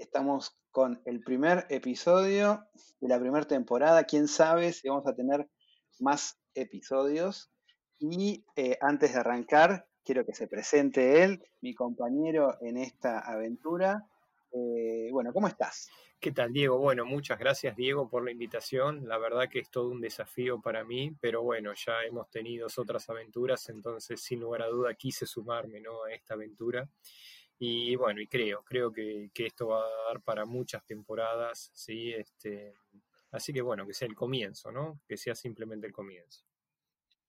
Estamos 0.00 0.56
con 0.70 1.02
el 1.04 1.22
primer 1.22 1.66
episodio 1.68 2.64
de 3.00 3.08
la 3.08 3.20
primera 3.20 3.46
temporada. 3.46 4.04
Quién 4.04 4.28
sabe 4.28 4.72
si 4.72 4.88
vamos 4.88 5.06
a 5.06 5.14
tener 5.14 5.46
más 5.98 6.40
episodios. 6.54 7.52
Y 7.98 8.42
eh, 8.56 8.78
antes 8.80 9.12
de 9.12 9.20
arrancar, 9.20 9.86
quiero 10.02 10.24
que 10.24 10.32
se 10.32 10.48
presente 10.48 11.22
él, 11.22 11.44
mi 11.60 11.74
compañero 11.74 12.56
en 12.62 12.78
esta 12.78 13.18
aventura. 13.18 14.06
Eh, 14.52 15.10
bueno, 15.12 15.34
¿cómo 15.34 15.48
estás? 15.48 15.90
¿Qué 16.18 16.32
tal, 16.32 16.50
Diego? 16.50 16.78
Bueno, 16.78 17.04
muchas 17.04 17.38
gracias, 17.38 17.76
Diego, 17.76 18.08
por 18.08 18.24
la 18.24 18.30
invitación. 18.30 19.06
La 19.06 19.18
verdad 19.18 19.50
que 19.50 19.58
es 19.58 19.70
todo 19.70 19.90
un 19.90 20.00
desafío 20.00 20.62
para 20.62 20.82
mí, 20.82 21.14
pero 21.20 21.42
bueno, 21.42 21.74
ya 21.74 22.04
hemos 22.04 22.30
tenido 22.30 22.68
otras 22.74 23.10
aventuras, 23.10 23.68
entonces 23.68 24.22
sin 24.22 24.40
lugar 24.40 24.62
a 24.62 24.68
duda 24.68 24.94
quise 24.94 25.26
sumarme 25.26 25.78
¿no? 25.82 26.04
a 26.04 26.12
esta 26.14 26.34
aventura. 26.34 26.88
Y 27.62 27.94
bueno, 27.94 28.22
y 28.22 28.26
creo, 28.26 28.64
creo 28.64 28.90
que, 28.90 29.30
que, 29.34 29.44
esto 29.44 29.68
va 29.68 29.84
a 29.84 30.08
dar 30.08 30.22
para 30.22 30.46
muchas 30.46 30.82
temporadas, 30.86 31.70
¿sí? 31.74 32.10
Este, 32.10 32.74
así 33.32 33.52
que 33.52 33.60
bueno, 33.60 33.86
que 33.86 33.92
sea 33.92 34.08
el 34.08 34.14
comienzo, 34.14 34.72
¿no? 34.72 35.02
Que 35.06 35.18
sea 35.18 35.34
simplemente 35.34 35.86
el 35.86 35.92
comienzo. 35.92 36.46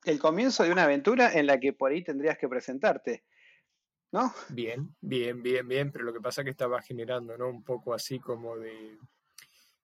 El 0.05 0.19
comienzo 0.19 0.63
de 0.63 0.71
una 0.71 0.85
aventura 0.85 1.33
en 1.33 1.47
la 1.47 1.59
que 1.59 1.73
por 1.73 1.91
ahí 1.91 2.01
tendrías 2.01 2.37
que 2.37 2.47
presentarte, 2.47 3.25
¿no? 4.13 4.33
Bien, 4.47 4.95
bien, 5.01 5.43
bien, 5.43 5.67
bien, 5.67 5.91
pero 5.91 6.05
lo 6.05 6.13
que 6.13 6.21
pasa 6.21 6.41
es 6.41 6.45
que 6.45 6.51
estaba 6.51 6.81
generando, 6.81 7.37
¿no? 7.37 7.49
Un 7.49 7.65
poco 7.65 7.93
así 7.93 8.17
como 8.17 8.57
de, 8.57 8.99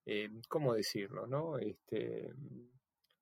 eh, 0.06 0.30
¿cómo 0.48 0.72
decirlo, 0.72 1.26
no? 1.26 1.58
Este, 1.58 2.32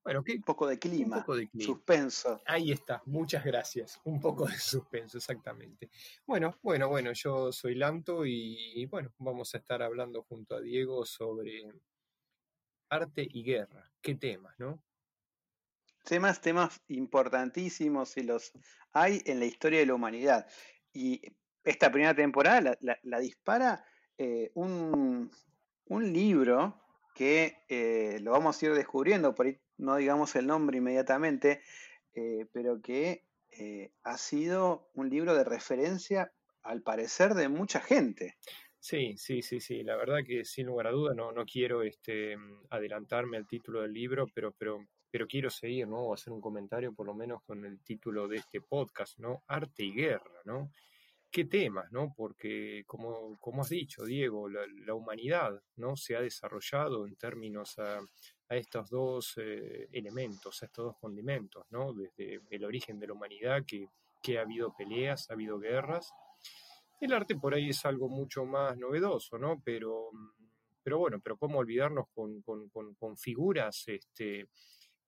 bueno, 0.06 0.22
¿qué? 0.22 0.34
un 0.34 0.42
poco 0.42 0.68
de 0.68 0.78
clima, 0.78 1.16
un 1.16 1.22
poco 1.22 1.34
de 1.34 1.48
clima. 1.48 1.66
suspenso. 1.66 2.40
Ahí 2.46 2.70
está, 2.70 3.02
muchas 3.06 3.44
gracias. 3.44 4.00
Un 4.04 4.20
poco 4.20 4.46
de 4.46 4.56
suspenso, 4.56 5.18
exactamente. 5.18 5.90
Bueno, 6.24 6.56
bueno, 6.62 6.88
bueno, 6.88 7.12
yo 7.12 7.50
soy 7.50 7.74
Lanto 7.74 8.24
y, 8.24 8.86
bueno, 8.86 9.12
vamos 9.18 9.52
a 9.52 9.58
estar 9.58 9.82
hablando 9.82 10.22
junto 10.22 10.54
a 10.54 10.60
Diego 10.60 11.04
sobre 11.04 11.64
arte 12.88 13.26
y 13.28 13.42
guerra. 13.42 13.90
¿Qué 14.00 14.14
temas, 14.14 14.54
no? 14.60 14.80
Temas, 16.04 16.40
temas 16.40 16.80
importantísimos 16.86 18.16
y 18.16 18.22
los 18.22 18.52
hay 18.92 19.22
en 19.24 19.40
la 19.40 19.46
historia 19.46 19.80
de 19.80 19.86
la 19.86 19.94
humanidad. 19.94 20.46
Y 20.92 21.20
esta 21.64 21.90
primera 21.90 22.14
temporada 22.14 22.78
la, 22.80 23.18
dispara 23.18 23.84
eh, 24.18 24.52
un, 24.54 25.32
libro 25.88 26.80
que 27.12 27.64
eh, 27.68 28.20
lo 28.22 28.30
vamos 28.30 28.62
a 28.62 28.66
ir 28.66 28.72
descubriendo, 28.72 29.34
por 29.34 29.46
ahí 29.46 29.58
no 29.78 29.96
digamos 29.96 30.36
el 30.36 30.46
nombre 30.46 30.78
inmediatamente, 30.78 31.62
eh, 32.14 32.46
pero 32.52 32.80
que 32.80 33.24
eh, 33.58 33.92
ha 34.02 34.18
sido 34.18 34.88
un 34.94 35.08
libro 35.08 35.34
de 35.34 35.44
referencia, 35.44 36.32
al 36.62 36.82
parecer, 36.82 37.34
de 37.34 37.48
mucha 37.48 37.80
gente. 37.80 38.36
Sí, 38.78 39.16
sí, 39.16 39.42
sí, 39.42 39.60
sí. 39.60 39.82
La 39.82 39.96
verdad 39.96 40.18
que 40.26 40.44
sin 40.44 40.66
lugar 40.66 40.88
a 40.88 40.92
duda 40.92 41.14
no, 41.14 41.32
no 41.32 41.44
quiero 41.44 41.82
este, 41.82 42.36
adelantarme 42.70 43.36
al 43.36 43.46
título 43.46 43.82
del 43.82 43.92
libro, 43.92 44.26
pero, 44.34 44.52
pero, 44.52 44.86
pero 45.10 45.26
quiero 45.26 45.50
seguir, 45.50 45.88
¿no? 45.88 45.98
O 45.98 46.14
hacer 46.14 46.32
un 46.32 46.40
comentario 46.40 46.92
por 46.92 47.06
lo 47.06 47.14
menos 47.14 47.42
con 47.44 47.64
el 47.64 47.80
título 47.82 48.28
de 48.28 48.36
este 48.36 48.60
podcast, 48.60 49.18
¿no? 49.18 49.42
Arte 49.48 49.84
y 49.84 49.92
guerra, 49.92 50.40
¿no? 50.44 50.70
¿Qué 51.30 51.44
temas, 51.44 51.90
no? 51.90 52.14
Porque, 52.16 52.84
como, 52.86 53.36
como 53.40 53.62
has 53.62 53.68
dicho, 53.70 54.04
Diego, 54.04 54.48
la, 54.48 54.94
humanidad, 54.94 55.60
¿no? 55.76 55.96
Se 55.96 56.16
ha 56.16 56.20
desarrollado 56.20 57.06
en 57.06 57.16
términos 57.16 57.76
a 58.48 58.56
estos 58.56 58.88
dos 58.90 59.34
eh, 59.38 59.88
elementos, 59.92 60.62
a 60.62 60.66
estos 60.66 60.86
dos 60.86 60.96
condimentos, 60.98 61.66
¿no? 61.70 61.92
Desde 61.92 62.40
el 62.50 62.64
origen 62.64 62.98
de 62.98 63.08
la 63.08 63.12
humanidad, 63.14 63.64
que, 63.66 63.88
que, 64.22 64.38
ha 64.38 64.42
habido 64.42 64.74
peleas, 64.74 65.30
ha 65.30 65.34
habido 65.34 65.58
guerras. 65.58 66.12
El 67.00 67.12
arte 67.12 67.36
por 67.36 67.54
ahí 67.54 67.70
es 67.70 67.84
algo 67.84 68.08
mucho 68.08 68.44
más 68.44 68.76
novedoso, 68.78 69.38
¿no? 69.38 69.60
Pero, 69.64 70.10
pero 70.82 70.98
bueno, 70.98 71.20
pero 71.20 71.36
cómo 71.36 71.58
olvidarnos 71.58 72.06
con, 72.14 72.40
con, 72.42 72.68
con, 72.68 73.16
figuras 73.16 73.84
este, 73.88 74.48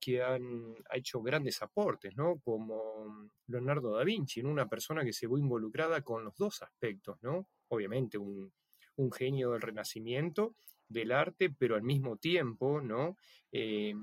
que 0.00 0.22
han 0.22 0.74
hecho 0.92 1.22
grandes 1.22 1.62
aportes, 1.62 2.16
¿no? 2.16 2.40
Como 2.40 3.30
Leonardo 3.46 3.96
da 3.96 4.04
Vinci, 4.04 4.42
una 4.42 4.68
persona 4.68 5.04
que 5.04 5.12
se 5.12 5.26
vio 5.26 5.38
involucrada 5.38 6.02
con 6.02 6.24
los 6.24 6.36
dos 6.36 6.62
aspectos, 6.62 7.18
¿no? 7.22 7.48
Obviamente 7.68 8.18
un, 8.18 8.52
un 8.96 9.12
genio 9.12 9.52
del 9.52 9.62
Renacimiento 9.62 10.54
del 10.88 11.12
arte, 11.12 11.50
pero 11.50 11.76
al 11.76 11.82
mismo 11.82 12.16
tiempo, 12.16 12.80
¿no? 12.80 13.16
Eh, 13.52 13.94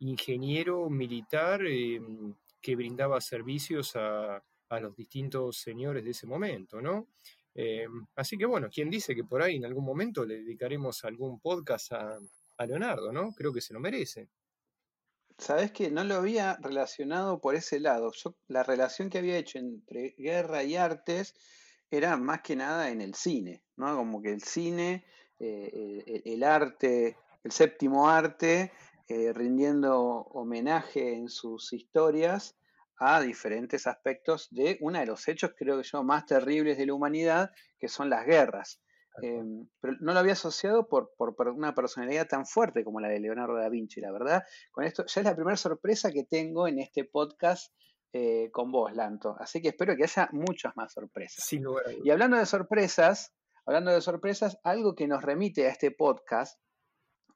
ingeniero 0.00 0.88
militar 0.88 1.62
eh, 1.66 2.00
que 2.60 2.76
brindaba 2.76 3.20
servicios 3.20 3.92
a, 3.96 4.42
los 4.80 4.94
distintos 4.94 5.56
señores 5.56 6.04
de 6.04 6.10
ese 6.10 6.28
momento, 6.28 6.80
¿no? 6.80 7.08
Eh, 7.54 7.88
así 8.14 8.38
que 8.38 8.46
bueno, 8.46 8.68
quien 8.70 8.88
dice 8.88 9.16
que 9.16 9.24
por 9.24 9.42
ahí 9.42 9.56
en 9.56 9.64
algún 9.64 9.84
momento 9.84 10.24
le 10.24 10.36
dedicaremos 10.36 11.04
algún 11.04 11.40
podcast 11.40 11.92
a, 11.92 12.18
a 12.56 12.66
Leonardo, 12.66 13.12
¿no? 13.12 13.32
Creo 13.32 13.52
que 13.52 13.60
se 13.60 13.74
lo 13.74 13.80
merece. 13.80 14.28
Sabes 15.38 15.72
que 15.72 15.90
no 15.90 16.04
lo 16.04 16.16
había 16.16 16.56
relacionado 16.60 17.40
por 17.40 17.54
ese 17.54 17.80
lado. 17.80 18.12
Yo, 18.12 18.36
la 18.46 18.62
relación 18.62 19.08
que 19.08 19.18
había 19.18 19.38
hecho 19.38 19.58
entre 19.58 20.14
guerra 20.18 20.62
y 20.62 20.76
artes 20.76 21.34
era 21.90 22.16
más 22.16 22.42
que 22.42 22.54
nada 22.54 22.90
en 22.90 23.00
el 23.00 23.14
cine, 23.14 23.64
¿no? 23.76 23.96
Como 23.96 24.20
que 24.20 24.30
el 24.30 24.42
cine 24.42 25.04
eh, 25.40 26.22
el, 26.26 26.42
arte, 26.44 27.16
el 27.42 27.50
séptimo 27.50 28.08
arte, 28.08 28.72
eh, 29.08 29.32
rindiendo 29.32 29.98
homenaje 29.98 31.14
en 31.14 31.28
sus 31.28 31.72
historias 31.72 32.56
a 32.98 33.20
diferentes 33.22 33.86
aspectos 33.86 34.48
de 34.50 34.76
uno 34.82 34.98
de 34.98 35.06
los 35.06 35.26
hechos, 35.26 35.52
creo 35.56 35.78
que 35.78 35.88
yo, 35.88 36.04
más 36.04 36.26
terribles 36.26 36.76
de 36.76 36.84
la 36.84 36.92
humanidad, 36.92 37.50
que 37.78 37.88
son 37.88 38.10
las 38.10 38.26
guerras. 38.26 38.82
Em, 39.22 39.66
pero 39.80 39.94
no 40.00 40.12
lo 40.12 40.18
había 40.20 40.34
asociado 40.34 40.86
por, 40.86 41.10
una 41.56 41.74
personalidad 41.74 42.28
tan 42.28 42.46
fuerte 42.46 42.84
como 42.84 43.00
la 43.00 43.08
de 43.08 43.20
Leonardo 43.20 43.56
da 43.56 43.70
Vinci, 43.70 44.00
la 44.00 44.12
verdad. 44.12 44.42
Con 44.70 44.84
esto 44.84 45.04
ya 45.06 45.20
es 45.22 45.24
la 45.24 45.34
primera 45.34 45.56
sorpresa 45.56 46.12
que 46.12 46.24
tengo 46.24 46.68
en 46.68 46.78
este 46.78 47.04
podcast 47.04 47.72
eh, 48.12 48.50
con 48.52 48.70
vos, 48.70 48.94
Lanto. 48.94 49.34
Así 49.38 49.62
que 49.62 49.68
espero 49.68 49.96
que 49.96 50.04
haya 50.04 50.28
muchas 50.32 50.76
más 50.76 50.92
sorpresas. 50.92 51.44
y 52.04 52.10
hablando 52.10 52.36
de 52.36 52.46
sorpresas, 52.46 53.34
hablando 53.70 53.92
de 53.92 54.00
sorpresas, 54.00 54.58
algo 54.64 54.96
que 54.96 55.06
nos 55.06 55.22
remite 55.22 55.64
a 55.64 55.70
este 55.70 55.92
podcast 55.92 56.60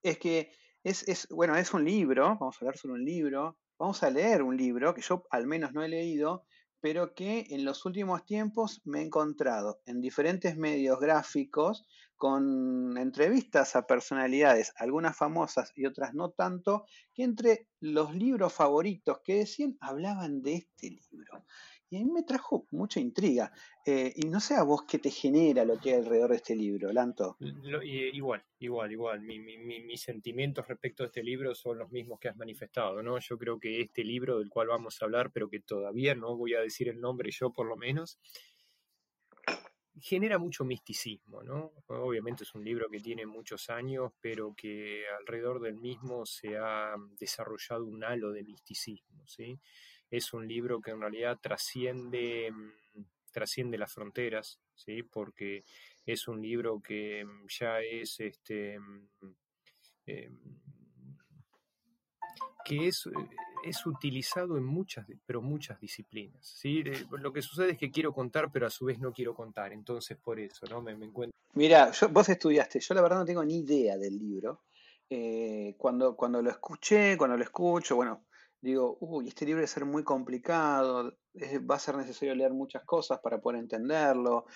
es 0.02 0.18
que 0.18 0.50
es, 0.82 1.28
bueno, 1.30 1.54
es 1.54 1.72
un 1.72 1.84
libro, 1.84 2.24
vamos 2.24 2.56
a 2.56 2.58
hablar 2.60 2.76
sobre 2.76 2.94
un 2.94 3.04
libro, 3.04 3.56
vamos 3.78 4.02
a 4.02 4.10
leer 4.10 4.42
un 4.42 4.56
libro 4.56 4.94
que 4.94 5.00
yo 5.00 5.22
al 5.30 5.46
menos 5.46 5.72
no 5.72 5.84
he 5.84 5.88
leído, 5.88 6.44
pero 6.80 7.14
que 7.14 7.46
en 7.50 7.64
los 7.64 7.86
últimos 7.86 8.26
tiempos 8.26 8.82
me 8.84 8.98
he 8.98 9.04
encontrado 9.04 9.80
en 9.86 10.00
diferentes 10.00 10.56
medios 10.56 10.98
gráficos 10.98 11.86
con 12.16 12.98
entrevistas 12.98 13.76
a 13.76 13.86
personalidades, 13.86 14.72
algunas 14.76 15.16
famosas 15.16 15.72
y 15.76 15.86
otras 15.86 16.14
no 16.14 16.30
tanto, 16.30 16.84
que 17.14 17.22
entre 17.22 17.68
los 17.78 18.12
libros 18.12 18.52
favoritos 18.52 19.20
que 19.24 19.36
decían 19.36 19.76
hablaban 19.80 20.42
de 20.42 20.54
este 20.56 20.90
libro. 20.90 21.44
Y 21.94 21.96
a 21.96 22.04
mí 22.04 22.10
me 22.10 22.24
trajo 22.24 22.66
mucha 22.72 22.98
intriga. 22.98 23.52
Eh, 23.86 24.12
y 24.16 24.26
no 24.28 24.40
sé 24.40 24.56
a 24.56 24.64
vos 24.64 24.82
qué 24.82 24.98
te 24.98 25.10
genera 25.10 25.64
lo 25.64 25.78
que 25.78 25.90
hay 25.90 26.00
alrededor 26.00 26.30
de 26.30 26.36
este 26.36 26.56
libro, 26.56 26.92
Lanto. 26.92 27.36
igual, 27.84 28.44
igual, 28.58 28.90
igual. 28.90 29.20
mis 29.20 30.00
sentimientos 30.00 30.66
respecto 30.66 31.04
a 31.04 31.06
este 31.06 31.22
libro 31.22 31.54
son 31.54 31.78
los 31.78 31.92
mismos 31.92 32.18
que 32.18 32.28
has 32.28 32.36
manifestado, 32.36 33.00
¿no? 33.00 33.16
Yo 33.20 33.38
creo 33.38 33.60
que 33.60 33.80
este 33.80 34.02
libro 34.02 34.40
del 34.40 34.48
cual 34.48 34.68
vamos 34.68 35.00
a 35.00 35.04
hablar, 35.04 35.30
pero 35.32 35.48
que 35.48 35.60
todavía 35.60 36.16
no 36.16 36.36
voy 36.36 36.54
a 36.54 36.60
decir 36.60 36.88
el 36.88 37.00
nombre 37.00 37.30
yo 37.30 37.52
por 37.52 37.68
lo 37.68 37.76
menos, 37.76 38.18
genera 40.00 40.38
mucho 40.38 40.64
misticismo, 40.64 41.44
¿no? 41.44 41.72
Obviamente 41.86 42.42
es 42.42 42.54
un 42.56 42.64
libro 42.64 42.88
que 42.90 42.98
tiene 42.98 43.24
muchos 43.24 43.70
años, 43.70 44.10
pero 44.20 44.52
que 44.56 45.04
alrededor 45.20 45.60
del 45.60 45.76
mismo 45.76 46.26
se 46.26 46.56
ha 46.56 46.96
desarrollado 47.20 47.84
un 47.84 48.02
halo 48.02 48.32
de 48.32 48.42
misticismo, 48.42 49.24
¿sí? 49.28 49.60
Es 50.16 50.32
un 50.32 50.46
libro 50.46 50.80
que 50.80 50.92
en 50.92 51.00
realidad 51.00 51.38
trasciende, 51.40 52.50
mm, 52.52 53.02
trasciende 53.32 53.78
las 53.78 53.92
fronteras, 53.92 54.60
¿sí? 54.74 55.02
Porque 55.02 55.64
es 56.06 56.28
un 56.28 56.40
libro 56.40 56.80
que 56.80 57.24
mm, 57.24 57.46
ya 57.48 57.80
es 57.80 58.20
este 58.20 58.78
mm, 58.78 59.08
em, 60.06 60.38
que 62.64 62.88
es, 62.88 63.06
eh, 63.06 63.10
es 63.64 63.84
utilizado 63.86 64.56
en 64.56 64.64
muchas, 64.64 65.06
pero 65.26 65.42
muchas 65.42 65.80
disciplinas. 65.80 66.46
¿sí? 66.46 66.82
Lo 67.10 67.32
que 67.32 67.42
sucede 67.42 67.72
es 67.72 67.78
que 67.78 67.90
quiero 67.90 68.12
contar, 68.12 68.50
pero 68.52 68.66
a 68.66 68.70
su 68.70 68.86
vez 68.86 68.98
no 68.98 69.12
quiero 69.12 69.34
contar, 69.34 69.72
entonces 69.72 70.16
por 70.16 70.40
eso 70.40 70.66
¿no? 70.70 70.80
me, 70.80 70.92
encuentro. 70.92 71.36
Mira, 71.54 71.92
vos 72.10 72.28
estudiaste, 72.28 72.80
yo 72.80 72.94
la 72.94 73.02
verdad 73.02 73.18
no 73.18 73.24
tengo 73.24 73.44
ni 73.44 73.58
idea 73.58 73.98
del 73.98 74.18
libro. 74.18 74.62
Eh, 75.10 75.74
cuando, 75.76 76.16
cuando 76.16 76.40
lo 76.40 76.50
escuché, 76.50 77.16
cuando 77.18 77.36
lo 77.36 77.44
escucho, 77.44 77.96
bueno, 77.96 78.24
digo, 78.64 78.96
uy, 79.00 79.28
este 79.28 79.44
libro 79.44 79.60
va 79.60 79.64
a 79.64 79.68
ser 79.68 79.84
muy 79.84 80.02
complicado, 80.02 81.12
va 81.70 81.74
a 81.74 81.78
ser 81.78 81.96
necesario 81.96 82.34
leer 82.34 82.54
muchas 82.54 82.82
cosas 82.84 83.20
para 83.22 83.38
poder 83.38 83.60
entenderlo, 83.60 84.46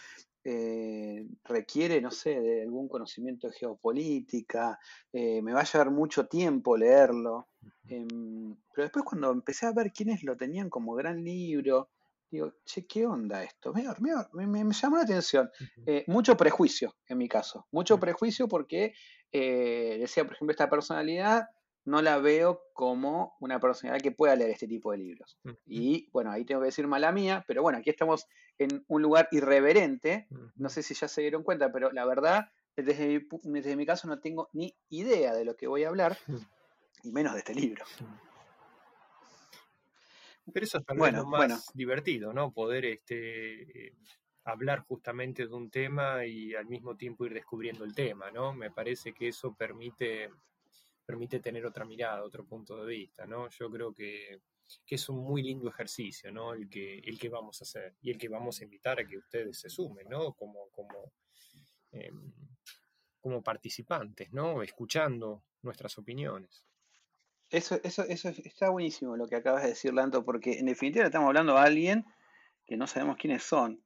eh, 0.43 1.27
requiere, 1.45 2.01
no 2.01 2.11
sé, 2.11 2.41
de 2.41 2.63
algún 2.63 2.89
conocimiento 2.89 3.49
de 3.49 3.53
geopolítica, 3.53 4.79
eh, 5.13 5.43
me 5.43 5.53
va 5.53 5.61
a 5.61 5.65
llevar 5.65 5.91
mucho 5.91 6.27
tiempo 6.27 6.75
leerlo. 6.75 7.49
Em, 7.87 8.57
pero 8.73 8.85
después 8.85 9.05
cuando 9.05 9.31
empecé 9.31 9.67
a 9.67 9.73
ver 9.73 9.93
quiénes 9.93 10.23
lo 10.25 10.39
tenían 10.39 10.71
como 10.71 10.95
gran 10.95 11.23
libro, 11.23 11.91
digo, 12.31 12.55
che, 12.65 12.87
¿qué 12.87 13.05
onda 13.05 13.43
esto? 13.43 13.75
Me, 13.75 14.47
me, 14.47 14.73
llamó 14.73 14.97
la 14.97 15.03
atención. 15.03 15.51
Eh, 15.85 16.05
mucho 16.07 16.35
prejuicio, 16.35 16.95
en 17.07 17.19
mi 17.19 17.29
caso. 17.29 17.67
Mucho 17.73 18.01
prejuicio 18.01 18.49
porque 18.49 18.95
decía, 19.31 20.25
por 20.25 20.33
ejemplo, 20.33 20.53
esta 20.53 20.71
personalidad 20.71 21.47
no 21.89 22.03
la 22.03 22.19
veo 22.19 22.63
como 22.75 23.37
una 23.41 23.59
personalidad 23.59 24.03
que 24.03 24.13
pueda 24.13 24.37
leer 24.37 24.51
este 24.51 24.69
tipo 24.69 24.93
de 24.93 24.99
libros. 24.99 25.39
Y 25.67 26.11
bueno, 26.13 26.31
ahí 26.31 26.45
tengo 26.45 26.61
que 26.61 26.67
decir 26.67 26.87
mala 26.87 27.13
mía, 27.13 27.45
pero 27.49 27.63
bueno, 27.63 27.79
aquí 27.79 27.89
estamos 27.89 28.27
en 28.59 28.85
un 28.89 29.01
lugar 29.01 29.29
irreverente. 29.31 30.29
No 30.57 30.69
sé 30.69 30.83
si 30.83 30.95
ya 30.95 31.09
se 31.09 31.23
dieron 31.23 31.43
cuenta, 31.43 31.73
pero 31.73 31.91
la 31.91 32.05
verdad, 32.05 32.51
desde 32.77 33.27
mi, 33.43 33.61
desde 33.61 33.75
mi 33.75 33.87
caso 33.87 34.07
no 34.07 34.21
tengo 34.21 34.51
ni 34.53 34.77
idea 34.91 35.35
de 35.35 35.47
lo 35.47 35.57
que 35.57 35.67
voy 35.67 35.85
a 35.85 35.89
hablar, 35.89 36.19
y 37.03 37.11
menos 37.11 37.33
de 37.33 37.39
este 37.39 37.55
libro. 37.55 37.85
Pero 40.53 40.65
eso 40.65 40.79
es 40.79 40.85
también 40.85 41.17
lo 41.17 41.27
más 41.27 41.73
divertido, 41.75 42.35
¿no? 42.35 42.53
Poder 42.53 42.85
este, 42.85 43.95
hablar 44.45 44.81
justamente 44.81 45.47
de 45.47 45.55
un 45.55 45.71
tema 45.71 46.27
y 46.27 46.55
al 46.55 46.67
mismo 46.67 46.97
tiempo 46.97 47.25
ir 47.25 47.33
descubriendo 47.33 47.85
el 47.85 47.95
tema, 47.95 48.31
¿no? 48.31 48.53
Me 48.53 48.71
parece 48.71 49.15
que 49.15 49.29
eso 49.29 49.55
permite 49.55 50.31
permite 51.09 51.41
tener 51.41 51.65
otra 51.65 51.87
mirada, 51.87 52.23
otro 52.23 52.45
punto 52.45 52.85
de 52.85 52.87
vista, 52.87 53.27
¿no? 53.27 53.49
Yo 53.49 53.71
creo 53.71 53.95
que, 53.95 54.43
es 54.87 55.09
un 55.09 55.25
muy 55.25 55.43
lindo 55.43 55.67
ejercicio, 55.67 56.31
¿no? 56.31 56.53
El 56.53 56.69
que, 56.69 56.99
el 56.99 57.19
que 57.19 57.31
vamos 57.31 57.63
a 57.63 57.65
hacer 57.65 57.97
y 58.03 58.11
el 58.11 58.19
que 58.19 58.29
vamos 58.29 58.61
a 58.61 58.65
invitar 58.65 59.01
a 59.01 59.07
que 59.07 59.17
ustedes 59.17 59.59
se 59.59 59.71
sumen, 59.71 60.07
¿no? 60.11 60.35
Como, 60.35 60.69
como, 60.69 61.15
em, 61.93 62.31
como 63.21 63.43
participantes, 63.43 64.31
¿no? 64.35 64.63
Escuchando 64.63 65.45
nuestras 65.63 65.97
opiniones. 65.97 66.67
Eso, 67.49 67.81
eso, 67.83 68.03
eso 68.03 68.29
está 68.29 68.69
buenísimo 68.69 69.17
lo 69.17 69.27
que 69.29 69.37
acabas 69.37 69.63
de 69.63 69.71
decir, 69.71 69.95
Lanto, 69.95 70.27
porque 70.27 70.59
en 70.59 70.67
definitiva 70.67 71.07
estamos 71.07 71.29
hablando 71.29 71.57
a 71.57 71.63
alguien 71.63 72.05
que 72.67 72.77
no 72.77 72.87
sabemos 72.87 73.17
quiénes 73.17 73.45
son. 73.45 73.83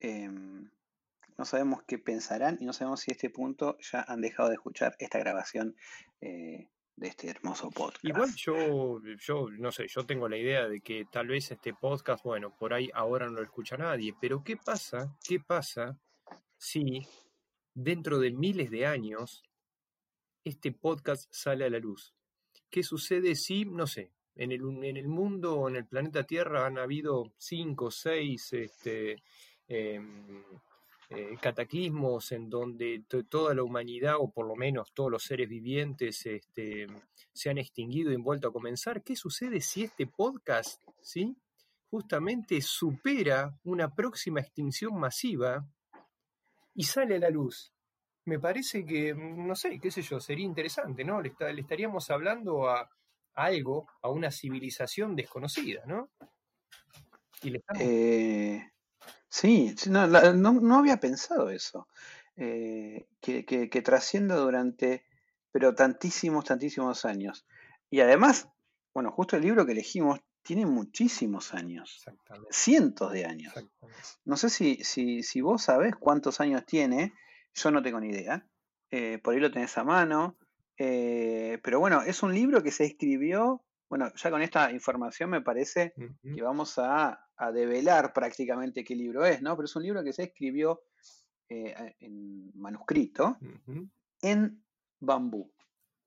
Em, 0.00 0.68
no 1.40 1.46
sabemos 1.46 1.82
qué 1.84 1.98
pensarán 1.98 2.58
y 2.60 2.66
no 2.66 2.74
sabemos 2.74 3.00
si 3.00 3.10
a 3.10 3.14
este 3.14 3.30
punto 3.30 3.78
ya 3.78 4.04
han 4.06 4.20
dejado 4.20 4.50
de 4.50 4.56
escuchar 4.56 4.94
esta 4.98 5.18
grabación 5.20 5.74
eh, 6.20 6.68
de 6.96 7.08
este 7.08 7.30
hermoso 7.30 7.70
podcast. 7.70 8.04
Igual 8.04 8.34
yo, 8.36 9.00
yo, 9.18 9.48
no 9.52 9.72
sé, 9.72 9.88
yo 9.88 10.04
tengo 10.04 10.28
la 10.28 10.36
idea 10.36 10.68
de 10.68 10.82
que 10.82 11.06
tal 11.10 11.28
vez 11.28 11.50
este 11.50 11.72
podcast, 11.72 12.22
bueno, 12.24 12.54
por 12.54 12.74
ahí 12.74 12.90
ahora 12.92 13.24
no 13.24 13.36
lo 13.36 13.42
escucha 13.42 13.78
nadie, 13.78 14.14
pero 14.20 14.44
¿qué 14.44 14.58
pasa? 14.58 15.16
¿Qué 15.26 15.40
pasa 15.40 15.98
si 16.58 17.06
dentro 17.72 18.18
de 18.18 18.32
miles 18.32 18.70
de 18.70 18.84
años 18.84 19.42
este 20.44 20.72
podcast 20.72 21.26
sale 21.32 21.64
a 21.64 21.70
la 21.70 21.78
luz? 21.78 22.14
¿Qué 22.68 22.82
sucede 22.82 23.34
si, 23.34 23.64
no 23.64 23.86
sé, 23.86 24.12
en 24.34 24.52
el, 24.52 24.60
en 24.84 24.98
el 24.98 25.08
mundo 25.08 25.58
o 25.58 25.70
en 25.70 25.76
el 25.76 25.86
planeta 25.86 26.24
Tierra 26.24 26.66
han 26.66 26.76
habido 26.76 27.32
cinco, 27.38 27.90
seis, 27.90 28.52
este, 28.52 29.22
em, 29.68 30.44
eh, 31.12 31.36
cataclismos 31.40 32.30
en 32.30 32.48
donde 32.48 33.02
toda 33.28 33.52
la 33.52 33.64
humanidad, 33.64 34.14
o 34.20 34.30
por 34.30 34.46
lo 34.46 34.54
menos 34.54 34.92
todos 34.94 35.10
los 35.10 35.24
seres 35.24 35.48
vivientes, 35.48 36.24
este, 36.24 36.86
se 37.32 37.50
han 37.50 37.58
extinguido 37.58 38.12
y 38.12 38.16
vuelto 38.16 38.46
a 38.46 38.52
comenzar. 38.52 39.02
¿Qué 39.02 39.16
sucede 39.16 39.60
si 39.60 39.82
este 39.82 40.06
podcast, 40.06 40.80
¿sí? 41.00 41.36
justamente 41.90 42.62
supera 42.62 43.58
una 43.64 43.92
próxima 43.92 44.38
extinción 44.38 44.96
masiva 45.00 45.66
y 46.74 46.84
sale 46.84 47.16
a 47.16 47.18
la 47.18 47.30
luz? 47.30 47.72
Me 48.26 48.38
parece 48.38 48.86
que, 48.86 49.12
no 49.12 49.56
sé, 49.56 49.80
qué 49.80 49.90
sé 49.90 50.02
yo, 50.02 50.20
sería 50.20 50.44
interesante, 50.44 51.02
¿no? 51.02 51.20
Le, 51.20 51.34
estaríamos 51.58 52.08
hablando 52.10 52.68
a, 52.68 52.88
algo, 53.34 53.88
a 54.00 54.10
una 54.10 54.30
civilización 54.30 55.16
desconocida, 55.16 55.82
¿no? 55.86 56.10
Y 57.42 57.50
le 57.50 57.62
eh, 57.80 58.70
Sí, 59.30 59.74
no, 59.88 60.06
no, 60.08 60.76
había 60.76 60.98
pensado 60.98 61.50
eso. 61.50 61.88
Eh, 62.36 63.06
que, 63.20 63.44
que, 63.44 63.82
trascienda 63.82 64.34
durante, 64.34 65.06
pero 65.52 65.74
tantísimos, 65.74 66.44
tantísimos 66.44 67.04
años. 67.04 67.46
Y 67.90 68.00
además, 68.00 68.48
bueno, 68.92 69.12
justo 69.12 69.36
el 69.36 69.42
libro 69.42 69.64
que 69.64 69.72
elegimos 69.72 70.20
tiene 70.42 70.66
muchísimos 70.66 71.54
años, 71.54 72.04
cientos 72.50 73.12
de 73.12 73.26
años. 73.26 73.54
No 74.24 74.36
sé 74.36 74.50
si, 74.50 74.82
si, 74.82 75.22
si, 75.22 75.40
vos 75.40 75.62
sabés 75.62 75.94
cuántos 75.94 76.40
años 76.40 76.66
tiene, 76.66 77.12
yo 77.54 77.70
no 77.70 77.82
tengo 77.82 78.00
ni 78.00 78.08
idea. 78.08 78.44
Eh, 78.90 79.18
por 79.22 79.34
ahí 79.34 79.40
lo 79.40 79.52
tenés 79.52 79.78
a 79.78 79.84
mano. 79.84 80.36
Eh, 80.76 81.60
pero 81.62 81.78
bueno, 81.78 82.02
es 82.02 82.22
un 82.22 82.34
libro 82.34 82.62
que 82.62 82.72
se 82.72 82.84
escribió 82.84 83.62
bueno, 83.90 84.12
ya 84.14 84.30
con 84.30 84.40
esta 84.40 84.70
información 84.70 85.30
me 85.30 85.42
parece 85.42 85.92
que 86.22 86.42
vamos 86.42 86.78
a, 86.78 87.26
develar 87.50 88.12
prácticamente 88.12 88.84
qué 88.84 88.94
libro 88.94 89.24
es, 89.24 89.40
¿no? 89.40 89.56
Pero 89.56 89.64
es 89.64 89.76
un 89.76 89.82
libro 89.82 90.04
que 90.04 90.12
se 90.12 90.24
escribió 90.24 90.82
eh, 91.48 91.96
en 92.00 92.52
manuscrito 92.54 93.36
en 94.22 94.62
bambú. 95.00 95.50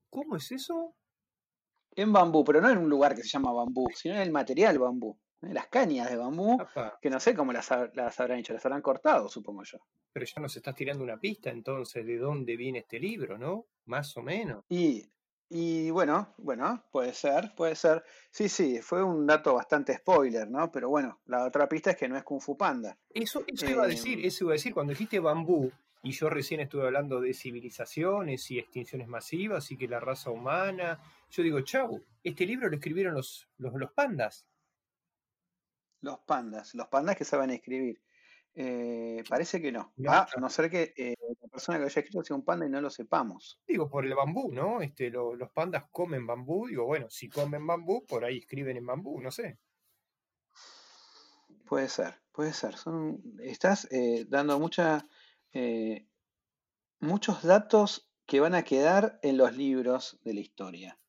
¿Cómo 0.10 0.38
es 0.38 0.52
eso? 0.52 0.96
En 1.96 2.14
bambú, 2.14 2.44
pero 2.44 2.62
no 2.62 2.70
en 2.70 2.78
un 2.78 2.90
lugar 2.90 3.16
que 3.16 3.24
se 3.24 3.30
llama 3.30 3.52
bambú, 3.52 3.88
sino 3.96 4.16
en 4.16 4.22
el 4.22 4.32
material 4.32 4.80
bambú. 4.80 5.20
¿eh? 5.42 5.54
Las 5.54 5.68
cañas 5.68 6.10
de 6.10 6.18
bambú, 6.18 6.58
que 7.02 7.10
no 7.10 7.20
sé 7.20 7.36
cómo 7.36 7.52
las, 7.52 7.70
las, 7.94 8.20
habrán 8.20 8.40
hecho, 8.40 8.54
las 8.54 8.66
habrán 8.66 8.82
cortado, 8.82 9.28
supongo 9.28 9.64
yo. 9.64 9.80
Pero 10.12 10.26
ya 10.26 10.42
nos 10.42 10.56
estás 10.56 10.76
tirando 10.76 11.04
una 11.04 11.20
pista 11.20 11.50
entonces 11.50 12.06
de 12.06 12.18
dónde 12.18 12.56
viene 12.56 12.80
este 12.80 13.00
libro, 13.00 13.38
¿no? 13.38 13.66
Más 13.86 14.16
o 14.18 14.22
menos. 14.22 14.64
Y 14.70 15.04
y 15.56 15.92
bueno, 15.92 16.34
bueno, 16.38 16.84
puede 16.92 17.14
ser, 17.14 17.54
puede 17.56 17.76
ser. 17.76 18.04
Sí, 18.32 18.50
sí, 18.50 18.82
fue 18.82 19.04
un 19.04 19.28
dato 19.28 19.54
bastante 19.54 19.96
spoiler, 19.96 20.50
¿no? 20.50 20.72
Pero 20.72 20.90
bueno, 20.90 21.20
la 21.28 21.46
otra 21.46 21.70
pista 21.70 21.92
es 21.92 21.98
que 21.98 22.10
no 22.10 22.18
es 22.18 22.24
Kung 22.24 22.42
Fu 22.42 22.58
Panda. 22.58 22.98
Eso, 23.12 23.46
iba 23.48 23.84
a 23.84 23.88
decir, 23.88 24.18
em, 24.18 24.26
eso 24.26 24.46
iba 24.46 24.54
a 24.54 24.58
decir, 24.58 24.74
cuando 24.74 24.94
dijiste 24.94 25.20
bambú, 25.20 25.72
y 26.02 26.12
yo 26.12 26.28
recién 26.28 26.60
estuve 26.60 26.88
hablando 26.88 27.22
de 27.22 27.36
civilizaciones 27.36 28.50
y 28.50 28.58
extinciones 28.58 29.08
masivas 29.08 29.70
y 29.70 29.78
que 29.78 29.88
la 29.88 30.00
raza 30.00 30.32
humana, 30.32 31.00
yo 31.30 31.44
digo, 31.44 31.62
chau, 31.62 32.04
este 32.24 32.48
libro 32.48 32.68
lo 32.68 32.76
escribieron 32.76 33.14
los, 33.14 33.48
los, 33.60 33.76
los 33.76 33.92
pandas. 33.92 34.48
Los 36.02 36.18
pandas, 36.22 36.74
los 36.74 36.88
pandas 36.88 37.16
que 37.16 37.26
saben 37.26 37.52
escribir. 37.52 38.02
Eh, 38.56 39.24
parece 39.30 39.62
que 39.62 39.72
no. 39.72 39.94
a 40.08 40.28
no 40.40 40.50
ser 40.50 40.72
que 40.72 40.94
eh, 40.98 41.16
persona 41.54 41.78
que 41.78 41.86
haya 41.86 42.02
escrito 42.02 42.24
sea 42.24 42.36
un 42.36 42.44
panda 42.44 42.66
y 42.66 42.70
no 42.70 42.82
lo 42.82 42.90
sepamos. 42.90 43.62
Digo, 43.68 43.90
por 43.90 44.06
el 44.06 44.16
bambú, 44.16 44.52
¿no? 44.52 44.82
Este, 44.82 45.10
los 45.12 45.50
pandas 45.52 45.86
comen 45.92 46.26
bambú. 46.26 46.68
Digo, 46.68 46.86
bueno, 46.86 47.10
si 47.10 47.30
comen 47.30 47.66
bambú, 47.66 48.06
por 48.06 48.26
ahí 48.26 48.40
escriben 48.40 48.76
en 48.76 48.86
bambú, 48.86 49.22
no 49.22 49.32
sé. 49.32 49.60
Puede 51.66 51.88
ser, 51.90 52.22
puede 52.32 52.54
ser. 52.54 52.76
Son, 52.76 53.22
estás 53.40 53.88
eh, 53.92 54.26
dando 54.28 54.60
mucha, 54.60 55.06
muchos 57.00 57.44
datos 57.44 58.10
que 58.26 58.40
van 58.40 58.56
a 58.56 58.64
quedar 58.64 59.20
en 59.22 59.38
los 59.38 59.56
libros 59.56 60.20
de 60.24 60.34
la 60.34 60.40
historia. 60.40 61.00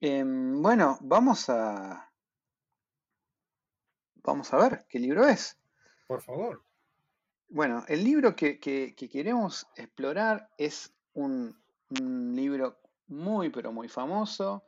Em, 0.00 0.60
bueno, 0.62 0.98
vamos 1.02 1.48
a, 1.48 2.10
vamos 4.16 4.52
a 4.52 4.56
ver 4.56 4.86
qué 4.88 4.98
libro 4.98 5.26
es. 5.28 5.58
Por 6.06 6.22
favor. 6.22 6.69
Bueno, 7.52 7.84
el 7.88 8.04
libro 8.04 8.36
que, 8.36 8.60
queremos 8.60 9.66
explorar 9.74 10.48
es 10.56 10.94
un, 11.14 11.58
libro 11.90 12.78
muy, 13.08 13.50
pero 13.50 13.72
muy 13.72 13.88
famoso, 13.88 14.62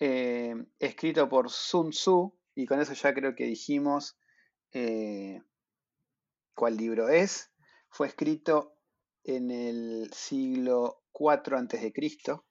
eh, 0.00 0.52
escrito 0.80 1.28
por 1.28 1.48
Sun 1.48 1.90
Tzu, 1.90 2.36
y 2.56 2.66
con 2.66 2.80
eso 2.80 2.94
ya 2.94 3.14
creo 3.14 3.36
que 3.36 3.44
dijimos 3.44 4.18
eh, 4.72 5.40
cuál 6.52 6.76
libro 6.76 7.08
es. 7.08 7.52
Fue 7.90 8.08
escrito 8.08 8.74
en 9.22 9.52
el 9.52 10.10
siglo 10.12 11.04
IV 11.14 11.92
Cristo, 11.94 12.44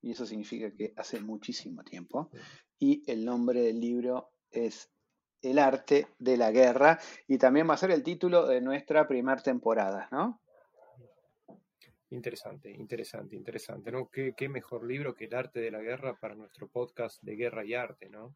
y 0.00 0.12
eso 0.12 0.24
significa 0.24 0.72
que 0.74 0.94
hace 0.96 1.20
muchísimo 1.20 1.84
tiempo. 1.84 2.30
Y 2.78 3.02
el 3.06 3.26
nombre 3.26 3.60
del 3.60 3.78
libro 3.78 4.30
es 4.50 4.90
El 5.42 5.58
arte 5.58 6.08
de 6.18 6.36
la 6.36 6.50
guerra, 6.50 6.98
y 7.26 7.38
también 7.38 7.68
va 7.68 7.74
a 7.74 7.78
ser 7.78 7.90
el 7.90 8.02
título 8.02 8.46
de 8.46 8.60
nuestra 8.60 9.06
primera 9.06 9.42
temporada, 9.42 10.08
¿no? 10.10 10.40
Interesante, 12.10 12.70
interesante, 12.70 13.36
interesante, 13.36 13.92
¿no? 13.92 14.08
¿Qué, 14.08 14.32
¿Qué, 14.34 14.48
mejor 14.48 14.86
libro 14.86 15.14
que 15.14 15.26
El 15.26 15.34
arte 15.34 15.60
de 15.60 15.70
la 15.70 15.80
guerra 15.80 16.18
para 16.18 16.34
nuestro 16.34 16.66
podcast 16.66 17.22
de 17.22 17.36
guerra 17.36 17.64
y 17.66 17.74
arte, 17.74 18.08
¿no? 18.08 18.34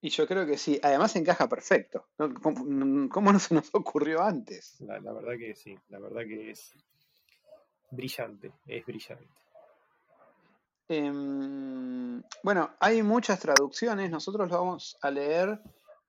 Y 0.00 0.10
yo 0.10 0.26
creo 0.26 0.46
que 0.46 0.56
sí, 0.56 0.78
además 0.82 1.16
encaja 1.16 1.48
perfecto. 1.48 2.08
¿Cómo, 2.16 3.32
no 3.32 3.38
se 3.38 3.54
nos 3.54 3.74
ocurrió 3.74 4.22
antes? 4.22 4.80
La, 4.80 5.00
verdad 5.00 5.36
que 5.36 5.54
sí, 5.54 5.76
la 5.88 5.98
verdad 5.98 6.22
que 6.22 6.50
es 6.50 6.72
brillante, 7.90 8.52
es 8.66 8.86
brillante. 8.86 9.37
Em, 10.88 12.22
bueno, 12.42 12.70
hay 12.80 13.02
muchas 13.02 13.38
traducciones, 13.40 14.10
nosotros 14.10 14.50
lo 14.50 14.58
vamos 14.58 14.96
a 15.02 15.10
leer 15.10 15.60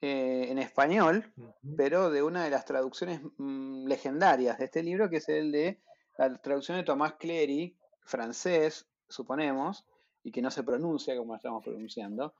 eh, 0.01 0.47
en 0.49 0.57
español, 0.57 1.33
pero 1.75 2.09
de 2.09 2.23
una 2.23 2.45
de 2.45 2.49
las 2.49 2.63
traducciones 2.63 3.19
mm, 3.37 3.85
legendarias 3.87 4.57
de 4.57 4.65
este 4.65 4.81
libro, 4.81 5.09
que 5.09 5.17
es 5.17 5.27
el 5.27 5.51
de 5.51 5.81
la 6.17 6.33
traducción 6.41 6.77
de 6.77 6.85
Tomás 6.85 7.15
Clery, 7.15 7.77
francés, 8.05 8.87
suponemos, 9.09 9.85
y 10.23 10.31
que 10.31 10.41
no 10.41 10.49
se 10.49 10.63
pronuncia 10.63 11.17
como 11.17 11.35
estamos 11.35 11.63
pronunciando, 11.63 12.33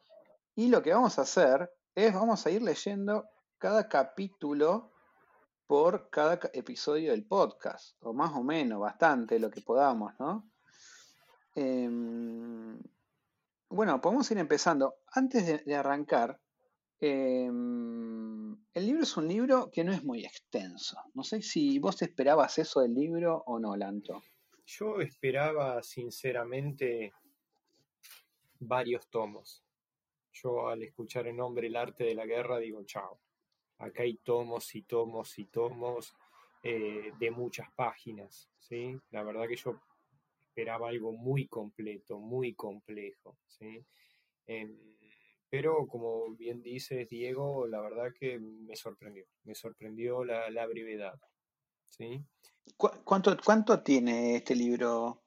y 0.56 0.70
lo 0.70 0.82
que 0.82 0.94
vamos 0.94 1.20
a 1.20 1.24
hacer 1.24 1.70
es, 1.94 2.14
vamos 2.14 2.46
a 2.46 2.52
ir 2.52 2.62
leyendo 2.62 3.30
cada 3.58 3.90
capítulo 3.90 4.94
por 5.68 6.10
cada 6.10 6.40
episodio 6.54 7.12
del 7.12 7.26
podcast, 7.26 7.98
o 8.02 8.14
más 8.14 8.32
o 8.34 8.44
menos, 8.44 8.80
bastante 8.80 9.40
lo 9.40 9.50
que 9.50 9.62
podamos, 9.62 10.14
¿no? 10.20 10.49
Em, 11.56 12.80
bueno, 13.70 14.02
podemos 14.02 14.30
ir 14.32 14.38
empezando. 14.38 14.96
Antes 15.12 15.66
de, 15.66 15.76
arrancar, 15.76 16.40
em, 17.00 18.52
el 18.74 18.86
libro 18.86 19.04
es 19.04 19.18
un 19.18 19.28
libro 19.28 19.70
que 19.72 19.84
no 19.84 19.92
es 19.92 20.04
muy 20.04 20.26
extenso. 20.26 20.98
No 21.14 21.24
sé 21.24 21.42
si 21.42 21.80
vos 21.80 22.02
esperabas 22.02 22.58
eso 22.58 22.82
del 22.82 22.94
libro 22.94 23.44
o 23.46 23.60
no, 23.60 23.76
Lanto. 23.76 24.22
Yo 24.66 25.02
esperaba, 25.02 25.82
sinceramente, 25.82 27.14
varios 28.60 29.08
tomos. 29.10 29.64
Yo 30.32 30.70
al 30.70 30.84
escuchar 30.84 31.28
el 31.28 31.36
nombre 31.36 31.68
El 31.68 31.76
arte 31.76 32.04
de 32.04 32.16
la 32.16 32.26
guerra 32.26 32.60
digo, 32.60 32.84
chao, 32.84 33.20
acá 33.80 34.04
hay 34.04 34.18
tomos 34.18 34.76
y 34.76 34.84
tomos 34.84 35.38
y 35.40 35.46
tomos 35.46 36.14
eh, 36.64 37.12
de 37.20 37.32
muchas 37.32 37.72
páginas, 37.72 38.50
¿sí? 38.60 39.00
La 39.12 39.24
verdad 39.24 39.48
que 39.48 39.56
yo 39.56 39.80
esperaba 40.60 40.90
algo 40.90 41.14
muy 41.14 41.48
completo, 41.48 42.20
muy 42.20 42.54
complejo, 42.54 43.38
¿sí? 43.48 43.86
Em, 44.46 44.78
pero 45.50 45.88
como 45.88 46.36
bien 46.36 46.62
dices, 46.62 47.08
Diego, 47.08 47.66
la 47.66 47.80
verdad 47.80 48.12
que 48.20 48.40
me 48.40 48.76
sorprendió, 48.76 49.26
me 49.44 49.56
sorprendió 49.56 50.26
la, 50.26 50.50
la 50.50 50.68
brevedad, 50.68 51.18
¿sí? 51.88 52.22
¿Cuánto, 52.76 53.38
¿Cuánto 53.44 53.82
tiene 53.82 54.36
este 54.36 54.54
libro, 54.54 55.24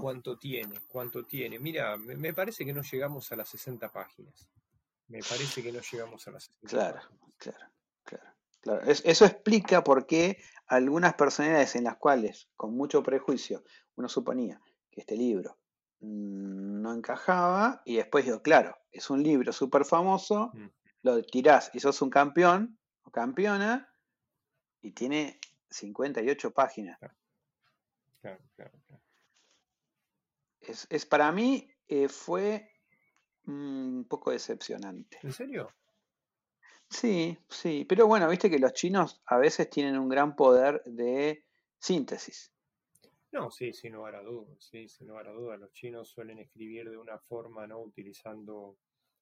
¿Cuánto 0.00 0.38
tiene? 0.38 0.74
¿Cuánto 0.86 1.26
tiene? 1.26 1.58
Mira, 1.58 1.96
me, 1.96 2.32
parece 2.32 2.64
que 2.64 2.72
no 2.72 2.82
llegamos 2.82 3.32
a 3.32 3.36
las 3.36 3.48
60 3.48 3.90
páginas. 3.92 4.48
Me 5.08 5.18
parece 5.18 5.62
que 5.62 5.72
no 5.72 5.80
llegamos 5.80 6.26
a 6.28 6.30
las 6.30 6.44
60 6.44 6.68
claro, 6.68 7.00
Claro, 7.36 7.66
claro, 8.04 8.34
claro. 8.60 8.82
eso 8.86 9.24
explica 9.24 9.82
por 9.82 10.06
qué 10.06 10.38
algunas 10.68 11.14
personalidades 11.14 11.74
en 11.74 11.84
las 11.84 11.96
cuales, 11.96 12.48
con 12.54 12.76
mucho 12.76 13.02
prejuicio, 13.02 13.64
uno 13.96 14.08
suponía 14.08 14.60
este 14.98 15.16
libro 15.16 15.58
mm, 16.00 16.82
no 16.82 16.94
encajaba, 16.94 17.82
y 17.84 17.96
después 17.96 18.24
digo, 18.24 18.42
claro, 18.42 18.76
es 18.90 19.10
un 19.10 19.22
libro 19.22 19.52
súper 19.52 19.84
famoso, 19.84 20.50
mm. 20.54 20.66
lo 21.02 21.22
tirás 21.22 21.70
y 21.74 21.80
sos 21.80 22.02
un 22.02 22.10
campeón 22.10 22.78
o 23.02 23.10
campeona, 23.10 23.92
y 24.80 24.92
tiene 24.92 25.40
58 25.70 26.52
páginas. 26.52 26.98
claro, 28.20 28.38
claro 28.54 28.78
es, 30.60 31.06
para 31.06 31.30
mí 31.32 31.70
eh, 31.86 32.08
fue 32.08 32.70
un 33.46 34.06
poco 34.08 34.30
decepcionante. 34.30 35.18
¿En 35.22 35.32
serio? 35.32 35.72
Sí, 36.90 37.38
sí, 37.48 37.84
pero 37.88 38.06
bueno, 38.06 38.28
viste 38.28 38.50
que 38.50 38.58
los 38.58 38.72
chinos 38.72 39.20
a 39.26 39.36
veces 39.38 39.68
tienen 39.68 39.98
un 39.98 40.08
gran 40.08 40.36
poder 40.36 40.82
de 40.84 41.44
síntesis. 41.78 42.52
No, 43.32 43.50
sí, 43.50 43.72
sin 43.72 43.92
lugar 43.92 44.16
a 44.16 44.22
dudas, 44.22 44.56
sí, 44.58 44.88
sin 44.88 45.08
lugar 45.08 45.28
a 45.28 45.32
dudas. 45.32 45.60
Los 45.60 45.72
chinos 45.72 46.08
suelen 46.08 46.38
escribir 46.38 46.88
de 46.88 46.96
una 46.96 47.18
forma, 47.18 47.66
¿no? 47.66 47.80
Utilizando 47.80 48.78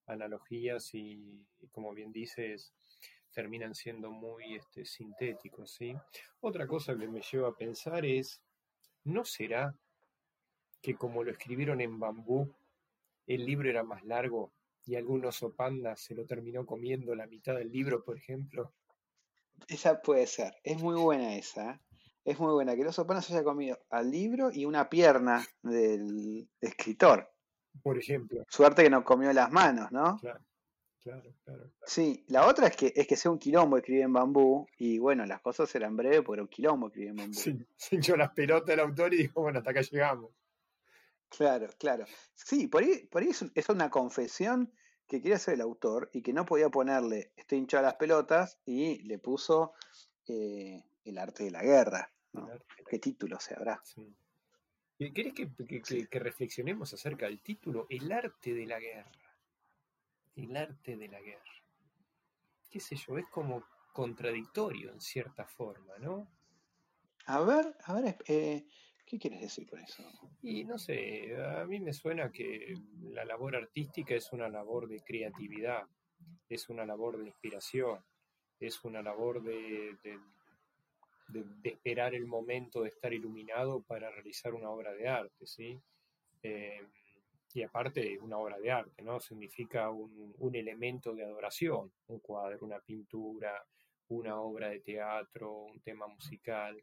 analogías 0.07 0.95
y, 0.95 1.45
como 1.73 1.93
bien 1.93 2.13
dices, 2.13 2.73
terminan 3.33 3.75
siendo 3.75 4.11
muy 4.11 4.55
este, 4.55 4.85
sintéticos, 4.85 5.73
¿sí? 5.73 5.95
Otra 6.41 6.67
cosa 6.67 6.97
que 6.97 7.09
me 7.09 7.21
lleva 7.21 7.49
a 7.49 7.57
pensar 7.57 8.07
es, 8.07 8.41
¿no 9.05 9.25
será 9.25 9.77
que 10.81 10.95
como 10.95 11.25
lo 11.25 11.33
escribieron 11.33 11.81
en 11.81 11.99
bambú, 11.99 12.55
el 13.27 13.45
libro 13.45 13.69
era 13.69 13.83
más 13.83 14.05
largo 14.05 14.53
y 14.85 14.95
algún 14.95 15.25
oso 15.25 15.53
panda 15.53 15.97
se 15.97 16.15
lo 16.15 16.25
terminó 16.27 16.65
comiendo 16.65 17.15
la 17.17 17.27
mitad 17.27 17.57
del 17.57 17.73
libro, 17.73 18.05
por 18.05 18.17
ejemplo. 18.17 18.73
Esa 19.67 20.01
puede 20.01 20.29
ser, 20.29 20.55
es 20.63 20.81
muy 20.81 20.95
buena 20.95 21.37
esa. 21.37 21.81
Es 22.27 22.41
muy 22.41 22.53
buena 22.53 22.75
que 22.75 22.83
el 22.83 22.89
oso 22.89 23.07
se 23.23 23.35
haya 23.35 23.45
comido 23.45 23.79
al 23.89 24.11
libro 24.11 24.51
y 24.53 24.65
una 24.65 24.89
pierna 24.89 25.47
del 25.63 26.49
escritor. 26.61 27.33
Por 27.83 27.99
ejemplo. 27.99 28.45
Suerte 28.49 28.83
que 28.83 28.91
no 28.91 29.05
comió 29.05 29.33
las 29.33 29.51
manos, 29.53 29.93
¿no? 29.93 30.19
Claro. 30.21 30.41
Claro, 31.03 31.33
claro, 31.45 31.71
Sí, 31.85 32.25
la 32.27 32.49
otra 32.49 32.67
es 32.67 32.77
que 32.77 32.93
es 32.97 33.07
que 33.07 33.15
sea 33.15 33.31
un 33.31 33.39
quilombo 33.39 33.77
escribir 33.77 34.03
en 34.03 34.13
bambú 34.13 34.67
y 34.77 34.99
bueno, 34.99 35.25
las 35.25 35.41
cosas 35.41 35.73
eran 35.77 35.97
breves 35.97 36.25
era 36.29 36.43
un 36.43 36.49
quilombo 36.49 36.89
escribir 36.89 37.11
en 37.11 37.17
bambú. 37.17 37.35
Sí, 37.39 37.65
se 37.77 37.95
hinchó 37.95 38.17
las 38.17 38.33
pelotas 38.33 38.75
el 38.75 38.81
autor 38.81 39.15
y 39.15 39.19
dijo, 39.19 39.41
bueno, 39.41 39.61
hasta 39.61 39.71
acá 39.71 39.83
llegamos. 39.83 40.33
Claro, 41.29 41.69
claro. 41.79 42.07
Sí, 42.35 42.67
por 42.67 42.83
ahí, 42.83 43.07
por 43.07 43.23
ahí 43.23 43.29
es, 43.29 43.69
una 43.69 43.89
confesión 43.89 44.73
que 45.07 45.21
quiere 45.21 45.37
hacer 45.37 45.55
el 45.55 45.61
autor 45.61 46.11
y 46.13 46.23
que 46.23 46.33
no 46.33 46.45
podía 46.45 46.71
ponerle 46.71 47.31
estoy 47.37 47.59
hinchado 47.59 47.85
las 47.85 47.95
pelotas 47.95 48.59
y 48.65 48.99
le 49.05 49.21
puso 49.21 49.75
eh, 50.27 50.83
el 51.05 51.19
arte 51.19 51.45
de 51.45 51.53
la 51.53 51.63
guerra. 51.63 52.11
¿Qué 52.89 52.99
título 52.99 53.39
se 53.41 53.55
habrá? 53.55 53.83
¿Querés 54.99 55.35
que, 55.35 55.51
que, 56.09 56.19
reflexionemos 56.19 56.93
acerca 56.95 57.27
del 57.27 57.41
título? 57.43 57.87
El 57.91 58.11
arte 58.13 58.55
de 58.55 58.67
la 58.67 58.79
guerra. 58.79 59.37
El 60.35 60.57
arte 60.57 60.97
de 60.97 61.09
la 61.09 61.21
guerra. 61.21 61.43
¿Qué 62.71 62.81
sé 62.81 62.97
yo? 62.97 63.19
Es 63.19 63.27
como 63.27 63.65
contradictorio 63.93 64.93
en 64.93 65.01
cierta 65.01 65.47
forma, 65.47 65.99
¿no? 65.99 66.31
A 67.27 67.41
ver, 67.41 67.77
a 67.85 67.95
ver, 67.95 68.19
eh, 68.27 68.67
¿Qué 69.07 69.21
quieres 69.21 69.41
decir 69.41 69.69
con 69.69 69.79
eso? 69.79 70.03
Y 70.43 70.65
no 70.65 70.79
sé, 70.79 71.37
a 71.41 71.65
mí 71.65 71.79
me 71.79 71.93
suena 71.93 72.33
que 72.33 72.75
la 73.03 73.25
labor 73.25 73.55
artística 73.55 74.17
es 74.17 74.33
una 74.33 74.49
labor 74.49 74.89
de 74.89 75.01
creatividad, 75.01 75.87
es 76.49 76.69
una 76.69 76.85
labor 76.85 77.17
de 77.17 77.27
inspiración, 77.27 78.05
es 78.59 78.83
una 78.85 79.03
labor 79.03 79.45
de, 79.45 79.97
de, 80.03 80.19
esperar 81.63 82.15
el 82.15 82.27
momento 82.27 82.83
de 82.83 82.89
estar 82.89 83.13
iluminado 83.13 83.83
para 83.83 84.11
realizar 84.11 84.55
una 84.55 84.71
obra 84.71 84.93
de 84.93 85.09
arte, 85.09 85.47
¿sí? 85.47 85.79
Eh, 86.43 86.81
y 87.55 87.63
aparte, 87.63 88.19
una 88.19 88.39
obra 88.39 88.59
de 88.59 88.71
arte, 88.71 89.03
¿no? 89.03 89.19
Significa 89.21 89.91
un, 89.91 90.35
un 90.39 90.55
elemento 90.55 91.15
de 91.15 91.25
adoración, 91.25 91.93
un 92.09 92.21
cuadro, 92.21 92.67
una 92.67 92.81
pintura, 92.81 93.65
una 94.09 94.41
obra 94.41 94.69
de 94.69 94.81
teatro, 94.81 95.53
un 95.53 95.81
tema 95.81 96.07
musical 96.07 96.83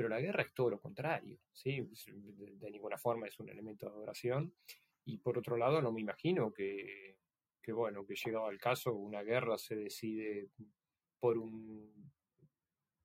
pero 0.00 0.08
la 0.08 0.20
guerra 0.22 0.44
es 0.44 0.54
todo 0.54 0.70
lo 0.70 0.80
contrario, 0.80 1.38
¿sí? 1.52 1.86
de, 2.06 2.70
ninguna 2.70 2.96
forma 2.96 3.26
es 3.26 3.38
un 3.38 3.50
elemento 3.50 3.84
de 3.84 3.92
adoración. 3.92 4.54
Y 5.04 5.18
por 5.18 5.36
otro 5.36 5.58
lado, 5.58 5.82
no 5.82 5.92
me 5.92 6.00
imagino 6.00 6.50
que, 6.54 7.18
que, 7.60 7.70
bueno, 7.70 8.06
que 8.06 8.14
llegado 8.14 8.46
al 8.46 8.58
caso, 8.58 8.94
una 8.94 9.22
guerra 9.22 9.58
se 9.58 9.76
decide 9.76 10.48
por 11.18 11.36
un 11.36 12.10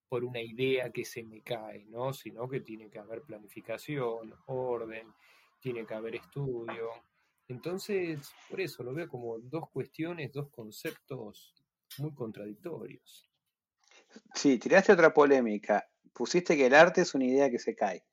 por 0.07 0.23
una 0.23 0.41
idea 0.41 0.91
que 0.91 1.05
se 1.05 1.23
me 1.23 1.41
cae, 1.41 1.85
¿no? 1.85 2.13
Sino 2.13 2.47
que 2.47 2.61
tiene 2.61 2.89
que 2.89 2.99
haber 2.99 3.21
planificación, 3.21 4.33
orden, 4.47 5.13
tiene 5.59 5.85
que 5.85 5.93
haber 5.93 6.15
estudio. 6.15 6.89
Entonces, 7.47 8.31
por 8.49 8.61
eso 8.61 8.83
lo 8.83 8.93
veo 8.93 9.07
como 9.07 9.37
dos 9.39 9.69
cuestiones, 9.69 10.31
dos 10.31 10.49
conceptos 10.49 11.53
muy 11.97 12.13
contradictorios. 12.13 13.29
Sí, 14.33 14.57
tiraste 14.57 14.93
otra 14.93 15.13
polémica. 15.13 15.87
Pusiste 16.13 16.55
que 16.55 16.67
el 16.67 16.73
arte 16.73 17.01
es 17.01 17.13
una 17.13 17.25
idea 17.25 17.49
que 17.49 17.59
se 17.59 17.75
cae. 17.75 18.05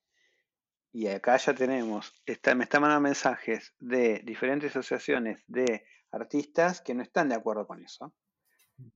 Y 0.92 1.06
acá 1.06 1.36
ya 1.38 1.54
tenemos, 1.54 2.12
me 2.26 2.34
están 2.34 2.58
mandando 2.82 3.00
mensajes 3.00 3.74
de 3.78 4.20
diferentes 4.24 4.70
asociaciones 4.72 5.42
de 5.46 5.86
artistas 6.10 6.82
que 6.82 6.94
no 6.94 7.02
están 7.02 7.30
de 7.30 7.34
acuerdo 7.34 7.66
con 7.66 7.82
eso. 7.82 8.12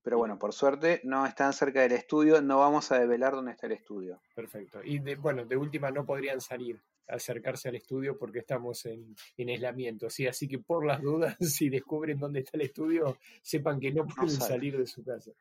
Pero 0.01 0.17
bueno, 0.17 0.37
por 0.37 0.53
suerte 0.53 1.01
no 1.03 1.25
están 1.25 1.53
cerca 1.53 1.81
del 1.81 1.93
estudio, 1.93 2.41
no 2.41 2.59
vamos 2.59 2.91
a 2.91 2.99
develar 2.99 3.33
dónde 3.33 3.51
está 3.51 3.67
el 3.67 3.73
estudio. 3.73 4.21
Perfecto. 4.35 4.79
Y 4.83 4.99
de, 4.99 5.15
bueno, 5.15 5.45
de 5.45 5.57
última 5.57 5.91
no 5.91 6.05
podrían 6.05 6.41
salir, 6.41 6.81
acercarse 7.07 7.69
al 7.69 7.75
estudio 7.75 8.17
porque 8.17 8.39
estamos 8.39 8.85
en, 8.85 9.15
aislamiento. 9.37 10.09
¿sí? 10.09 10.27
Así 10.27 10.47
que 10.47 10.59
por 10.59 10.85
las 10.85 11.01
dudas, 11.01 11.35
si 11.39 11.69
descubren 11.69 12.19
dónde 12.19 12.39
está 12.39 12.57
el 12.57 12.63
estudio, 12.63 13.17
sepan 13.41 13.79
que 13.79 13.91
no 13.91 14.05
pueden 14.05 14.31
salir 14.31 14.77
de 14.77 14.87
su 14.87 15.03
casa. 15.03 15.31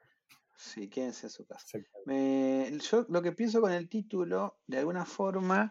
Sí, 0.57 0.89
quédense 0.89 1.27
en 1.27 1.31
su 1.31 1.45
casa. 1.47 1.79
yo 1.79 3.07
lo 3.09 3.23
que 3.23 3.33
pienso 3.33 3.61
con 3.61 3.73
el 3.73 3.89
título, 3.89 4.59
de 4.67 4.79
alguna 4.79 5.05
forma, 5.05 5.71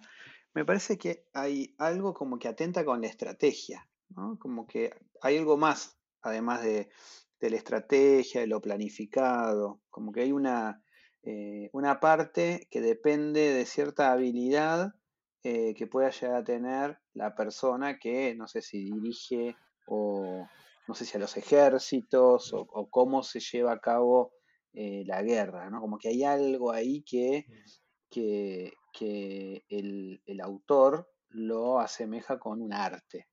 me 0.54 0.64
parece 0.64 0.98
que 0.98 1.26
hay 1.34 1.76
algo 1.80 2.14
como 2.14 2.38
que 2.38 2.48
atenta 2.48 2.86
con 2.86 3.02
la 3.02 3.08
estrategia, 3.08 3.90
¿no? 4.10 4.38
Como 4.40 4.68
que 4.68 4.94
hay 5.22 5.38
algo 5.38 5.58
más, 5.58 5.98
además 6.22 6.64
de, 6.64 6.90
de 7.40 7.50
la 7.50 7.58
estrategia, 7.58 8.42
de 8.42 8.48
lo 8.48 8.62
planificado, 8.62 9.82
como 9.90 10.12
que 10.12 10.22
hay 10.22 10.32
una, 10.32 10.82
eh, 11.24 11.70
una 11.74 12.00
parte 12.00 12.68
que 12.70 12.82
depende 12.82 13.54
de 13.54 13.66
cierta 13.66 14.12
habilidad 14.12 14.94
eh, 15.44 15.74
que 15.76 15.88
pueda 15.88 16.10
llegar 16.10 16.38
a 16.38 16.44
tener 16.44 17.00
la 17.14 17.36
persona 17.36 18.00
que, 18.00 18.36
no 18.36 18.48
sé 18.48 18.62
si 18.62 18.84
dirige 18.84 19.56
o 19.88 20.48
no 20.88 20.96
sé 20.96 21.06
si 21.06 21.18
a 21.18 21.20
los 21.20 21.36
ejércitos 21.38 22.54
o, 22.54 22.90
cómo 22.90 23.24
se 23.24 23.40
lleva 23.40 23.74
a 23.74 23.80
cabo 23.80 24.34
eh, 24.74 25.04
la 25.06 25.22
guerra, 25.22 25.70
¿no? 25.70 25.82
Como 25.82 25.98
que 25.98 26.10
hay 26.10 26.24
algo 26.24 26.72
ahí 26.72 27.04
que, 27.04 27.46
que, 28.10 28.74
el, 29.70 30.22
el, 30.26 30.42
autor 30.42 31.10
lo 31.30 31.80
asemeja 31.80 32.40
con 32.40 32.62
un 32.62 32.74
arte 32.74 33.28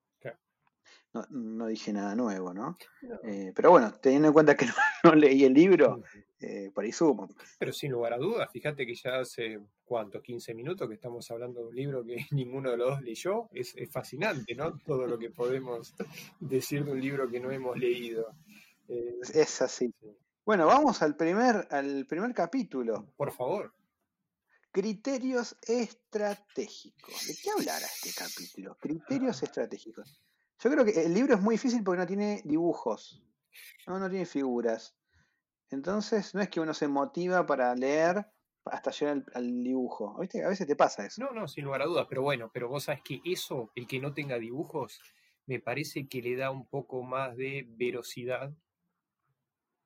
no, 1.31 1.67
dije 1.67 1.93
nada 1.93 2.15
nuevo, 2.15 2.55
¿no? 2.55 2.79
Eh, 3.25 3.53
pero 3.55 3.71
bueno, 3.71 3.93
teniendo 4.01 4.29
en 4.29 4.35
cuenta 4.35 4.57
que 4.57 4.67
no, 5.05 5.15
leí 5.15 5.45
el 5.45 5.53
libro, 5.53 6.03
eh, 6.41 6.71
por 6.75 6.85
ahí 6.85 6.93
sumo. 6.93 7.29
Pero 7.59 7.73
sin 7.73 7.93
lugar 7.93 8.15
a 8.15 8.19
dudas, 8.19 8.51
fíjate 8.51 8.87
que 8.87 8.95
ya 8.95 9.21
hace, 9.21 9.61
¿cuánto? 9.85 10.23
15 10.23 10.55
minutos 10.55 10.89
que 10.89 10.95
estamos 10.95 11.31
hablando 11.31 11.61
de 11.61 11.67
un 11.69 11.75
libro 11.75 12.05
que 12.05 12.17
ninguno 12.33 12.71
de 12.71 12.77
los 12.77 12.91
dos 12.91 13.03
leyó. 13.03 13.49
Es, 13.53 13.75
fascinante, 13.91 14.55
¿no? 14.55 14.79
Todo 14.79 15.07
lo 15.07 15.19
que 15.19 15.31
podemos 15.31 15.95
decir 16.41 16.85
de 16.85 16.93
un 16.93 17.01
libro 17.01 17.29
que 17.29 17.41
no 17.41 17.51
hemos 17.51 17.77
leído. 17.77 18.35
Eh, 18.89 19.19
es 19.35 19.63
así. 19.63 19.93
Bueno, 20.45 20.67
vamos 20.67 21.03
al 21.03 21.17
primer, 21.17 21.69
al 21.71 22.07
primer 22.07 22.35
capítulo. 22.35 23.07
Por 23.17 23.33
favor. 23.33 23.73
Criterios 24.73 25.57
estratégicos. 25.61 27.27
¿De 27.29 27.35
qué 27.43 27.51
hablará 27.51 27.87
este 27.87 28.11
capítulo? 28.19 28.77
Criterios 28.81 29.43
estratégicos. 29.43 30.23
Yo 30.63 30.71
creo 30.71 30.85
que 30.85 30.93
el 31.05 31.13
libro 31.13 31.35
es 31.35 31.41
muy 31.41 31.57
difícil 31.57 31.83
porque 31.83 32.01
no 32.01 32.07
tiene 32.07 32.41
dibujos, 32.45 33.21
no, 33.89 33.99
no 33.99 34.09
tiene 34.09 34.27
figuras. 34.27 34.97
Entonces, 35.71 36.35
no 36.35 36.41
es 36.41 36.49
que 36.51 36.61
uno 36.61 36.73
se 36.73 36.87
motiva 36.87 37.45
para 37.47 37.75
leer 37.75 38.27
hasta 38.67 38.93
llegar 38.93 39.25
al, 39.35 39.65
dibujo. 39.65 40.17
¿Viste? 40.21 40.45
A 40.45 40.49
veces 40.49 40.67
te 40.67 40.77
pasa 40.77 41.07
eso. 41.07 41.25
No, 41.25 41.33
no, 41.33 41.49
sin 41.49 41.65
lugar 41.65 41.83
a 41.83 41.87
dudas, 41.87 42.07
pero 42.09 42.23
bueno, 42.23 42.51
pero 42.53 42.69
vos 42.69 42.85
sabes 42.85 43.03
que 43.03 43.21
eso, 43.25 43.73
el 43.75 43.89
que 43.89 43.99
no 43.99 44.15
tenga 44.15 44.39
dibujos, 44.39 45.01
me 45.47 45.59
parece 45.59 46.07
que 46.07 46.23
le 46.23 46.37
da 46.37 46.53
un 46.53 46.69
poco 46.69 47.03
más 47.03 47.37
de 47.37 47.67
verosidad. 47.69 48.53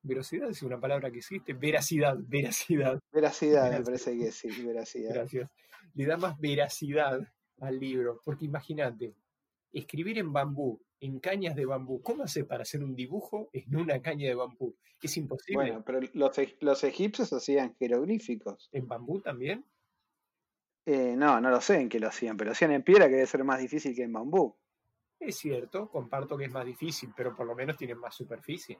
Verosidad 0.02 0.50
es 0.50 0.62
una 0.62 0.78
palabra 0.78 1.10
que 1.10 1.18
existe. 1.18 1.54
Veracidad, 1.54 2.16
veracidad. 2.28 3.00
Veracidad, 3.12 3.70
me 3.70 3.82
parece 3.82 4.18
que 4.18 4.30
sí, 4.30 4.48
veracidad. 4.62 5.14
Gracias. 5.14 5.50
Le 5.94 6.04
da 6.04 6.18
más 6.18 6.38
veracidad 6.38 7.20
al 7.60 7.80
libro, 7.80 8.20
porque 8.24 8.44
imagínate, 8.44 9.14
escribir 9.78 10.18
en 10.18 10.32
bambú, 10.32 10.80
en 11.00 11.20
cañas 11.20 11.54
de 11.54 11.66
bambú. 11.66 12.02
¿Cómo 12.02 12.24
hace 12.24 12.44
para 12.44 12.62
hacer 12.62 12.82
un 12.82 12.94
dibujo 12.94 13.50
en 13.52 13.76
una 13.76 14.00
caña 14.00 14.26
de 14.28 14.34
bambú? 14.34 14.74
Es 15.02 15.16
imposible. 15.16 15.62
Bueno, 15.62 15.84
pero 15.84 16.00
los, 16.14 16.38
e, 16.38 16.56
los 16.60 16.82
egipcios 16.84 17.32
hacían 17.32 17.74
jeroglíficos. 17.76 18.70
¿En 18.72 18.88
bambú 18.88 19.20
también? 19.20 19.64
Eh, 20.86 21.14
no, 21.16 21.40
no 21.40 21.50
lo 21.50 21.60
sé 21.60 21.80
en 21.80 21.88
qué 21.88 22.00
lo 22.00 22.08
hacían, 22.08 22.36
pero 22.36 22.48
lo 22.48 22.52
hacían 22.52 22.72
en 22.72 22.82
piedra 22.82 23.08
que 23.08 23.16
debe 23.16 23.26
ser 23.26 23.44
más 23.44 23.60
difícil 23.60 23.94
que 23.94 24.04
en 24.04 24.12
bambú. 24.12 24.56
Es 25.18 25.36
cierto, 25.36 25.90
comparto 25.90 26.36
que 26.36 26.44
es 26.44 26.52
más 26.52 26.64
difícil, 26.64 27.12
pero 27.16 27.34
por 27.34 27.46
lo 27.46 27.54
menos 27.54 27.76
tienen 27.76 27.98
más 27.98 28.14
superficie. 28.14 28.78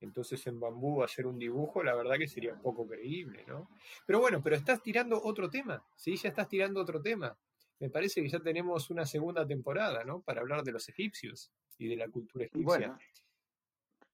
Entonces 0.00 0.46
en 0.46 0.58
bambú 0.58 1.02
hacer 1.02 1.26
un 1.26 1.38
dibujo, 1.38 1.82
la 1.82 1.94
verdad 1.94 2.18
que 2.18 2.28
sería 2.28 2.52
un 2.52 2.60
poco 2.60 2.86
creíble, 2.86 3.44
¿no? 3.46 3.68
Pero 4.06 4.20
bueno, 4.20 4.42
pero 4.42 4.56
estás 4.56 4.82
tirando 4.82 5.22
otro 5.22 5.48
tema, 5.48 5.84
¿sí? 5.94 6.16
Ya 6.16 6.28
estás 6.30 6.48
tirando 6.48 6.80
otro 6.80 7.00
tema 7.00 7.36
me 7.78 7.90
parece 7.90 8.22
que 8.22 8.28
ya 8.28 8.40
tenemos 8.40 8.90
una 8.90 9.04
segunda 9.04 9.46
temporada, 9.46 10.04
¿no? 10.04 10.22
Para 10.22 10.40
hablar 10.40 10.62
de 10.62 10.72
los 10.72 10.88
egipcios 10.88 11.52
y 11.78 11.88
de 11.88 11.96
la 11.96 12.08
cultura 12.08 12.46
egipcia. 12.46 12.64
Bueno, 12.64 12.98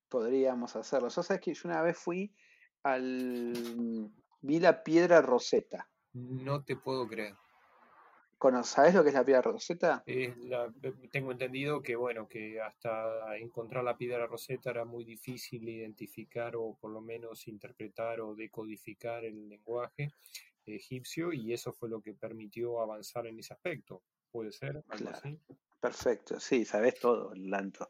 podríamos 0.08 0.74
hacerlo. 0.76 1.10
¿Sabes 1.10 1.26
sabes 1.26 1.42
que 1.42 1.54
yo 1.54 1.62
una 1.68 1.82
vez 1.82 1.96
fui 1.96 2.32
al... 2.82 4.10
vi 4.40 4.60
la 4.60 4.82
piedra 4.82 5.22
Rosetta. 5.22 5.88
No 6.12 6.64
te 6.64 6.76
puedo 6.76 7.06
creer. 7.06 7.34
¿Sabes 8.64 8.94
lo 8.94 9.04
que 9.04 9.10
es 9.10 9.14
la 9.14 9.24
piedra 9.24 9.42
Rosetta? 9.42 10.02
tengo 11.12 11.30
entendido 11.30 11.80
que, 11.80 11.94
bueno, 11.94 12.26
que 12.26 12.60
hasta 12.60 13.36
encontrar 13.36 13.84
la 13.84 13.96
piedra 13.96 14.26
Rosetta 14.26 14.70
era 14.70 14.84
muy 14.84 15.04
difícil 15.04 15.68
identificar 15.68 16.56
o 16.56 16.76
por 16.80 16.90
lo 16.90 17.00
menos 17.00 17.46
interpretar 17.46 18.20
o 18.20 18.34
decodificar 18.34 19.24
el 19.24 19.48
lenguaje 19.48 20.10
egipcio 20.66 21.32
y 21.32 21.52
eso 21.52 21.72
fue 21.72 21.88
lo 21.88 22.00
que 22.00 22.14
permitió 22.14 22.80
avanzar 22.80 23.26
en 23.26 23.38
ese 23.38 23.54
aspecto. 23.54 24.02
¿Puede 24.30 24.52
ser? 24.52 24.82
Perfecto, 25.80 26.40
sí, 26.40 26.64
sabes 26.64 26.98
todo, 26.98 27.32
Lanto. 27.34 27.88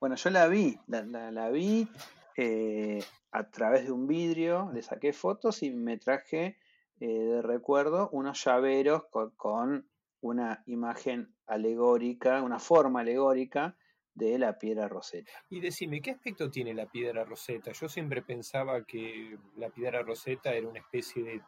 Bueno, 0.00 0.16
yo 0.16 0.30
la 0.30 0.48
vi, 0.48 0.78
la, 0.86 1.50
vi 1.50 1.88
eh, 2.36 3.02
a 3.30 3.50
través 3.50 3.86
de 3.86 3.92
un 3.92 4.06
vidrio, 4.06 4.70
le 4.72 4.82
saqué 4.82 5.12
fotos 5.12 5.62
y 5.62 5.70
me 5.70 5.98
traje 5.98 6.58
eh, 7.00 7.06
de 7.06 7.42
recuerdo 7.42 8.08
unos 8.10 8.44
llaveros 8.44 9.04
con, 9.36 9.88
una 10.24 10.62
imagen 10.66 11.34
alegórica, 11.46 12.42
una 12.42 12.58
forma 12.58 13.00
alegórica 13.00 13.76
de 14.14 14.38
la 14.38 14.58
piedra 14.58 14.88
roseta. 14.88 15.30
Y 15.50 15.60
decime, 15.60 16.00
¿qué 16.00 16.12
aspecto 16.12 16.50
tiene 16.50 16.72
la 16.72 16.86
piedra 16.86 17.24
roseta? 17.24 17.72
Yo 17.72 17.88
siempre 17.88 18.22
pensaba 18.22 18.84
que 18.84 19.36
la 19.56 19.68
piedra 19.68 20.02
roseta 20.02 20.54
era 20.54 20.66
una 20.66 20.78
especie 20.78 21.22
de 21.22 21.42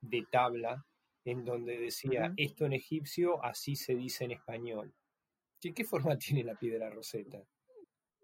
de 0.00 0.26
tabla 0.30 0.84
en 1.24 1.44
donde 1.44 1.78
decía 1.78 2.32
esto 2.36 2.64
en 2.64 2.72
egipcio, 2.72 3.44
así 3.44 3.76
se 3.76 3.94
dice 3.94 4.24
en 4.24 4.32
español. 4.32 4.94
¿Qué, 5.60 5.74
qué 5.74 5.84
forma 5.84 6.16
tiene 6.18 6.44
la 6.44 6.54
piedra 6.54 6.90
roseta? 6.90 7.38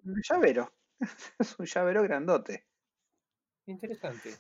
Un 0.04 0.22
llavero. 0.22 0.72
es 1.38 1.58
un 1.58 1.66
llavero 1.66 2.02
grandote. 2.02 2.66
Interesante. 3.66 4.30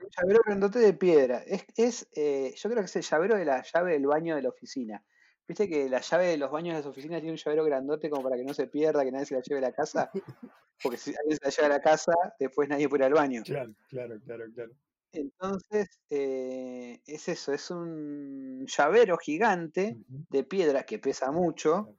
Un 0.00 0.08
llavero 0.16 0.40
grandote 0.44 0.78
de 0.78 0.92
piedra. 0.94 1.42
Es, 1.46 1.66
es 1.76 2.08
eh, 2.14 2.54
yo 2.56 2.70
creo 2.70 2.82
que 2.82 2.86
es 2.86 2.96
el 2.96 3.02
llavero 3.02 3.36
de 3.36 3.44
la 3.44 3.62
llave 3.62 3.92
del 3.92 4.06
baño 4.06 4.36
de 4.36 4.42
la 4.42 4.48
oficina. 4.50 5.04
¿Viste 5.46 5.68
que 5.68 5.88
la 5.88 6.00
llave 6.00 6.26
de 6.26 6.36
los 6.36 6.50
baños 6.50 6.74
de 6.74 6.80
las 6.80 6.86
oficinas 6.86 7.20
tiene 7.20 7.32
un 7.32 7.38
llavero 7.38 7.64
grandote 7.64 8.10
como 8.10 8.22
para 8.22 8.36
que 8.36 8.44
no 8.44 8.52
se 8.52 8.66
pierda, 8.66 9.02
que 9.02 9.10
nadie 9.10 9.24
se 9.24 9.34
la 9.34 9.40
lleve 9.40 9.58
a 9.58 9.68
la 9.68 9.72
casa? 9.72 10.10
Porque 10.82 10.98
si 10.98 11.14
alguien 11.16 11.38
se 11.38 11.44
la 11.44 11.50
lleva 11.50 11.66
a 11.66 11.78
la 11.78 11.80
casa, 11.80 12.12
después 12.38 12.68
nadie 12.68 12.88
puede 12.88 13.02
ir 13.02 13.06
al 13.06 13.14
baño. 13.14 13.42
Claro, 13.44 13.74
claro, 13.88 14.20
claro, 14.20 14.44
claro. 14.54 14.72
Entonces, 15.12 16.00
eh, 16.10 17.00
es 17.06 17.28
eso, 17.28 17.52
es 17.52 17.70
un 17.70 18.66
llavero 18.66 19.16
gigante 19.16 19.96
de 20.06 20.44
piedra 20.44 20.84
que 20.84 20.98
pesa 20.98 21.32
mucho 21.32 21.96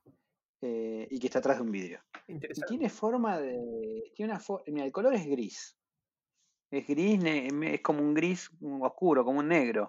eh, 0.61 1.07
y 1.09 1.19
que 1.19 1.27
está 1.27 1.39
atrás 1.39 1.57
de 1.57 1.63
un 1.63 1.71
vidrio. 1.71 2.01
Y 2.27 2.61
tiene 2.67 2.89
forma 2.89 3.39
de. 3.39 4.11
Tiene 4.15 4.33
una 4.33 4.41
mira, 4.67 4.85
el 4.85 4.91
color 4.91 5.13
es 5.15 5.25
gris. 5.25 5.75
Es 6.71 6.85
gris, 6.85 7.23
es 7.23 7.81
como 7.81 8.01
un 8.01 8.13
gris 8.13 8.51
oscuro, 8.61 9.25
como 9.25 9.39
un 9.39 9.47
negro. 9.47 9.87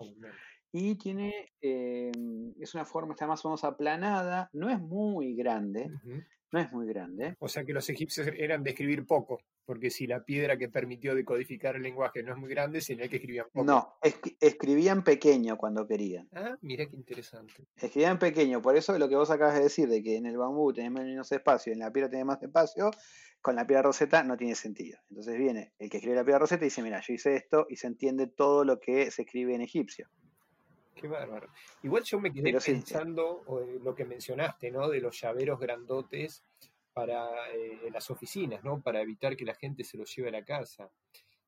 Y 0.73 0.95
tiene. 0.95 1.53
Eh, 1.61 2.11
es 2.59 2.75
una 2.75 2.85
forma, 2.85 3.13
está 3.13 3.27
más 3.27 3.45
o 3.45 3.49
menos 3.49 3.65
aplanada, 3.65 4.49
no 4.53 4.71
es 4.71 4.81
muy 4.81 5.35
grande. 5.35 5.91
No 6.53 6.61
es 6.61 6.73
muy 6.73 6.87
grande. 6.87 7.37
O 7.39 7.49
sea 7.49 7.65
que 7.65 7.73
los 7.73 7.89
egipcios 7.89 8.27
eran 8.37 8.63
de 8.63 8.71
escribir 8.71 9.07
poco 9.07 9.41
porque 9.71 9.91
si 9.91 10.09
la 10.09 10.25
piedra 10.25 10.59
que 10.59 10.69
permitió 10.69 11.15
decodificar 11.15 11.77
el 11.77 11.83
lenguaje 11.83 12.25
no 12.25 12.33
es 12.33 12.39
muy 12.39 12.51
grande, 12.51 12.81
sería 12.81 13.07
que 13.07 13.19
escribían 13.19 13.47
poco. 13.53 13.65
No, 13.65 13.95
escribían 14.41 15.05
pequeño 15.05 15.57
cuando 15.57 15.87
querían. 15.87 16.29
Ah, 16.33 16.57
mira 16.61 16.87
qué 16.87 16.97
interesante. 16.97 17.55
Escribían 17.77 18.19
pequeño, 18.19 18.61
por 18.61 18.75
eso 18.75 18.99
lo 18.99 19.09
que 19.09 19.15
vos 19.15 19.31
acabas 19.31 19.55
de 19.55 19.63
decir, 19.63 19.89
de 19.89 20.03
que 20.03 20.17
en 20.17 20.27
el 20.27 20.37
bambú 20.37 20.73
tenés 20.73 20.91
menos 20.91 21.31
espacio 21.31 21.71
y 21.71 21.75
en 21.75 21.79
la 21.79 21.93
piedra 21.93 22.11
tenés 22.11 22.27
más 22.27 22.43
espacio, 22.43 22.91
con 23.41 23.55
la 23.55 23.65
piedra 23.65 23.83
roseta 23.83 24.25
no 24.25 24.37
tiene 24.37 24.57
sentido. 24.57 24.99
Entonces 25.09 25.39
viene 25.39 25.73
el 25.79 25.89
que 25.89 25.99
escribe 25.99 26.17
la 26.17 26.25
piedra 26.25 26.41
roseta 26.41 26.65
y 26.65 26.67
dice, 26.67 26.83
mira, 26.83 27.01
yo 27.01 27.15
hice 27.15 27.37
esto 27.37 27.67
y 27.71 27.77
se 27.77 27.87
entiende 27.87 28.27
todo 28.27 28.65
lo 28.65 28.81
que 28.81 29.13
se 29.13 29.23
escribe 29.23 29.55
en 29.55 29.61
egipcio. 29.61 30.09
Qué 31.01 31.09
bárbaro. 31.09 31.49
Igual 31.83 32.03
yo 32.05 32.21
me 32.21 32.31
quedé 32.31 32.53
pensando 32.61 33.43
lo 33.83 33.95
que 33.95 34.05
mencionaste, 34.05 34.71
¿no? 34.71 34.87
De 34.89 35.01
los 35.01 35.19
llaveros 35.19 35.59
grandotes 35.59 36.45
para 36.93 37.51
eh, 37.55 37.91
las 37.91 38.11
oficinas, 38.11 38.63
¿no? 38.63 38.83
Para 38.83 39.01
evitar 39.01 39.35
que 39.35 39.47
la 39.47 39.55
gente 39.55 39.83
se 39.83 39.97
lo 39.97 40.05
lleve 40.05 40.29
a 40.29 40.33
la 40.33 40.45
casa. 40.45 40.91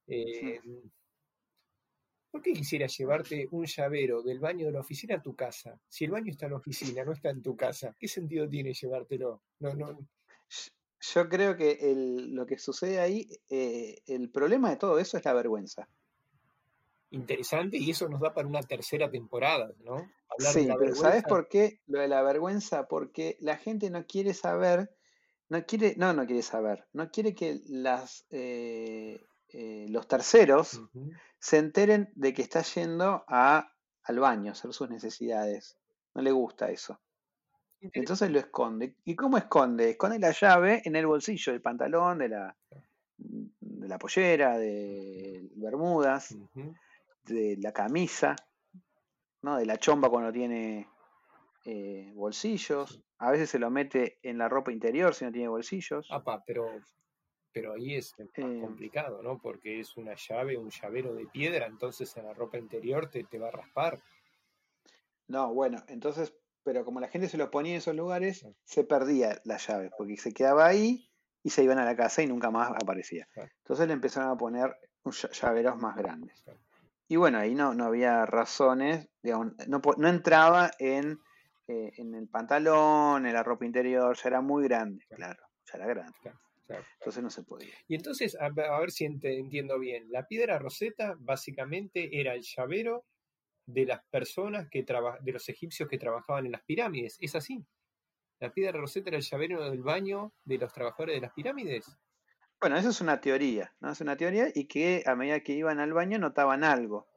Eh, 0.07 0.59
¿Por 2.31 2.41
qué 2.41 2.55
quisieras 2.55 2.97
llevarte 2.97 3.47
un 3.51 3.67
llavero 3.67 4.23
del 4.23 4.41
baño 4.41 4.65
de 4.65 4.73
la 4.73 4.81
oficina 4.81 5.17
a 5.17 5.23
tu 5.23 5.37
casa? 5.37 5.79
Si 5.87 6.07
el 6.07 6.13
baño 6.13 6.31
está 6.31 6.47
en 6.47 6.53
la 6.53 6.59
oficina, 6.59 7.05
no 7.05 7.13
está 7.13 7.29
en 7.29 7.43
tu 7.43 7.55
casa, 7.55 7.95
¿qué 7.99 8.09
sentido 8.09 8.49
tiene 8.49 8.73
llevártelo? 8.73 9.43
No, 9.59 9.75
no. 9.75 9.99
Yo 10.99 11.29
creo 11.29 11.57
que 11.57 11.79
lo 12.31 12.47
que 12.47 12.59
sucede 12.59 13.01
ahí, 13.01 13.29
eh, 13.51 13.99
el 14.07 14.31
problema 14.31 14.71
de 14.71 14.77
todo 14.77 14.99
eso 14.99 15.19
es 15.19 15.25
la 15.27 15.35
vergüenza. 15.35 15.87
Interesante, 17.13 17.77
y 17.77 17.91
eso 17.91 18.09
nos 18.09 18.21
da 18.21 18.33
para 18.33 18.49
una 18.49 18.63
tercera 18.63 19.11
temporada, 19.11 19.71
¿no? 19.85 19.97
sí, 20.39 20.69
pero 20.79 20.95
¿sabes 20.95 21.23
por 21.23 21.47
qué 21.49 21.81
lo 21.87 22.01
de 22.01 22.09
la 22.09 22.23
vergüenza? 22.23 22.89
Porque 22.89 23.37
la 23.41 23.59
gente 23.59 23.91
no 23.91 24.07
quiere 24.07 24.33
saber, 24.33 24.91
no 25.49 25.65
quiere, 25.67 25.95
no, 25.99 26.15
no 26.15 26.25
quiere 26.25 26.43
saber, 26.43 26.87
no 26.95 27.11
quiere 27.11 27.35
que 27.35 27.61
las 27.69 28.25
eh, 28.31 29.27
eh, 29.53 29.87
los 29.91 30.09
terceros 30.09 30.81
se 31.39 31.59
enteren 31.59 32.11
de 32.15 32.33
que 32.33 32.41
está 32.41 32.63
yendo 32.63 33.25
a, 33.29 33.71
al 34.05 34.19
baño 34.19 34.51
a 34.51 34.53
hacer 34.53 34.73
sus 34.73 34.89
necesidades. 34.89 35.77
No 36.15 36.23
le 36.23 36.33
gusta 36.33 36.71
eso. 36.71 36.99
Entonces 37.81 38.31
lo 38.31 38.39
esconde. 38.39 38.97
¿Y 39.05 39.17
cómo 39.17 39.37
esconde? 39.37 39.91
Esconde 39.91 40.19
la 40.19 40.31
llave 40.31 40.81
en 40.85 40.97
el 40.97 41.07
bolsillo 41.07 41.53
del 41.53 41.61
pantalón, 41.61 42.19
de 42.19 42.29
la, 42.29 42.57
de 43.19 43.89
la 43.89 43.99
pollera, 43.99 44.57
de 44.57 45.51
Bermudas, 45.57 46.35
de 47.25 47.57
la 47.61 47.73
camisa, 47.73 48.37
¿no? 49.43 49.57
de 49.57 49.67
la 49.67 49.79
chomba 49.79 50.11
cuando 50.11 50.33
tiene 50.33 50.89
eh, 51.65 52.13
bolsillos. 52.15 53.03
A 53.19 53.31
veces 53.31 53.51
se 53.51 53.59
lo 53.59 53.71
mete 53.71 54.19
en 54.23 54.39
la 54.39 54.49
ropa 54.49 54.73
interior 54.73 55.15
si 55.15 55.25
no 55.25 55.33
tiene 55.33 55.49
bolsillos. 55.49 56.09
pero 56.47 56.67
pero 57.53 57.75
ahí 57.75 57.97
es 57.97 58.15
más 58.19 58.29
eh, 58.37 58.61
complicado, 58.61 59.23
¿no? 59.23 59.39
Porque 59.39 59.81
es 59.81 59.97
una 59.97 60.15
llave, 60.15 60.57
un 60.57 60.71
llavero 60.71 61.15
de 61.15 61.27
piedra, 61.27 61.67
entonces 61.67 62.17
en 62.17 62.25
la 62.25 62.33
ropa 62.33 62.59
interior 62.59 63.11
te, 63.11 63.25
te 63.25 63.39
va 63.39 63.49
a 63.49 63.53
raspar. 63.53 63.99
No, 65.29 65.53
bueno, 65.53 65.83
entonces, 65.89 66.35
pero 66.63 66.85
como 66.85 67.01
la 67.01 67.09
gente 67.09 67.29
se 67.29 67.37
lo 67.37 67.51
ponía 67.51 67.73
en 67.73 67.79
esos 67.79 67.95
lugares, 67.95 68.47
se 68.65 68.85
perdía 68.85 69.41
la 69.45 69.59
llave, 69.59 69.91
porque 69.97 70.17
se 70.17 70.33
quedaba 70.33 70.67
ahí 70.67 71.09
y 71.43 71.51
se 71.51 71.63
iban 71.63 71.79
a 71.79 71.85
la 71.85 71.97
casa 71.97 72.23
y 72.23 72.27
nunca 72.27 72.51
más 72.51 72.71
aparecía. 72.71 73.29
Entonces 73.37 73.87
le 73.87 73.93
empezaron 73.93 74.31
a 74.31 74.37
poner 74.37 74.77
llaveros 75.33 75.77
más 75.77 75.97
grandes. 75.97 76.45
Y 77.13 77.17
bueno, 77.17 77.37
ahí 77.37 77.55
no, 77.55 77.75
no 77.75 77.85
había 77.85 78.25
razones, 78.25 79.07
digamos, 79.23 79.53
no, 79.69 79.83
no 79.99 80.09
entraba 80.09 80.71
en, 80.79 81.21
eh, 81.69 81.93
en 81.99 82.15
el 82.15 82.27
pantalón, 82.27 83.27
en 83.27 83.35
la 83.35 83.43
ropa 83.43 83.67
interior, 83.67 84.17
ya 84.17 84.31
era 84.31 84.41
muy 84.41 84.65
grande, 84.65 85.05
claro, 85.11 85.43
ya 85.71 85.77
era 85.77 85.87
grande. 85.89 86.17
Entonces 87.01 87.23
no 87.23 87.29
se 87.29 87.43
podía. 87.43 87.75
Y 87.87 87.97
entonces, 87.97 88.35
a, 88.41 88.49
ver 88.49 88.91
si 88.91 89.05
entiendo 89.05 89.79
bien, 89.79 90.07
la 90.11 90.27
piedra 90.27 90.59
roseta 90.59 91.15
básicamente 91.19 92.19
era 92.19 92.33
el 92.33 92.41
llavero 92.41 93.05
de 93.67 93.85
las 93.85 94.03
personas 94.07 94.71
que 94.71 94.83
de 94.83 95.33
los 95.33 95.47
egipcios 95.51 95.91
que 95.91 95.99
trabajaban 95.99 96.47
en 96.47 96.53
las 96.53 96.63
pirámides. 96.63 97.19
¿Es 97.21 97.35
así? 97.35 97.63
¿La 98.41 98.55
piedra 98.55 98.81
roseta 98.81 99.11
era 99.11 99.19
el 99.19 99.25
llavero 99.25 99.69
del 99.69 99.83
baño 99.83 100.33
de 100.45 100.57
los 100.57 100.73
trabajadores 100.73 101.17
de 101.17 101.21
las 101.21 101.35
pirámides? 101.35 101.95
Bueno, 102.63 102.77
eso 102.77 102.91
es 102.91 103.01
una 103.01 103.21
teoría, 103.21 103.75
¿no? 103.81 103.91
Es 103.91 104.01
una 104.01 104.17
teoría 104.17 104.47
y 104.55 104.67
que 104.67 105.03
a 105.05 105.17
medida 105.17 105.41
que 105.41 105.53
iban 105.53 105.81
al 105.81 105.93
baño 105.93 106.17
notaban 106.21 106.63
algo. 106.63 107.09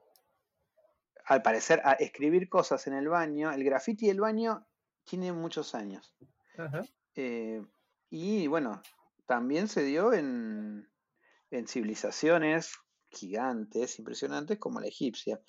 Al 1.23 1.43
parecer, 1.43 1.84
a 1.86 1.93
escribir 1.93 2.49
cosas 2.49 2.88
en 2.88 2.95
el 2.95 3.08
baño, 3.10 3.51
el 3.51 3.63
graffiti 3.63 4.08
del 4.08 4.21
baño 4.21 4.65
tiene 5.03 5.31
muchos 5.34 5.75
años. 5.75 6.15
Eh, 7.13 7.63
y 8.10 8.47
bueno, 8.47 8.81
también 9.27 9.67
se 9.67 9.84
dio 9.84 10.13
en, 10.13 10.89
civilizaciones 11.67 12.73
gigantes, 13.12 13.99
impresionantes, 13.99 14.58
como 14.58 14.79
la 14.79 14.88
egipcia. 14.88 15.39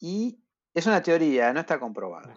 Y 0.00 0.40
es 0.74 0.88
una 0.88 1.00
teoría, 1.00 1.52
no 1.52 1.60
está 1.60 1.78
comprobada. 1.78 2.36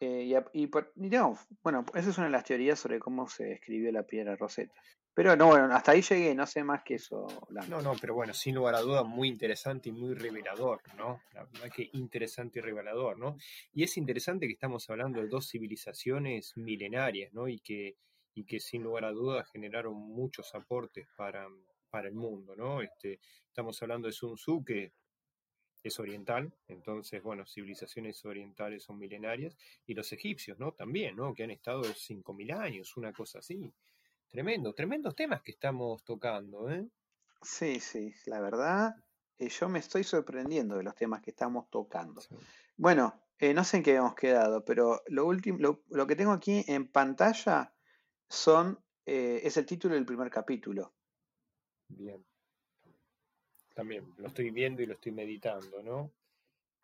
Eh, 0.00 0.42
y, 0.54 0.70
digamos, 0.94 1.38
bueno, 1.62 1.84
esa 1.92 2.08
es 2.08 2.16
una 2.16 2.28
de 2.28 2.32
las 2.32 2.44
teorías 2.44 2.78
sobre 2.78 2.98
cómo 2.98 3.28
se 3.28 3.52
escribió 3.52 3.92
la 3.92 4.04
piedra 4.04 4.36
roseta. 4.36 4.80
Pero 5.12 5.36
no, 5.36 5.48
bueno, 5.48 5.74
hasta 5.74 5.92
ahí 5.92 6.02
llegué, 6.02 6.34
no 6.34 6.46
sé 6.46 6.62
más 6.62 6.82
que 6.84 6.94
eso. 6.94 7.26
No, 7.68 7.82
no, 7.82 7.94
pero 8.00 8.14
bueno, 8.14 8.32
sin 8.32 8.54
lugar 8.54 8.74
a 8.76 8.80
dudas, 8.80 9.04
muy 9.04 9.28
interesante 9.28 9.88
y 9.88 9.92
muy 9.92 10.14
revelador, 10.14 10.80
¿no? 10.96 11.20
La 11.32 11.44
verdad 11.44 11.70
que 11.74 11.90
interesante 11.94 12.60
y 12.60 12.62
revelador, 12.62 13.18
¿no? 13.18 13.36
Y 13.72 13.82
es 13.82 13.96
interesante 13.96 14.46
que 14.46 14.52
estamos 14.52 14.88
hablando 14.88 15.20
de 15.20 15.28
dos 15.28 15.48
civilizaciones 15.50 16.56
milenarias, 16.56 17.32
¿no? 17.32 17.48
Y 17.48 17.58
que 17.58 17.96
y 18.34 18.44
que 18.44 18.60
sin 18.60 18.82
lugar 18.82 19.04
a 19.04 19.12
dudas 19.12 19.50
generaron 19.50 19.94
muchos 19.94 20.54
aportes 20.54 21.08
para, 21.16 21.46
para 21.90 22.08
el 22.08 22.14
mundo, 22.14 22.54
¿no? 22.56 22.80
Este, 22.80 23.20
estamos 23.46 23.80
hablando 23.82 24.06
de 24.06 24.12
Sun 24.12 24.36
Tzu, 24.36 24.64
que 24.64 24.92
es 25.82 25.98
oriental, 25.98 26.52
entonces, 26.68 27.22
bueno, 27.22 27.46
civilizaciones 27.46 28.24
orientales 28.24 28.84
son 28.84 28.98
milenarias, 28.98 29.56
y 29.86 29.94
los 29.94 30.12
egipcios, 30.12 30.58
¿no? 30.58 30.72
También, 30.72 31.16
¿no? 31.16 31.34
Que 31.34 31.44
han 31.44 31.50
estado 31.50 31.82
5.000 31.82 32.52
años, 32.52 32.96
una 32.96 33.12
cosa 33.12 33.38
así. 33.38 33.72
Tremendo, 34.30 34.72
tremendos 34.74 35.14
temas 35.14 35.42
que 35.42 35.50
estamos 35.50 36.04
tocando, 36.04 36.70
¿eh? 36.70 36.86
Sí, 37.42 37.80
sí, 37.80 38.12
la 38.26 38.40
verdad, 38.40 38.94
eh, 39.38 39.48
yo 39.48 39.68
me 39.68 39.78
estoy 39.78 40.04
sorprendiendo 40.04 40.76
de 40.76 40.84
los 40.84 40.94
temas 40.94 41.20
que 41.20 41.30
estamos 41.30 41.68
tocando. 41.70 42.22
Bueno, 42.76 43.20
eh, 43.38 43.54
no 43.54 43.64
sé 43.64 43.78
en 43.78 43.82
qué 43.82 43.94
hemos 43.94 44.14
quedado, 44.14 44.64
pero 44.64 45.02
lo, 45.06 45.26
último, 45.26 45.58
lo, 45.58 45.82
lo 45.88 46.06
que 46.06 46.14
tengo 46.14 46.32
aquí 46.32 46.64
en 46.68 46.86
pantalla 46.88 47.74
son, 48.28 48.78
eh, 49.06 49.40
es 49.42 49.56
el 49.56 49.66
título 49.66 49.94
del 49.94 50.06
primer 50.06 50.30
capítulo. 50.30 50.94
Bien. 51.88 52.24
También 53.74 54.12
lo 54.18 54.28
estoy 54.28 54.50
viendo 54.50 54.82
y 54.82 54.86
lo 54.86 54.94
estoy 54.94 55.12
meditando, 55.12 55.82
¿no? 55.82 56.12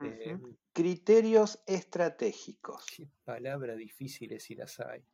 Eh, 0.00 0.38
Criterios 0.72 1.62
estratégicos. 1.66 2.86
Qué 2.94 3.08
palabras 3.24 3.76
difíciles 3.76 4.42
si 4.42 4.54
las 4.54 4.80
hay. 4.80 5.04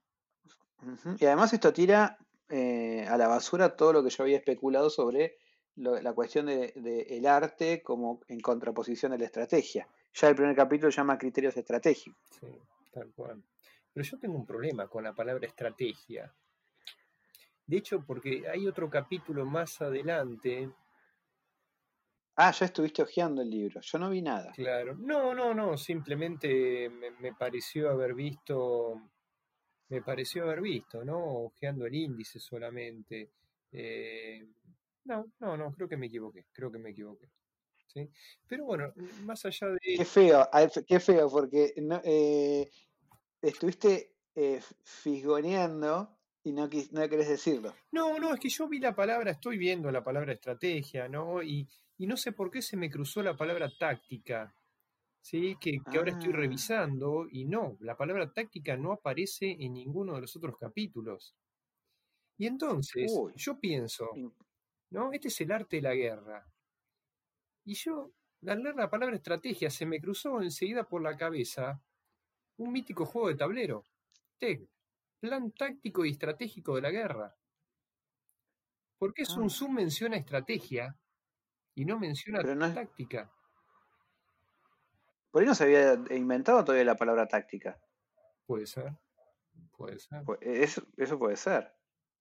Y 1.19 1.25
además 1.27 1.53
esto 1.53 1.73
tira 1.73 2.19
eh, 2.49 3.07
a 3.09 3.17
la 3.17 3.29
basura 3.29 3.77
todo 3.77 3.93
lo 3.93 4.05
que 4.05 4.11
yo 4.11 4.25
había 4.25 4.39
especulado 4.39 4.91
sobre 4.91 5.39
la 5.77 6.13
cuestión 6.13 6.47
del 6.47 6.73
de, 6.75 7.03
el 7.03 7.27
arte 7.27 7.83
como 7.83 8.21
en 8.29 8.41
contraposición 8.41 9.13
a 9.13 9.19
la 9.19 9.25
estrategia. 9.25 9.89
Ya 10.15 10.29
el 10.29 10.35
primer 10.35 10.55
capítulo 10.55 10.91
llama 10.91 11.17
Criterios 11.17 11.57
estratégicos. 11.57 12.21
Sí, 12.39 12.47
tal 12.91 13.11
cual. 13.13 13.43
Pero 13.93 14.05
yo 14.05 14.19
tengo 14.19 14.37
un 14.37 14.47
problema 14.47 14.89
con 14.89 15.05
la 15.05 15.15
palabra 15.15 15.47
estrategia. 15.47 16.33
De 17.67 17.77
hecho, 17.77 18.05
porque 18.05 18.45
hay 18.49 18.67
otro 18.67 18.91
capítulo 18.91 19.45
más 19.45 19.81
adelante. 19.81 20.71
Ah, 22.37 22.51
ya 22.51 22.67
estuviste 22.67 23.03
hojeando 23.03 23.43
el 23.43 23.51
libro. 23.51 23.81
Yo 23.81 23.99
no 23.99 24.11
vi 24.11 24.23
nada. 24.23 24.53
Claro. 24.53 24.97
No, 24.99 25.35
no, 25.35 25.55
no. 25.55 25.77
Simplemente 25.77 26.91
me, 26.91 27.35
pareció 27.35 27.91
haber 27.91 28.15
visto. 28.15 29.01
Me 29.93 30.01
pareció 30.01 30.45
haber 30.45 30.63
visto, 30.63 31.05
¿no? 31.05 31.19
Hojeando 31.45 31.85
el 31.85 31.95
índice 31.95 32.41
solamente. 32.41 33.33
Eh, 33.71 34.43
no, 35.05 35.33
no, 35.39 35.55
no. 35.55 35.71
Creo 35.73 35.87
que 35.87 35.99
me 35.99 36.07
equivoqué. 36.07 36.47
Creo 36.51 36.73
que 36.73 36.79
me 36.79 36.93
equivoqué. 36.93 37.29
¿Sí? 37.89 38.09
Pero 38.49 38.65
bueno, 38.65 38.95
más 39.25 39.45
allá 39.45 39.69
de. 39.69 39.79
Qué 39.83 40.05
feo, 40.07 40.49
qué 40.87 40.99
feo, 40.99 41.29
porque 41.29 41.75
no, 41.77 42.01
eh, 42.03 42.71
estuviste 43.43 44.15
eh, 44.35 44.63
fisgoneando 44.83 46.17
y 46.43 46.53
no, 46.53 46.71
no 46.93 47.09
querés 47.11 47.29
decirlo. 47.29 47.75
No, 47.91 48.19
no, 48.19 48.33
es 48.33 48.41
que 48.41 48.49
yo 48.49 48.67
vi 48.69 48.79
la 48.79 48.95
palabra, 48.95 49.33
estoy 49.33 49.59
viendo 49.59 49.93
la 49.93 50.03
palabra 50.03 50.33
estrategia, 50.33 51.07
¿no? 51.07 51.43
Y, 51.43 51.69
no 51.99 52.17
sé 52.17 52.33
por 52.33 52.51
qué 52.51 52.63
se 52.63 52.79
me 52.79 52.91
cruzó 52.91 53.23
la 53.23 53.37
palabra 53.37 53.71
táctica, 53.79 54.57
¿sí? 55.23 55.57
Que, 55.61 55.81
ahora 55.97 56.11
estoy 56.11 56.33
ah. 56.33 56.37
revisando 56.37 57.27
y 57.31 57.47
no, 57.47 57.79
la 57.81 57.97
palabra 57.97 58.31
táctica 58.33 58.77
no 58.77 58.93
aparece 58.93 59.57
en 59.59 59.73
ninguno 59.73 60.15
de 60.15 60.21
los 60.21 60.37
otros 60.37 60.57
capítulos. 60.59 61.35
Y 62.37 62.47
entonces, 62.47 63.13
yo 63.37 63.59
pienso, 63.59 64.11
¿no? 64.91 65.13
Este 65.13 65.29
es 65.29 65.41
el 65.41 65.53
arte 65.53 65.77
de 65.77 65.83
la 65.83 65.95
guerra. 65.95 66.47
Y 67.65 67.75
yo, 67.75 68.13
al 68.47 68.63
leer 68.63 68.75
la 68.75 68.91
palabra 68.91 69.17
estrategia, 69.17 69.71
se 69.71 69.87
me 69.87 70.01
cruzó 70.01 70.43
enseguida 70.43 70.89
por 70.89 71.03
la 71.03 71.17
cabeza 71.17 71.81
un 72.57 72.73
mítico 72.73 73.07
juego 73.07 73.29
de 73.29 73.37
tablero. 73.37 73.87
TEG, 74.39 74.69
plan 75.21 75.53
táctico 75.53 76.05
y 76.05 76.11
estratégico 76.11 76.75
de 76.75 76.83
la 76.83 76.91
guerra. 76.91 77.37
¿Por 78.99 79.15
qué 79.15 79.25
Sun 79.25 79.47
Tzu 79.47 79.69
menciona 79.69 80.17
estrategia 80.17 80.97
y 81.75 81.85
no 81.85 81.99
menciona 81.99 82.43
táctica? 82.75 83.33
Por 85.33 85.43
ahí 85.43 85.49
no 85.49 85.55
se 85.55 85.65
había 85.65 85.95
inventado 86.15 86.63
todavía 86.63 86.85
la 86.85 86.95
palabra 86.95 87.27
táctica. 87.27 87.81
Puede 88.47 88.67
ser. 88.67 88.93
Puede 89.77 89.99
ser. 89.99 90.23
Eso, 90.41 90.87
eso 90.97 91.19
puede 91.19 91.37
ser. 91.37 91.73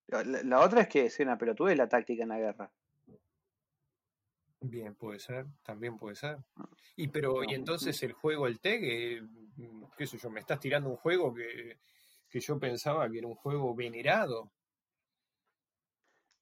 La, 0.08 0.60
otra 0.60 0.80
es 0.82 0.88
que 0.88 1.06
es 1.06 1.20
una 1.20 1.38
pelotudez 1.38 1.76
la 1.76 1.88
táctica 1.88 2.22
en 2.22 2.30
la 2.30 2.38
guerra. 2.38 2.72
Bien, 4.60 4.94
puede 4.94 5.18
ser, 5.18 5.46
también 5.62 5.98
puede 5.98 6.16
ser. 6.16 6.38
Ah. 6.56 6.68
Y 6.96 7.08
pero, 7.08 7.44
y 7.44 7.54
entonces 7.54 8.02
el 8.02 8.12
juego, 8.12 8.46
el 8.46 8.60
TEG, 8.60 8.80
eh, 8.84 9.22
qué 9.96 10.06
sé 10.06 10.18
yo, 10.18 10.30
me 10.30 10.40
estás 10.40 10.60
tirando 10.60 10.88
un 10.88 10.96
juego 10.96 11.34
que, 11.34 11.78
que 12.28 12.40
yo 12.40 12.58
pensaba 12.58 13.10
que 13.10 13.18
era 13.18 13.26
un 13.26 13.34
juego 13.34 13.74
venerado. 13.74 14.50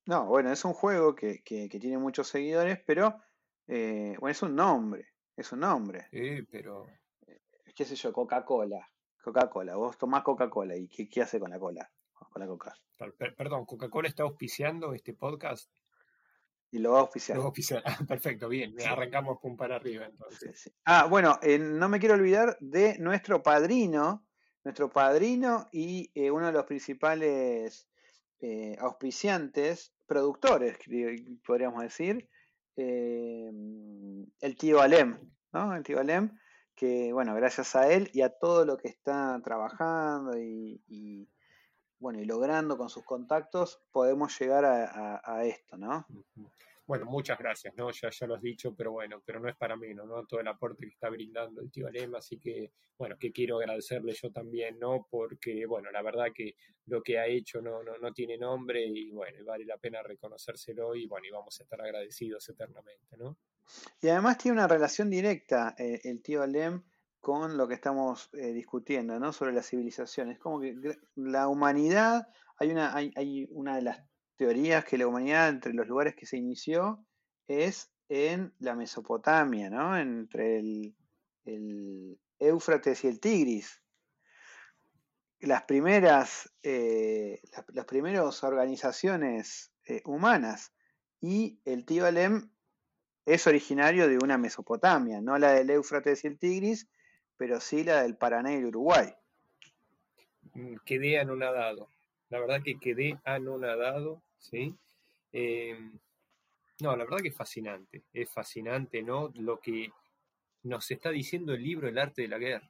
No, 0.06 0.26
bueno, 0.26 0.52
es 0.52 0.64
un 0.64 0.72
juego 0.72 1.14
que, 1.14 1.42
que, 1.42 1.68
tiene 1.68 1.98
muchos 1.98 2.28
seguidores, 2.28 2.80
pero 2.87 3.20
eh, 3.66 4.16
bueno, 4.18 4.33
es 4.33 4.42
un 4.42 4.54
nombre, 4.54 5.09
es 5.42 5.53
un 5.53 5.61
nombre. 5.61 6.07
Sí, 6.11 6.42
pero... 6.50 6.87
Eh, 7.26 7.40
¿Qué 7.74 7.85
sé 7.85 7.96
yo? 7.96 8.12
Coca-Cola. 8.12 8.87
Coca-Cola, 9.22 9.76
vos 9.76 9.98
tomás 9.98 10.22
Coca-Cola 10.22 10.76
y 10.76 10.88
¿qué, 10.88 11.09
¿qué, 11.09 11.22
hace 11.22 11.38
con 11.38 11.50
la 11.50 11.59
cola? 11.59 11.90
Con 12.12 12.40
la 12.40 12.46
coca. 12.46 12.74
Perdón, 13.37 13.66
¿Coca-Cola 13.66 14.09
está 14.09 14.22
auspiciando 14.22 14.94
este 14.94 15.14
podcast? 15.14 15.70
Y 16.70 16.79
lo 16.79 16.92
va 16.92 16.98
a 16.98 17.00
auspiciar. 17.03 17.37
Lo 17.37 17.42
va 17.42 17.46
a 17.46 17.48
auspiciar. 17.48 17.83
Ah, 17.85 17.98
perfecto, 18.07 18.48
bien. 18.48 18.74
Arrancamos 18.87 19.40
con 19.40 19.57
para 19.57 19.76
arriba 19.76 20.07
entonces. 20.07 20.72
Ah, 20.85 21.07
bueno, 21.07 21.38
eh, 21.42 21.59
no 21.59 21.88
me 21.88 21.98
quiero 21.98 22.14
olvidar 22.14 22.57
de 22.61 22.98
nuestro 22.98 23.42
padrino, 23.42 24.24
nuestro 24.64 24.90
padrino 24.90 25.68
y 25.72 26.11
eh, 26.14 26.31
uno 26.31 26.46
de 26.46 26.53
los 26.53 26.64
principales 26.64 27.88
eh, 28.40 28.76
auspiciantes, 28.79 29.92
productores, 30.07 30.79
podríamos 31.44 31.83
decir, 31.83 32.29
el 32.76 34.56
tío 34.59 34.80
Alem, 34.80 35.18
¿no? 35.52 35.74
El 35.74 35.83
tío 35.83 36.00
Alem, 36.00 36.38
que 36.74 37.12
bueno, 37.12 37.35
gracias 37.35 37.76
a 37.76 37.90
él 37.92 38.11
y 38.12 38.22
a 38.22 38.30
todo 38.30 38.64
lo 38.64 38.76
que 38.76 38.88
está 38.88 39.40
trabajando 39.44 40.38
y, 40.38 41.28
bueno, 41.98 42.20
y 42.20 42.24
logrando 42.24 42.78
con 42.78 42.88
sus 42.88 43.04
contactos, 43.04 43.83
podemos 43.92 44.38
llegar 44.40 44.64
a 44.64 45.44
esto, 45.44 45.76
¿no? 45.76 46.06
Bueno, 46.90 47.07
muchas 47.07 47.38
gracias, 47.38 47.72
¿no? 47.76 47.92
Ya, 47.92 48.11
ya 48.11 48.26
lo 48.26 48.35
has 48.35 48.42
dicho, 48.42 48.74
pero 48.74 48.90
bueno, 48.90 49.22
pero 49.24 49.38
no 49.38 49.48
es 49.48 49.55
para 49.55 49.76
menos, 49.76 50.09
¿no? 50.09 50.26
Todo 50.26 50.40
el 50.40 50.48
aporte 50.48 50.87
que 50.87 50.92
está 50.92 51.09
brindando 51.09 51.61
el 51.61 51.70
tío 51.70 51.87
Alema, 51.87 52.18
así 52.18 52.37
que, 52.37 52.72
bueno, 52.98 53.16
que 53.16 53.31
quiero 53.31 53.59
agradecerle 53.59 54.12
yo 54.12 54.33
también, 54.33 54.76
¿no? 54.76 55.07
Porque, 55.09 55.66
bueno, 55.66 55.92
la 55.92 56.03
verdad 56.03 56.33
que 56.35 56.57
lo 56.87 57.00
que 57.00 57.16
ha 57.20 57.29
hecho 57.29 57.62
no, 57.62 57.85
no, 57.85 57.96
no 57.98 58.12
tiene 58.12 58.37
nombre 58.37 58.85
y, 58.85 59.12
bueno, 59.12 59.44
vale 59.44 59.64
la 59.66 59.79
pena 59.79 60.03
reconocérselo 60.03 60.96
y, 60.96 61.07
bueno, 61.07 61.29
y 61.29 61.31
vamos 61.31 61.61
a 61.61 61.62
estar 61.62 61.81
agradecidos 61.81 62.48
eternamente, 62.48 63.16
¿no? 63.16 63.37
Y 64.03 64.09
además 64.09 64.38
tiene 64.38 64.57
una 64.57 64.66
relación 64.66 65.11
directa 65.11 65.76
eh, 65.79 66.00
el 66.03 66.20
tío 66.20 66.42
Alem 66.42 66.83
con 67.20 67.57
lo 67.57 67.68
que 67.68 67.74
estamos 67.74 68.31
eh, 68.33 68.53
discutiendo, 68.53 69.20
¿no? 69.20 69.33
Sobre 69.33 69.53
las 69.53 69.68
civilizaciones. 69.68 70.40
Como 70.40 70.59
que 70.59 70.74
la 71.14 71.46
humanidad, 71.46 72.26
hay 72.57 72.72
una, 72.72 72.96
hay, 72.96 73.12
hay 73.14 73.46
una 73.53 73.76
de 73.76 73.83
las 73.83 74.10
teorías 74.40 74.87
que 74.87 74.96
la 74.96 75.07
humanidad 75.07 75.50
entre 75.50 75.74
los 75.74 75.87
lugares 75.87 76.14
que 76.14 76.24
se 76.24 76.38
inició 76.38 77.05
es 77.46 77.92
en 78.09 78.55
la 78.59 78.74
Mesopotamia, 78.74 79.68
¿no? 79.68 79.98
Entre 79.98 80.61
el, 81.44 82.18
Éufrates 82.38 83.05
y 83.05 83.09
el 83.09 83.20
Tigris. 83.20 83.83
Las 85.40 85.64
primeras, 85.64 86.50
eh, 86.62 87.42
las, 87.74 87.85
primeras 87.85 88.42
organizaciones 88.42 89.74
eh, 89.85 90.00
humanas 90.07 90.72
y 91.20 91.61
el 91.66 91.85
tío 91.85 92.07
Alem 92.07 92.50
es 93.26 93.46
originario 93.46 94.09
de 94.09 94.16
una 94.24 94.38
Mesopotamia, 94.38 95.20
no 95.20 95.37
la 95.37 95.53
del 95.53 95.68
Éufrates 95.68 96.24
y 96.24 96.29
el 96.29 96.38
Tigris, 96.38 96.88
pero 97.37 97.61
sí 97.61 97.85
la 97.85 98.05
del 98.05 98.16
Paraná 98.16 98.55
y 98.55 98.57
el 98.57 98.64
Uruguay. 98.64 99.12
Mm, 100.55 100.76
quedé 100.87 101.20
anonadado, 101.20 101.90
la 102.31 102.40
verdad 102.40 102.62
que 102.64 102.79
quedé 102.81 103.20
anonadado 103.26 104.22
¿sí? 104.40 104.74
Em, 105.33 105.98
no, 106.81 106.96
la 106.96 107.05
verdad 107.05 107.18
que 107.22 107.29
es 107.29 107.37
fascinante, 107.37 108.05
es 108.12 108.29
fascinante, 108.29 109.03
¿no? 109.03 109.31
Lo 109.35 109.61
que 109.61 109.92
nos 110.64 110.90
está 110.90 111.11
diciendo 111.11 111.53
el 111.53 111.62
libro 111.62 111.88
El 111.88 111.98
arte 111.98 112.22
de 112.22 112.29
la 112.29 112.38
guerra. 112.38 112.68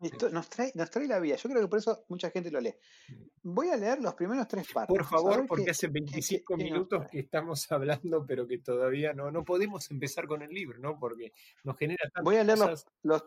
Esto 0.00 0.30
nos 0.30 0.48
trae, 0.48 0.72
nos 0.74 0.90
trae 0.90 1.06
la 1.06 1.18
vida. 1.18 1.36
Yo 1.36 1.50
creo 1.50 1.60
que 1.60 1.68
por 1.68 1.78
eso 1.78 2.04
mucha 2.08 2.30
gente 2.30 2.50
lo 2.50 2.58
lee. 2.58 2.74
Mm. 3.08 3.14
Voy 3.42 3.68
a 3.68 3.76
leer 3.76 4.00
los 4.00 4.14
primeros 4.14 4.48
tres 4.48 4.66
párrafos. 4.72 4.96
Por 4.96 5.04
favor, 5.04 5.46
porque 5.46 5.70
hace 5.70 5.88
25 5.88 6.56
minutos 6.56 7.06
que 7.10 7.20
estamos 7.20 7.70
hablando, 7.70 8.24
pero 8.26 8.46
que 8.46 8.58
todavía 8.58 9.12
no, 9.12 9.30
no 9.30 9.44
podemos 9.44 9.90
empezar 9.90 10.26
con 10.26 10.40
el 10.40 10.50
libro, 10.50 10.78
¿no? 10.78 10.98
Porque 10.98 11.32
nos 11.64 11.76
genera 11.76 12.04
tantas 12.04 12.24
Voy 12.24 12.36
a 12.36 12.44
leer 12.44 12.58
los, 13.02 13.24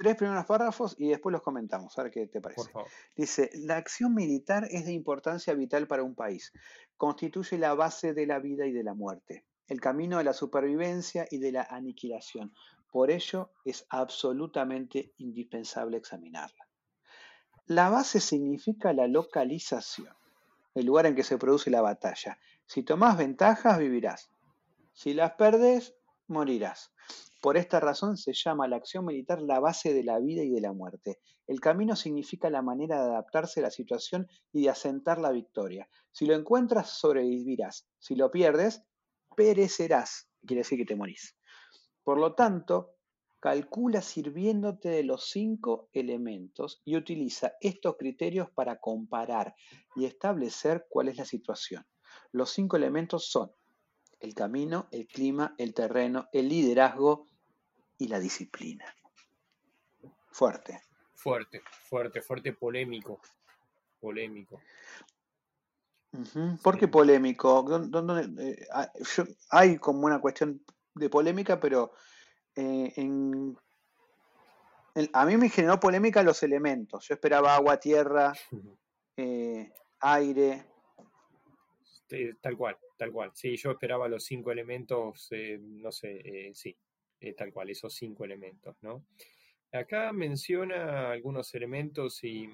tres 0.00 0.16
primeros 0.16 0.46
párrafos 0.46 0.96
y 0.98 1.08
después 1.08 1.30
los 1.30 1.42
comentamos, 1.42 1.98
a 1.98 2.04
ver 2.04 2.10
qué 2.10 2.26
te 2.26 2.40
parece. 2.40 2.72
Dice, 3.14 3.50
la 3.52 3.76
acción 3.76 4.14
militar 4.14 4.66
es 4.70 4.86
de 4.86 4.92
importancia 4.92 5.52
vital 5.52 5.86
para 5.86 6.02
un 6.02 6.14
país. 6.14 6.54
Constituye 6.96 7.58
la 7.58 7.74
base 7.74 8.14
de 8.14 8.26
la 8.26 8.38
vida 8.38 8.64
y 8.64 8.72
de 8.72 8.82
la 8.82 8.94
muerte, 8.94 9.44
el 9.68 9.78
camino 9.78 10.16
de 10.16 10.24
la 10.24 10.32
supervivencia 10.32 11.26
y 11.30 11.36
de 11.36 11.52
la 11.52 11.64
aniquilación. 11.64 12.54
Por 12.90 13.10
ello 13.10 13.50
es 13.66 13.84
absolutamente 13.90 15.12
indispensable 15.18 15.98
examinarla. 15.98 16.66
La 17.66 17.90
base 17.90 18.20
significa 18.20 18.94
la 18.94 19.06
localización, 19.06 20.14
el 20.74 20.86
lugar 20.86 21.04
en 21.04 21.14
que 21.14 21.24
se 21.24 21.36
produce 21.36 21.68
la 21.68 21.82
batalla. 21.82 22.38
Si 22.64 22.82
tomas 22.84 23.18
ventajas, 23.18 23.78
vivirás. 23.78 24.30
Si 24.94 25.12
las 25.12 25.32
perdes, 25.32 25.94
morirás. 26.26 26.90
Por 27.40 27.56
esta 27.56 27.80
razón 27.80 28.18
se 28.18 28.34
llama 28.34 28.68
la 28.68 28.76
acción 28.76 29.06
militar 29.06 29.40
la 29.40 29.60
base 29.60 29.94
de 29.94 30.04
la 30.04 30.18
vida 30.18 30.42
y 30.42 30.50
de 30.50 30.60
la 30.60 30.74
muerte. 30.74 31.20
El 31.46 31.58
camino 31.58 31.96
significa 31.96 32.50
la 32.50 32.60
manera 32.60 33.02
de 33.02 33.10
adaptarse 33.10 33.60
a 33.60 33.62
la 33.62 33.70
situación 33.70 34.28
y 34.52 34.62
de 34.62 34.70
asentar 34.70 35.18
la 35.18 35.30
victoria. 35.30 35.88
Si 36.12 36.26
lo 36.26 36.34
encuentras, 36.34 36.90
sobrevivirás. 36.98 37.88
Si 37.98 38.14
lo 38.14 38.30
pierdes, 38.30 38.82
perecerás. 39.34 40.28
Quiere 40.46 40.60
decir 40.60 40.78
que 40.78 40.84
te 40.84 40.96
morís. 40.96 41.34
Por 42.04 42.18
lo 42.18 42.34
tanto, 42.34 42.96
calcula 43.40 44.02
sirviéndote 44.02 44.90
de 44.90 45.02
los 45.02 45.30
cinco 45.30 45.88
elementos 45.94 46.82
y 46.84 46.96
utiliza 46.96 47.54
estos 47.62 47.96
criterios 47.96 48.50
para 48.50 48.78
comparar 48.80 49.54
y 49.96 50.04
establecer 50.04 50.86
cuál 50.90 51.08
es 51.08 51.16
la 51.16 51.24
situación. 51.24 51.86
Los 52.32 52.50
cinco 52.50 52.76
elementos 52.76 53.30
son 53.30 53.50
el 54.20 54.34
camino, 54.34 54.88
el 54.92 55.06
clima, 55.06 55.54
el 55.56 55.72
terreno, 55.72 56.28
el 56.32 56.50
liderazgo 56.50 57.26
y 58.00 58.08
la 58.08 58.18
disciplina. 58.18 58.84
Fuerte. 60.30 60.82
Fuerte, 61.14 61.62
fuerte, 61.84 62.22
fuerte, 62.22 62.52
polémico. 62.54 63.20
Polémico. 64.00 64.60
¿Por 66.62 66.78
qué 66.78 66.88
polémico? 66.88 67.64
Eh, 68.38 68.66
ah, 68.72 68.90
hay 69.50 69.76
como 69.76 70.06
una 70.06 70.18
cuestión 70.18 70.64
de 70.94 71.10
polémica, 71.10 71.60
pero 71.60 71.92
eh, 72.56 72.92
a 75.12 75.26
mí 75.26 75.36
me 75.36 75.50
generó 75.50 75.78
polémica 75.78 76.22
los 76.22 76.42
elementos. 76.42 77.06
Yo 77.06 77.14
esperaba 77.14 77.54
agua, 77.54 77.78
tierra, 77.78 78.32
eh, 79.16 79.70
aire. 80.00 80.64
tal 82.40 82.56
cual. 82.56 82.78
Tal 82.96 83.12
cual, 83.12 83.30
sí, 83.32 83.56
yo 83.56 83.70
esperaba 83.70 84.08
los 84.08 84.24
cinco 84.24 84.52
elementos, 84.52 85.28
eh, 85.30 85.58
no 85.58 85.90
sé, 85.90 86.52
sí, 86.52 86.76
eh, 87.20 87.34
tal 87.34 87.52
cual, 87.52 87.70
esos 87.70 87.94
cinco 87.94 88.24
elementos, 88.24 88.76
¿no? 88.82 89.04
Acá 89.72 90.12
menciona 90.12 91.10
algunos 91.12 91.54
elementos 91.54 92.24
y, 92.24 92.50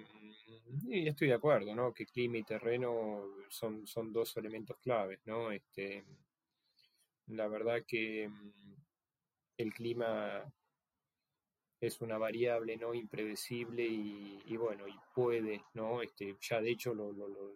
y, 0.88 1.08
estoy 1.08 1.28
de 1.28 1.34
acuerdo, 1.34 1.74
¿no? 1.74 1.94
Que 1.94 2.04
clima 2.06 2.38
y 2.38 2.42
terreno 2.42 3.22
son, 3.48 3.84
dos 4.12 4.36
elementos 4.36 4.76
claves, 4.78 5.20
¿no? 5.24 5.50
Este, 5.50 6.04
la 7.28 7.48
verdad 7.48 7.84
que 7.86 8.28
mm, 8.28 8.74
el 9.58 9.72
clima 9.72 10.44
es 11.80 12.00
una 12.00 12.18
variable 12.18 12.76
no 12.76 12.94
impredecible 12.94 13.84
y, 13.84 14.56
bueno 14.56 14.88
y 14.88 14.94
puede 15.14 15.62
no 15.74 16.00
este 16.00 16.36
ya 16.40 16.60
de 16.60 16.70
hecho 16.70 16.94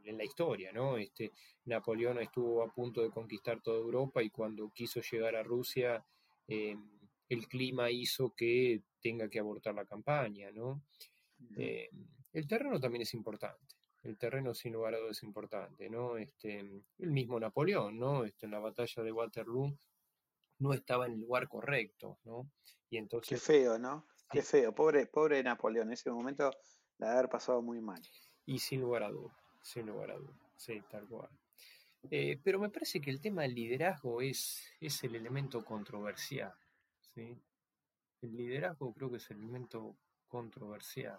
en 0.05 0.19
la 0.19 0.25
historia 0.25 0.73
no 0.73 0.99
este 0.99 1.33
Napoleón 1.65 2.19
estuvo 2.19 2.63
a 2.63 2.71
punto 2.71 3.03
de 3.03 3.11
conquistar 3.11 3.63
toda 3.63 3.79
Europa 3.79 4.23
y 4.23 4.29
cuando 4.29 4.71
quiso 4.75 5.01
llegar 5.01 5.37
a 5.37 5.43
Rusia 5.43 6.05
eh, 6.49 6.77
el 7.31 7.49
clima 7.49 7.91
hizo 7.91 8.35
que 8.35 8.83
tenga 9.01 9.31
que 9.31 9.39
abortar 9.39 9.75
la 9.75 9.87
campaña 9.87 10.51
no 10.51 10.83
eh, 11.57 11.89
el 12.35 12.47
terreno 12.47 12.79
también 12.79 13.03
es 13.03 13.15
importante 13.15 13.77
el 14.03 14.19
terreno 14.19 14.53
sin 14.55 14.75
lugar 14.75 14.95
a 14.95 14.99
dudas 14.99 15.17
es 15.17 15.23
importante 15.23 15.89
no 15.89 16.19
este 16.19 16.59
el 16.59 17.11
mismo 17.11 17.41
Napoleón 17.41 17.99
no 17.99 18.25
este 18.25 18.45
en 18.45 18.53
la 18.53 18.59
batalla 18.59 19.03
de 19.03 19.13
Waterloo 19.13 19.75
no 20.61 20.75
estaba 20.75 21.07
en 21.07 21.13
el 21.13 21.21
lugar 21.21 21.49
correcto, 21.49 22.19
¿no? 22.25 22.51
Y 22.89 22.99
entonces... 22.99 23.29
Qué 23.29 23.53
feo, 23.53 23.79
¿no? 23.79 24.07
Qué 24.31 24.43
feo, 24.43 24.73
pobre, 24.73 25.07
pobre 25.07 25.43
Napoleón, 25.43 25.89
en 25.89 25.95
ese 25.95 26.11
momento 26.11 26.51
la 26.99 27.13
haber 27.13 27.29
pasado 27.29 27.63
muy 27.63 27.81
mal. 27.81 28.01
Y 28.47 28.59
sin 28.61 28.81
lugar 28.81 29.03
a 29.03 29.11
dudas, 29.11 29.35
sin 29.63 29.87
lugar 29.87 30.13
a 30.13 30.17
dudas, 30.17 30.37
sí, 30.57 30.81
tal 30.89 31.09
cual. 31.09 31.31
Eh, 32.11 32.39
pero 32.43 32.59
me 32.59 32.71
parece 32.71 33.01
que 33.01 33.11
el 33.11 33.21
tema 33.21 33.43
del 33.43 33.55
liderazgo 33.55 34.21
es, 34.21 34.63
es 34.81 35.03
el 35.03 35.17
elemento 35.17 35.65
controversial, 35.65 36.53
¿sí? 37.21 37.39
El 38.23 38.37
liderazgo 38.37 38.93
creo 38.93 39.11
que 39.11 39.17
es 39.17 39.31
el 39.31 39.39
elemento 39.39 39.97
controversial. 40.29 41.19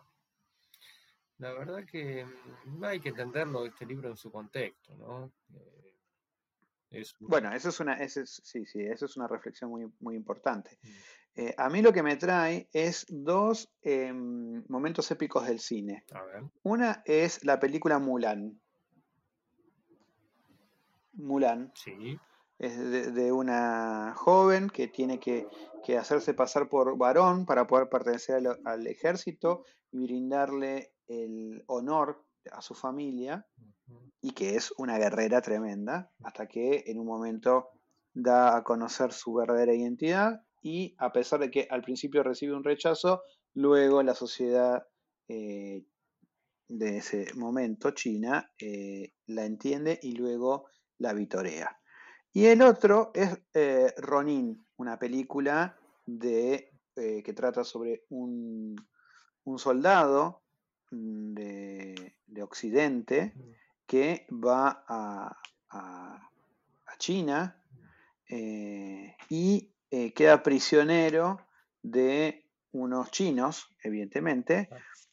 La 1.37 1.53
verdad 1.53 1.85
que 1.85 2.25
mm, 2.65 2.83
hay 2.83 2.99
que 2.99 3.09
entenderlo 3.09 3.65
este 3.65 3.85
libro 3.85 4.09
en 4.09 4.17
su 4.17 4.31
contexto, 4.31 4.95
¿no? 4.95 5.31
Eh, 5.53 7.03
bueno, 7.21 7.53
eso 7.53 7.69
es 7.69 7.79
una, 7.79 7.93
eso 7.93 8.25
sí, 8.25 8.65
sí, 8.65 8.81
eso 8.81 9.05
es 9.05 9.15
una 9.15 9.27
reflexión 9.27 9.69
muy, 9.69 9.89
muy 9.99 10.15
importante. 10.15 10.77
Mm. 10.81 10.89
Eh, 11.35 11.55
a 11.57 11.69
mí 11.69 11.81
lo 11.81 11.93
que 11.93 12.03
me 12.03 12.17
trae 12.17 12.67
es 12.73 13.05
dos 13.07 13.71
em, 13.81 14.63
momentos 14.67 15.09
épicos 15.11 15.47
del 15.47 15.59
cine. 15.59 16.03
A 16.11 16.21
ver. 16.23 16.43
Una 16.63 17.01
es 17.05 17.45
la 17.45 17.59
película 17.59 17.99
Mulan. 17.99 18.59
Mulan. 21.13 21.71
Sí. 21.75 22.19
Es 22.61 22.77
de, 22.77 23.11
de 23.11 23.31
una 23.31 24.13
joven 24.15 24.69
que 24.69 24.87
tiene 24.87 25.19
que, 25.19 25.47
que 25.83 25.97
hacerse 25.97 26.35
pasar 26.35 26.69
por 26.69 26.95
varón 26.95 27.47
para 27.47 27.65
poder 27.65 27.89
pertenecer 27.89 28.35
al, 28.35 28.59
al 28.65 28.85
ejército 28.85 29.65
y 29.91 30.03
brindarle 30.03 30.93
el 31.07 31.63
honor 31.65 32.23
a 32.51 32.61
su 32.61 32.75
familia 32.75 33.47
y 34.21 34.33
que 34.33 34.55
es 34.55 34.71
una 34.77 34.99
guerrera 34.99 35.41
tremenda, 35.41 36.11
hasta 36.23 36.47
que 36.47 36.83
en 36.85 36.99
un 36.99 37.07
momento 37.07 37.69
da 38.13 38.55
a 38.55 38.63
conocer 38.63 39.11
su 39.11 39.33
verdadera 39.33 39.73
identidad 39.73 40.41
y 40.61 40.95
a 40.99 41.11
pesar 41.11 41.39
de 41.39 41.49
que 41.49 41.67
al 41.69 41.81
principio 41.81 42.21
recibe 42.21 42.55
un 42.55 42.63
rechazo, 42.63 43.23
luego 43.55 44.03
la 44.03 44.13
sociedad 44.13 44.85
eh, 45.27 45.83
de 46.67 46.97
ese 46.97 47.33
momento, 47.35 47.91
China, 47.91 48.51
eh, 48.59 49.13
la 49.25 49.45
entiende 49.45 49.99
y 50.01 50.11
luego 50.11 50.67
la 50.99 51.13
vitorea. 51.13 51.80
Y 52.33 52.45
el 52.45 52.61
otro 52.61 53.11
es 53.13 53.37
eh, 53.53 53.93
Ronin, 53.97 54.65
una 54.77 54.97
película 54.97 55.77
de, 56.05 56.71
eh, 56.95 57.21
que 57.23 57.33
trata 57.33 57.63
sobre 57.63 58.05
un, 58.09 58.75
un 59.43 59.59
soldado 59.59 60.43
mm, 60.91 61.33
de, 61.33 62.15
de 62.27 62.43
Occidente 62.43 63.33
Mm. 63.35 63.41
que 63.85 64.25
va 64.31 64.85
a, 64.87 65.37
a- 65.71 66.29
a 66.85 66.97
China 66.97 67.61
eh, 68.29 69.15
y 69.29 69.69
queda 70.15 70.41
prisionero 70.41 71.41
de 71.81 72.45
unos 72.71 73.11
chinos, 73.11 73.67
evidentemente, 73.83 74.69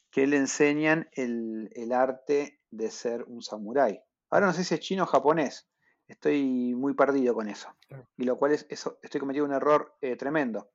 que 0.09 0.25
le 0.25 0.37
enseñan 0.37 1.09
el, 1.11 1.69
el 1.75 1.91
arte 1.91 2.61
de 2.71 2.89
ser 2.89 3.23
un 3.27 3.41
samurái. 3.41 3.99
Ahora 4.29 4.47
no 4.47 4.53
sé 4.53 4.63
si 4.63 4.75
es 4.75 4.79
chino 4.79 5.03
o 5.03 5.05
japonés, 5.07 5.68
estoy 6.09 6.73
muy 6.75 6.93
perdido 6.93 7.33
con 7.33 7.47
eso, 7.47 7.69
y 8.17 8.23
lo 8.25 8.37
cual 8.37 8.51
es, 8.51 8.65
eso, 8.69 8.99
estoy 9.01 9.19
cometiendo 9.21 9.47
un 9.47 9.55
error 9.55 9.95
eh, 10.01 10.15
tremendo. 10.17 10.71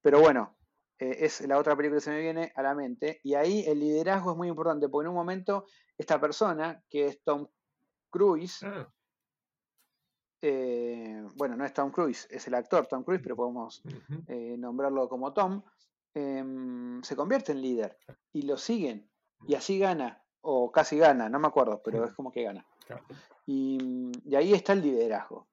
Pero 0.00 0.20
bueno, 0.20 0.56
eh, 0.98 1.16
es 1.20 1.40
la 1.40 1.58
otra 1.58 1.74
película 1.76 1.98
que 1.98 2.04
se 2.04 2.10
me 2.10 2.20
viene 2.20 2.52
a 2.54 2.62
la 2.62 2.74
mente, 2.74 3.20
y 3.24 3.34
ahí 3.34 3.64
el 3.66 3.80
liderazgo 3.80 4.32
es 4.32 4.36
muy 4.36 4.48
importante, 4.48 4.88
porque 4.88 5.06
en 5.06 5.10
un 5.10 5.16
momento 5.16 5.66
esta 5.98 6.20
persona, 6.20 6.82
que 6.88 7.06
es 7.06 7.22
Tom 7.24 7.48
Cruise, 8.10 8.62
Ah, 8.62 8.88
eh, 10.42 11.26
bueno, 11.34 11.56
no 11.56 11.64
es 11.64 11.72
Tom 11.72 11.90
Cruise, 11.90 12.28
es 12.30 12.46
el 12.46 12.54
actor 12.54 12.86
Tom 12.86 13.02
Cruise, 13.02 13.20
pero 13.22 13.36
podemos 13.36 13.82
eh, 14.28 14.56
nombrarlo 14.58 15.08
como 15.08 15.32
Tom, 15.32 15.62
em, 16.14 17.02
se 17.02 17.16
convierte 17.16 17.52
en 17.52 17.62
líder 17.62 17.98
y 18.32 18.42
lo 18.42 18.56
siguen. 18.56 19.10
Y 19.46 19.54
así 19.54 19.78
gana, 19.78 20.22
o 20.42 20.70
casi 20.70 20.98
gana, 20.98 21.28
no 21.28 21.38
me 21.38 21.48
acuerdo, 21.48 21.80
pero 21.84 22.04
es 22.04 22.12
como 22.12 22.30
que 22.30 22.42
gana. 22.42 22.66
Claro. 22.86 23.04
Y, 23.46 23.78
mm, 23.82 24.12
y 24.24 24.34
ahí 24.36 24.52
está 24.54 24.72
el 24.72 24.82
liderazgo 24.82 25.46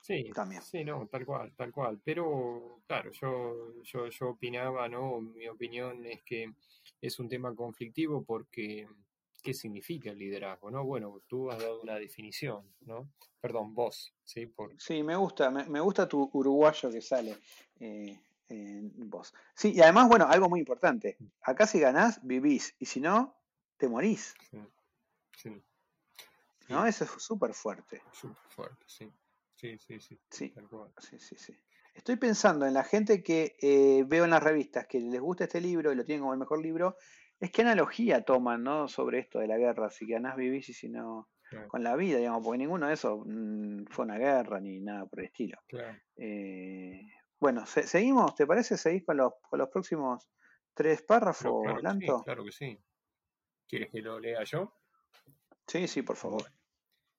Sí, 0.00 0.30
también. 0.32 0.62
sí, 0.62 0.84
no, 0.84 1.06
tal 1.08 1.26
cual, 1.26 1.52
tal 1.56 1.72
cual. 1.72 2.00
Pero, 2.04 2.80
claro, 2.86 3.10
yo, 3.12 3.82
yo, 3.82 4.06
yo 4.08 4.28
opinaba, 4.28 4.88
¿no? 4.88 5.20
Mi 5.20 5.48
opinión 5.48 6.06
es 6.06 6.22
que 6.22 6.52
es 7.00 7.18
un 7.18 7.28
tema 7.28 7.54
conflictivo 7.54 8.22
porque, 8.24 8.86
¿qué 9.42 9.52
significa 9.52 10.10
el 10.10 10.18
liderazgo, 10.18 10.70
no? 10.70 10.84
Bueno, 10.84 11.22
tú 11.26 11.50
has 11.50 11.58
dado 11.58 11.82
una 11.82 11.96
definición, 11.96 12.72
¿no? 12.82 13.10
Perdón, 13.40 13.74
vos, 13.74 14.14
¿sí? 14.22 14.46
Por, 14.46 14.80
Sí, 14.80 15.02
me 15.02 15.16
gusta, 15.16 15.50
me, 15.50 15.64
me 15.64 15.80
gusta 15.80 16.06
tu 16.06 16.30
uruguayo 16.32 16.90
que 16.90 17.00
sale 17.00 17.36
eh, 17.80 18.20
en 18.48 19.10
vos. 19.10 19.34
Sí, 19.56 19.72
y 19.74 19.80
además, 19.80 20.08
bueno, 20.08 20.26
algo 20.28 20.48
muy 20.48 20.60
importante. 20.60 21.16
Acá 21.42 21.66
si 21.66 21.80
ganás, 21.80 22.20
vivís, 22.22 22.76
y 22.78 22.86
si 22.86 23.00
no, 23.00 23.34
te 23.76 23.88
morís. 23.88 24.34
sí, 24.50 24.58
sí, 25.36 25.62
¿No? 26.68 26.86
Eso 26.86 27.04
es 27.04 27.10
súper 27.18 27.54
fuerte. 27.54 28.02
súper 28.12 28.42
fuerte, 28.50 28.84
sí. 28.86 29.12
Sí, 29.54 29.78
sí, 29.78 30.00
sí, 30.00 30.18
Sí. 30.30 30.54
Sí, 30.98 31.18
sí, 31.18 31.36
sí. 31.36 31.56
Estoy 31.94 32.16
pensando 32.16 32.66
en 32.66 32.74
la 32.74 32.84
gente 32.84 33.22
que 33.22 33.56
eh, 33.60 34.04
veo 34.06 34.24
en 34.24 34.30
las 34.30 34.42
revistas 34.42 34.86
que 34.86 35.00
les 35.00 35.20
gusta 35.20 35.44
este 35.44 35.60
libro 35.62 35.90
y 35.92 35.96
lo 35.96 36.04
tienen 36.04 36.20
como 36.20 36.34
el 36.34 36.38
mejor 36.38 36.60
libro, 36.60 36.96
es 37.40 37.50
qué 37.50 37.62
analogía 37.62 38.22
toman, 38.22 38.62
¿no? 38.62 38.86
Sobre 38.88 39.20
esto 39.20 39.38
de 39.38 39.46
la 39.46 39.56
guerra, 39.56 39.88
si 39.90 40.06
ganás 40.06 40.36
vivís 40.36 40.68
y 40.68 40.74
si 40.74 40.88
no 40.88 41.30
Claro, 41.48 41.68
con 41.68 41.82
la 41.84 41.94
vida, 41.96 42.18
digamos, 42.18 42.42
porque 42.44 42.58
ninguno 42.58 42.88
de 42.88 42.94
esos 42.94 43.20
mm, 43.24 43.84
fue 43.90 44.04
una 44.04 44.18
guerra 44.18 44.60
ni 44.60 44.80
nada 44.80 45.06
por 45.06 45.20
el 45.20 45.26
estilo. 45.26 45.58
claro. 45.68 45.96
Eh, 46.16 47.00
bueno, 47.38 47.64
se- 47.66 47.86
seguimos, 47.86 48.34
¿te 48.34 48.46
parece? 48.46 48.76
¿Seguís 48.76 49.04
con 49.04 49.16
los, 49.16 49.32
con 49.48 49.58
los 49.58 49.68
próximos 49.68 50.28
tres 50.74 51.02
párrafos, 51.02 51.62
claro 51.62 51.80
sí, 52.00 52.06
claro 52.24 52.44
que 52.44 52.52
sí. 52.52 52.78
¿Quieres 53.68 53.90
que 53.90 54.02
lo 54.02 54.18
lea 54.18 54.42
yo? 54.44 54.72
Sí, 55.66 55.88
sí, 55.88 56.02
por 56.02 56.16
favor. 56.16 56.44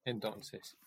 Entonces, 0.07 0.77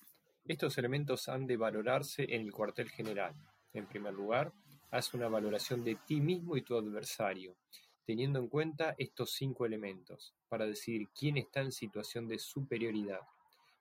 estos 0.47 0.79
elementos 0.79 1.29
han 1.29 1.47
de 1.47 1.59
valorarse 1.59 2.25
en 2.35 2.41
el 2.41 2.53
cuartel 2.53 2.89
general. 2.89 3.35
En 3.75 3.87
primer 3.87 4.15
lugar, 4.15 4.51
haz 4.91 5.13
una 5.13 5.29
valoración 5.29 5.85
de 5.85 5.99
ti 6.07 6.23
mismo 6.23 6.57
y 6.57 6.63
tu 6.63 6.75
adversario, 6.75 7.55
teniendo 8.07 8.39
en 8.39 8.49
cuenta 8.49 8.95
estos 8.97 9.35
cinco 9.35 9.67
elementos, 9.67 10.35
para 10.49 10.65
decidir 10.65 11.09
quién 11.11 11.37
está 11.37 11.61
en 11.61 11.71
situación 11.71 12.29
de 12.29 12.39
superioridad. 12.39 13.21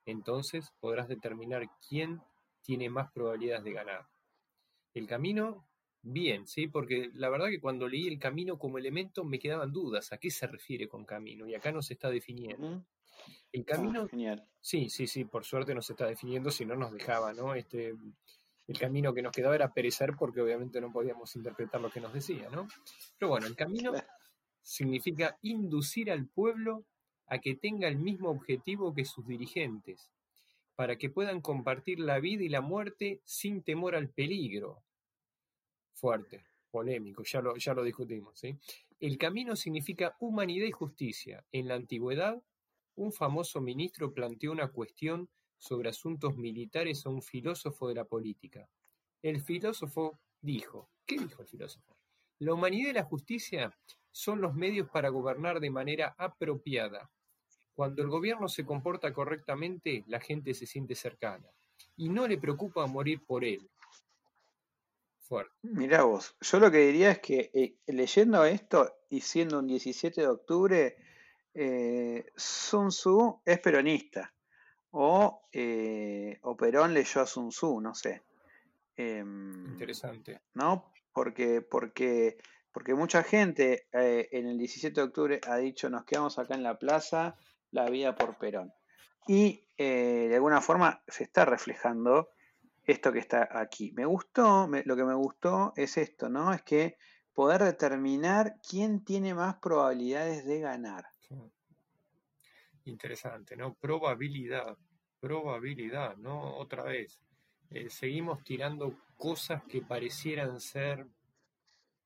Entonces 0.05 0.73
podrás 0.81 1.07
determinar 1.07 1.69
quién 1.87 2.19
tiene 2.61 2.89
más 2.89 3.09
probabilidades 3.13 3.63
de 3.63 3.71
ganar. 3.71 4.09
El 4.93 5.07
camino, 5.07 5.69
bien, 6.01 6.47
¿sí? 6.47 6.67
Porque 6.67 7.11
la 7.13 7.29
verdad 7.29 7.47
que 7.47 7.61
cuando 7.61 7.87
leí 7.87 8.09
el 8.09 8.19
camino 8.19 8.59
como 8.59 8.77
elemento 8.77 9.23
me 9.23 9.39
quedaban 9.39 9.71
dudas. 9.71 10.11
¿A 10.11 10.17
qué 10.17 10.31
se 10.31 10.47
refiere 10.47 10.89
con 10.89 11.05
camino? 11.05 11.47
Y 11.47 11.55
acá 11.55 11.71
nos 11.71 11.89
está 11.91 12.09
definiendo. 12.09 12.83
El 13.51 13.65
Ah, 13.71 13.75
camino 13.75 14.07
genial. 14.07 14.47
Sí, 14.61 14.89
sí, 14.89 15.07
sí, 15.07 15.25
por 15.25 15.45
suerte 15.45 15.75
nos 15.75 15.89
está 15.89 16.05
definiendo, 16.07 16.51
si 16.51 16.65
no 16.65 16.75
nos 16.75 16.91
dejaba, 16.91 17.33
¿no? 17.33 17.55
Este, 17.55 17.95
el 18.67 18.79
camino 18.79 19.13
que 19.13 19.21
nos 19.21 19.31
quedaba 19.31 19.55
era 19.55 19.73
perecer 19.73 20.15
porque 20.17 20.41
obviamente 20.41 20.81
no 20.81 20.91
podíamos 20.91 21.35
interpretar 21.35 21.81
lo 21.81 21.89
que 21.89 22.01
nos 22.01 22.13
decía, 22.13 22.49
¿no? 22.49 22.67
Pero 23.17 23.29
bueno, 23.29 23.47
el 23.47 23.55
camino 23.55 23.93
significa 24.61 25.37
inducir 25.41 26.11
al 26.11 26.27
pueblo 26.27 26.85
a 27.27 27.39
que 27.39 27.55
tenga 27.55 27.87
el 27.87 27.97
mismo 27.97 28.29
objetivo 28.29 28.93
que 28.93 29.05
sus 29.05 29.25
dirigentes, 29.27 30.11
para 30.75 30.97
que 30.97 31.09
puedan 31.09 31.41
compartir 31.41 31.99
la 31.99 32.19
vida 32.19 32.43
y 32.43 32.49
la 32.49 32.61
muerte 32.61 33.21
sin 33.25 33.63
temor 33.63 33.95
al 33.95 34.09
peligro. 34.09 34.83
Fuerte, 35.93 36.45
polémico, 36.71 37.23
ya 37.23 37.41
lo, 37.41 37.55
ya 37.57 37.73
lo 37.73 37.83
discutimos, 37.83 38.39
¿sí? 38.39 38.57
El 38.99 39.17
camino 39.17 39.55
significa 39.55 40.15
humanidad 40.19 40.65
y 40.65 40.71
justicia. 40.71 41.45
En 41.51 41.67
la 41.67 41.75
antigüedad, 41.75 42.41
un 42.95 43.11
famoso 43.11 43.61
ministro 43.61 44.13
planteó 44.13 44.51
una 44.51 44.69
cuestión 44.69 45.29
sobre 45.57 45.89
asuntos 45.89 46.35
militares 46.35 47.05
a 47.05 47.09
un 47.09 47.21
filósofo 47.21 47.87
de 47.87 47.95
la 47.95 48.05
política. 48.05 48.67
El 49.21 49.41
filósofo 49.41 50.19
dijo, 50.41 50.89
¿qué 51.05 51.17
dijo 51.17 51.41
el 51.41 51.47
filósofo? 51.47 51.97
La 52.39 52.53
humanidad 52.53 52.91
y 52.91 52.93
la 52.93 53.03
justicia 53.03 53.77
son 54.11 54.41
los 54.41 54.55
medios 54.55 54.89
para 54.89 55.09
gobernar 55.09 55.59
de 55.59 55.69
manera 55.69 56.15
apropiada. 56.17 57.11
Cuando 57.73 58.01
el 58.01 58.09
gobierno 58.09 58.47
se 58.47 58.65
comporta 58.65 59.13
correctamente, 59.13 60.03
la 60.07 60.19
gente 60.19 60.53
se 60.53 60.65
siente 60.65 60.95
cercana 60.95 61.49
y 61.97 62.09
no 62.09 62.27
le 62.27 62.37
preocupa 62.37 62.85
morir 62.87 63.21
por 63.25 63.43
él. 63.43 63.69
Fuerte. 65.19 65.53
Mirá 65.61 66.03
vos, 66.03 66.35
yo 66.41 66.59
lo 66.59 66.71
que 66.71 66.79
diría 66.79 67.11
es 67.11 67.19
que 67.19 67.51
eh, 67.53 67.75
leyendo 67.87 68.43
esto 68.45 68.97
y 69.09 69.21
siendo 69.21 69.59
un 69.59 69.67
17 69.67 70.21
de 70.21 70.27
octubre, 70.27 70.95
eh, 71.61 72.31
Sun 72.35 72.87
Tzu 72.89 73.41
es 73.43 73.59
peronista 73.59 74.33
o, 74.91 75.41
eh, 75.51 76.39
o 76.43 76.55
Perón 76.55 76.93
leyó 76.93 77.21
a 77.21 77.25
Sun 77.25 77.49
Tzu, 77.49 77.81
no 77.81 77.93
sé. 77.93 78.23
Em, 78.95 79.65
Interesante. 79.73 80.41
¿no? 80.53 80.91
Porque, 81.13 81.61
porque, 81.61 82.37
porque 82.71 82.93
mucha 82.95 83.23
gente 83.23 83.87
eh, 83.91 84.27
en 84.31 84.47
el 84.47 84.57
17 84.57 84.93
de 85.01 85.07
octubre 85.07 85.41
ha 85.47 85.57
dicho 85.57 85.89
nos 85.89 86.05
quedamos 86.05 86.39
acá 86.39 86.55
en 86.55 86.63
la 86.63 86.77
plaza, 86.79 87.35
la 87.71 87.89
vida 87.89 88.15
por 88.15 88.37
Perón. 88.37 88.73
Y 89.27 89.63
de 89.77 90.31
alguna 90.35 90.59
forma 90.61 91.01
se 91.07 91.23
está 91.23 91.45
reflejando 91.45 92.29
esto 92.83 93.11
que 93.13 93.19
está 93.19 93.47
aquí. 93.51 93.91
Me 93.93 94.05
gustó, 94.05 94.67
me- 94.67 94.83
lo 94.83 94.95
que 94.95 95.03
me 95.03 95.13
gustó 95.13 95.71
es 95.75 95.97
esto, 95.97 96.27
¿no? 96.29 96.51
Es 96.53 96.63
que 96.63 96.97
poder 97.33 97.63
determinar 97.63 98.55
quién 98.67 99.03
tiene 99.05 99.33
más 99.35 99.55
probabilidades 99.57 100.45
de 100.45 100.59
ganar. 100.59 101.05
Interesante, 102.89 103.55
¿no? 103.55 103.75
Probabilidad, 103.75 104.77
probabilidad, 105.19 106.17
¿no? 106.17 106.57
Otra 106.57 106.83
vez. 106.83 107.19
eh, 107.71 107.89
seguimos 107.89 108.43
tirando 108.43 108.97
cosas 109.15 109.63
que 109.65 109.81
parecieran 109.81 110.59
ser 110.59 111.05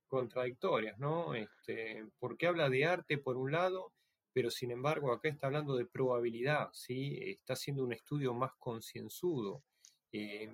contradictorias, 0.08 1.00
¿no? 1.00 1.34
Este, 1.34 2.06
porque 2.20 2.48
habla 2.48 2.70
de 2.70 2.86
arte 2.86 3.18
por 3.18 3.38
un 3.38 3.52
lado, 3.52 3.94
pero 4.34 4.52
sin 4.52 4.72
embargo 4.72 5.12
acá 5.12 5.30
está 5.30 5.48
hablando 5.48 5.76
de 5.76 5.86
probabilidad, 5.86 6.70
¿sí? 6.74 7.18
Está 7.22 7.54
haciendo 7.54 7.84
un 7.84 7.94
estudio 7.94 8.34
más 8.34 8.52
concienzudo, 8.60 9.64
eh, 10.12 10.54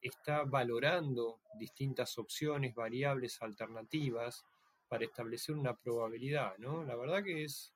está 0.00 0.44
valorando 0.44 1.40
distintas 1.58 2.18
opciones, 2.18 2.74
variables, 2.74 3.42
alternativas 3.42 4.44
para 4.88 5.06
establecer 5.06 5.56
una 5.56 5.74
probabilidad, 5.74 6.56
¿no? 6.58 6.84
La 6.84 6.94
verdad 6.94 7.24
que 7.24 7.44
es, 7.44 7.73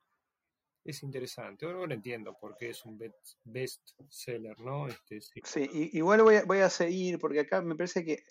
es 0.83 1.03
interesante. 1.03 1.65
Ahora, 1.65 1.93
entiendo 1.93 2.37
por 2.39 2.55
qué 2.55 2.69
es 2.69 2.85
un 2.85 2.97
best 3.43 3.81
seller, 4.09 4.59
¿no? 4.59 4.87
Este, 4.87 5.19
sí, 5.43 5.69
igual 5.93 6.23
voy 6.23 6.35
a, 6.35 6.45
voy 6.45 6.59
a 6.59 6.69
seguir, 6.69 7.19
porque 7.19 7.41
acá 7.41 7.61
me 7.61 7.75
parece 7.75 8.03
que 8.03 8.23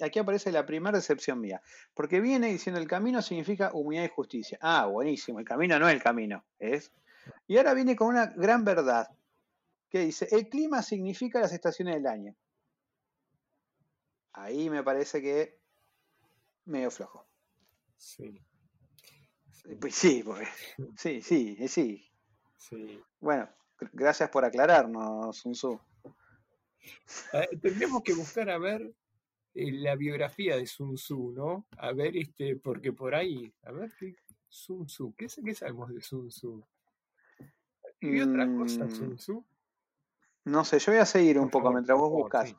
aquí 0.00 0.18
aparece 0.18 0.50
la 0.50 0.66
primera 0.66 0.96
decepción 0.96 1.40
mía. 1.40 1.62
Porque 1.94 2.20
viene 2.20 2.48
diciendo 2.48 2.80
el 2.80 2.88
camino 2.88 3.22
significa 3.22 3.70
humildad 3.72 4.04
y 4.04 4.08
justicia. 4.08 4.58
Ah, 4.60 4.86
buenísimo, 4.86 5.38
el 5.38 5.44
camino 5.44 5.78
no 5.78 5.88
es 5.88 5.94
el 5.94 6.02
camino, 6.02 6.44
es. 6.58 6.92
Y 7.46 7.56
ahora 7.58 7.74
viene 7.74 7.96
con 7.96 8.08
una 8.08 8.26
gran 8.26 8.64
verdad, 8.64 9.08
que 9.90 10.00
dice, 10.00 10.28
el 10.30 10.48
clima 10.48 10.82
significa 10.82 11.40
las 11.40 11.52
estaciones 11.52 11.96
del 11.96 12.06
año. 12.06 12.34
Ahí 14.32 14.70
me 14.70 14.82
parece 14.82 15.20
que 15.20 15.58
medio 16.64 16.90
flojo. 16.90 17.26
Sí. 17.96 18.40
Pues 19.80 19.94
sí, 19.94 20.22
porque, 20.24 20.46
sí, 20.96 21.20
sí, 21.22 21.68
sí. 21.68 22.06
Sí. 22.56 23.02
Bueno, 23.20 23.48
gracias 23.92 24.30
por 24.30 24.44
aclararnos, 24.44 25.36
Sun 25.36 25.52
Tzu. 25.52 25.80
tendremos 27.60 28.02
que 28.02 28.14
buscar 28.14 28.50
a 28.50 28.58
ver 28.58 28.94
eh, 29.54 29.72
la 29.72 29.96
biografía 29.96 30.56
de 30.56 30.66
Sun 30.66 30.94
Tzu, 30.94 31.32
¿no? 31.32 31.66
A 31.78 31.92
ver, 31.92 32.16
este, 32.16 32.56
porque 32.56 32.92
por 32.92 33.14
ahí, 33.14 33.52
a 33.62 33.72
ver, 33.72 33.92
¿qué, 33.98 34.14
Sun 34.48 34.86
Tzu, 34.86 35.14
¿qué, 35.16 35.26
qué 35.44 35.54
sabemos 35.54 35.92
de 35.92 36.00
Sun 36.00 36.28
Tzu? 36.28 36.64
¿Y 38.00 38.20
otra 38.20 38.46
cosa, 38.46 38.84
mm. 38.84 38.90
Sun 38.90 39.16
Tzu? 39.16 39.44
No 40.44 40.64
sé, 40.64 40.78
yo 40.78 40.92
voy 40.92 41.00
a 41.00 41.06
seguir 41.06 41.38
un 41.38 41.50
poco 41.50 41.70
mientras 41.72 41.98
vos 41.98 42.10
buscas. 42.10 42.54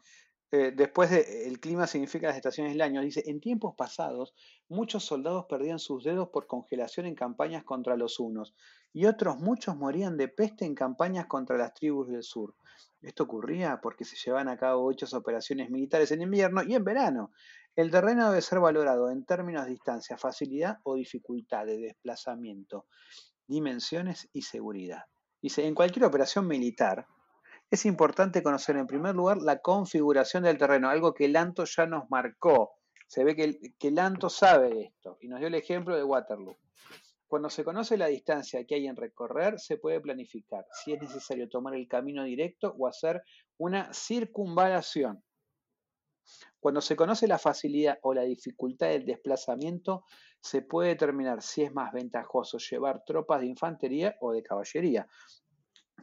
Eh, 0.54 0.74
después 0.76 1.10
de 1.10 1.48
el 1.48 1.62
clima 1.62 1.88
significa 1.88 2.28
las 2.28 2.36
estaciones 2.36 2.74
del 2.74 2.82
año, 2.82 3.02
dice, 3.02 3.24
en 3.26 3.40
tiempos 3.40 3.74
pasados 3.78 4.34
muchos 4.68 5.06
soldados 5.06 5.46
perdían 5.50 5.80
sus 5.80 6.04
dedos 6.04 6.28
por 6.28 6.46
congelación 6.46 7.06
en 7.06 7.16
campañas 7.16 7.64
contra 7.64 7.96
los 7.96 8.20
hunos 8.20 8.54
y 8.92 9.06
otros 9.06 9.38
muchos 9.38 9.78
morían 9.78 10.18
de 10.18 10.28
peste 10.28 10.66
en 10.66 10.76
campañas 10.76 11.28
contra 11.28 11.58
las 11.58 11.74
tribus 11.74 12.10
del 12.10 12.24
sur. 12.24 12.54
Esto 13.02 13.24
ocurría 13.24 13.80
porque 13.82 14.04
se 14.04 14.18
llevaban 14.18 14.50
a 14.50 14.58
cabo 14.58 14.84
muchas 14.84 15.14
operaciones 15.14 15.70
militares 15.70 16.12
en 16.12 16.22
invierno 16.22 16.64
y 16.64 16.76
en 16.76 16.84
verano. 16.84 17.32
El 17.78 17.90
terreno 17.90 18.30
debe 18.30 18.42
ser 18.42 18.60
valorado 18.60 19.10
en 19.10 19.24
términos 19.24 19.64
de 19.64 19.72
distancia, 19.72 20.18
facilidad 20.18 20.80
o 20.84 20.96
dificultad 20.96 21.66
de 21.66 21.78
desplazamiento, 21.78 22.88
dimensiones 23.48 24.30
y 24.34 24.42
seguridad. 24.42 25.04
Dice, 25.42 25.66
en 25.66 25.74
cualquier 25.74 26.06
operación 26.06 26.46
militar, 26.46 27.08
es 27.72 27.86
importante 27.86 28.44
conocer 28.44 28.76
en 28.76 28.86
primer 28.86 29.16
lugar 29.16 29.38
la 29.38 29.60
configuración 29.60 30.44
del 30.44 30.58
terreno, 30.58 30.90
algo 30.90 31.14
que 31.14 31.30
Lanto 31.30 31.64
ya 31.64 31.86
nos 31.86 32.12
marcó. 32.12 32.74
Se 33.08 33.24
ve 33.24 33.34
que, 33.34 33.60
que 33.80 33.92
Lanto 33.92 34.30
sabe 34.30 34.82
esto 34.88 35.18
y 35.22 35.30
nos 35.30 35.40
dio 35.40 35.48
el 35.48 35.56
ejemplo 35.56 35.96
de 35.96 36.04
Waterloo. 36.04 36.58
Cuando 37.28 37.50
se 37.50 37.64
conoce 37.64 37.96
la 37.96 38.08
distancia 38.08 38.66
que 38.66 38.76
hay 38.76 38.88
en 38.88 38.98
recorrer, 38.98 39.58
se 39.58 39.78
puede 39.78 40.02
planificar 40.02 40.66
si 40.84 40.92
es 40.92 41.02
necesario 41.02 41.48
tomar 41.48 41.74
el 41.76 41.88
camino 41.88 42.26
directo 42.26 42.76
o 42.78 42.88
hacer 42.88 43.24
una 43.58 43.94
circunvalación. 43.94 45.24
Cuando 46.60 46.82
se 46.82 46.98
conoce 46.98 47.26
la 47.26 47.40
facilidad 47.40 48.00
o 48.02 48.14
la 48.14 48.24
dificultad 48.24 48.90
del 48.90 49.06
desplazamiento, 49.06 50.04
se 50.42 50.62
puede 50.62 50.90
determinar 50.90 51.42
si 51.42 51.64
es 51.64 51.74
más 51.74 51.94
ventajoso 51.94 52.58
llevar 52.58 53.06
tropas 53.06 53.40
de 53.40 53.48
infantería 53.48 54.18
o 54.20 54.34
de 54.34 54.44
caballería. 54.44 55.08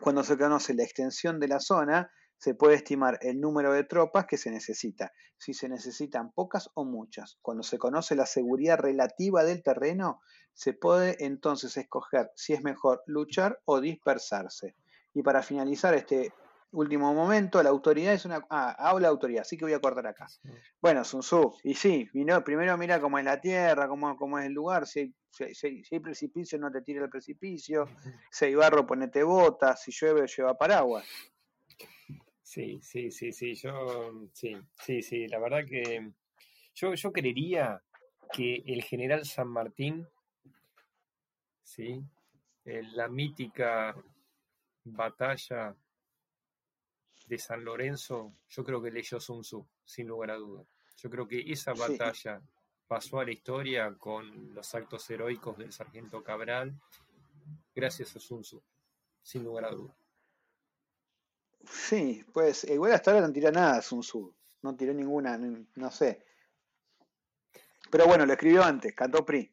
Cuando 0.01 0.23
se 0.23 0.39
conoce 0.39 0.75
la 0.75 0.85
extensión 0.85 1.41
de 1.41 1.49
la 1.49 1.61
zona, 1.61 2.11
se 2.39 2.55
puede 2.55 2.77
estimar 2.77 3.19
el 3.21 3.41
número 3.41 3.73
de 3.73 3.85
tropas 3.85 4.27
que 4.27 4.37
se 4.37 4.51
necesita, 4.51 5.13
si 5.37 5.55
se 5.55 5.69
necesitan 5.69 6.33
pocas 6.33 6.71
o 6.75 6.85
muchas. 6.85 7.39
Cuando 7.43 7.65
se 7.65 7.79
conoce 7.79 8.15
la 8.15 8.27
seguridad 8.27 8.79
relativa 8.79 9.43
del 9.45 9.63
terreno, 9.63 10.21
se 10.55 10.73
puede 10.73 11.17
entonces 11.25 11.77
escoger 11.77 12.31
si 12.37 12.53
es 12.53 12.63
mejor 12.63 13.03
luchar 13.07 13.61
o 13.65 13.81
dispersarse. 13.81 14.77
Y 15.15 15.23
para 15.23 15.43
finalizar 15.43 15.95
este 15.95 16.33
último 16.73 17.15
momento, 17.15 17.63
la 17.63 17.71
autoridad 17.71 18.13
es 18.13 18.25
una... 18.25 18.45
Ah, 18.51 18.75
habla 18.79 19.09
autoridad, 19.09 19.43
así 19.43 19.57
que 19.57 19.65
voy 19.65 19.75
a 19.75 19.81
cortar 19.81 20.07
acá. 20.07 20.27
Bueno, 20.81 21.05
Sun 21.05 21.21
Tzu, 21.21 21.57
y 21.65 21.75
sí, 21.75 22.09
primero 22.45 22.77
mira 22.77 23.01
cómo 23.01 23.19
es 23.19 23.25
la 23.25 23.41
tierra, 23.41 23.89
cómo, 23.89 24.17
cómo 24.17 24.39
es 24.39 24.47
el 24.47 24.53
lugar, 24.53 24.87
si 24.87 25.15
hay, 25.91 26.01
precipicio 26.01 26.59
no 26.59 26.71
te 26.71 26.83
tire 26.83 27.01
el 27.01 27.11
precipicio, 27.11 27.87
si 28.31 28.47
hay 28.47 28.55
barro 28.55 28.87
ponete 28.87 29.23
botas, 29.23 29.83
si 29.83 29.93
llueve 29.93 30.27
lleva 30.27 30.57
paraguas. 30.57 31.07
Sí, 32.43 32.81
sí, 32.83 33.11
sí, 33.11 33.33
sí, 33.33 33.55
yo, 33.55 34.29
sí, 34.33 34.57
sí, 34.83 35.03
sí, 35.03 35.29
la 35.29 35.39
verdad 35.39 35.67
que 35.69 36.13
yo, 36.75 36.95
yo 36.95 37.13
creería 37.13 37.83
que 38.33 38.63
el 38.67 38.83
general 38.83 39.25
San 39.25 39.49
Martín, 39.49 40.07
sí, 41.63 42.03
la 42.65 43.09
mítica 43.09 43.95
batalla 44.85 45.75
de 47.29 47.39
San 47.39 47.65
Lorenzo, 47.65 48.33
yo 48.49 48.65
creo 48.65 48.83
que 48.83 48.91
leyó 48.91 49.21
Sun 49.21 49.43
Tzu, 49.43 49.67
sin 49.85 50.09
lugar 50.09 50.31
a 50.31 50.37
dudas. 50.37 50.67
Yo 50.97 51.11
creo 51.11 51.29
que 51.29 51.41
esa 51.53 51.75
batalla 51.75 52.41
pasó 52.87 53.21
a 53.21 53.25
la 53.25 53.33
historia 53.33 53.95
con 53.99 54.55
los 54.55 54.75
actos 54.75 55.09
heroicos 55.11 55.59
del 55.59 55.73
sargento 55.73 56.25
Cabral, 56.25 56.75
gracias 57.75 58.17
a 58.17 58.21
Sun 58.21 58.43
Tzu, 58.43 58.63
sin 59.23 59.45
lugar 59.45 59.67
a 59.67 59.71
dudas. 59.71 59.97
Sí, 61.71 62.25
pues 62.33 62.65
igual 62.65 62.93
hasta 62.93 63.11
ahora 63.11 63.27
no 63.27 63.33
tiró 63.33 63.53
nada 63.53 63.83
Sun 63.83 64.01
Tzu, 64.01 64.35
no 64.63 64.75
tiró 64.75 64.95
ninguna, 64.95 65.39
no 65.39 65.91
sé. 65.91 66.25
Pero 67.91 68.07
bueno, 68.07 68.25
lo 68.25 68.33
escribió 68.33 68.65
antes, 68.65 68.95
cantó 68.95 69.25
PRI. 69.25 69.51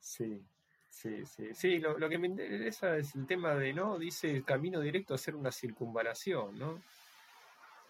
Sí, 0.00 0.42
sí, 0.88 1.24
sí. 1.26 1.54
Sí, 1.54 1.78
lo, 1.78 1.98
lo 1.98 2.08
que 2.08 2.18
me 2.18 2.26
interesa 2.26 2.96
es 2.96 3.14
el 3.14 3.26
tema 3.26 3.54
de, 3.54 3.72
¿no? 3.72 3.98
Dice 3.98 4.30
el 4.30 4.44
camino 4.44 4.80
directo 4.80 5.14
a 5.14 5.16
hacer 5.16 5.34
una 5.34 5.52
circunvalación, 5.52 6.58
¿no? 6.58 6.82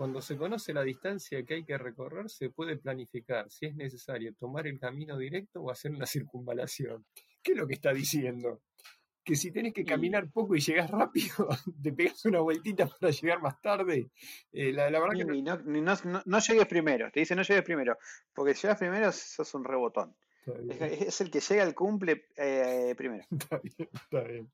Cuando 0.02 0.20
se 0.20 0.36
conoce 0.36 0.74
la 0.74 0.82
distancia 0.82 1.44
que 1.44 1.54
hay 1.54 1.64
que 1.64 1.78
recorrer, 1.78 2.28
se 2.28 2.50
puede 2.50 2.76
planificar 2.76 3.48
si 3.52 3.66
es 3.66 3.76
necesario 3.76 4.34
tomar 4.34 4.66
el 4.66 4.80
camino 4.80 5.16
directo 5.16 5.62
o 5.62 5.70
hacer 5.70 5.92
una 5.92 6.06
circunvalación. 6.06 7.06
¿Qué 7.40 7.52
es 7.52 7.58
lo 7.58 7.68
que 7.68 7.74
está 7.74 7.92
diciendo? 7.92 8.62
Que 9.22 9.36
si 9.36 9.52
tenés 9.52 9.72
que 9.72 9.84
caminar 9.84 10.28
poco 10.32 10.56
y 10.56 10.60
llegas 10.60 10.90
rápido, 10.90 11.46
te 11.80 11.92
pegas 11.92 12.24
una 12.24 12.40
vueltita 12.40 12.88
para 12.88 13.12
llegar 13.12 13.40
más 13.40 13.60
tarde. 13.60 14.10
Eh, 14.50 14.72
la, 14.72 14.90
verdad 14.90 15.14
que 15.16 15.24
no... 15.24 16.40
llegues 16.40 16.66
primero, 16.66 17.08
te 17.12 17.20
dice 17.20 17.36
no 17.36 17.42
llegues 17.42 17.62
primero, 17.62 17.96
porque 18.34 18.54
si 18.54 18.62
llegas 18.62 18.80
primero 18.80 19.12
sos 19.12 19.54
un 19.54 19.62
rebotón. 19.62 20.16
Es, 20.80 21.20
el 21.20 21.30
que 21.30 21.38
llega 21.38 21.62
al 21.62 21.76
cumple 21.76 22.26
eh, 22.36 22.92
primero. 22.96 23.24
Está 23.30 23.60
bien, 23.62 23.88
está 23.92 24.22
bien. 24.24 24.52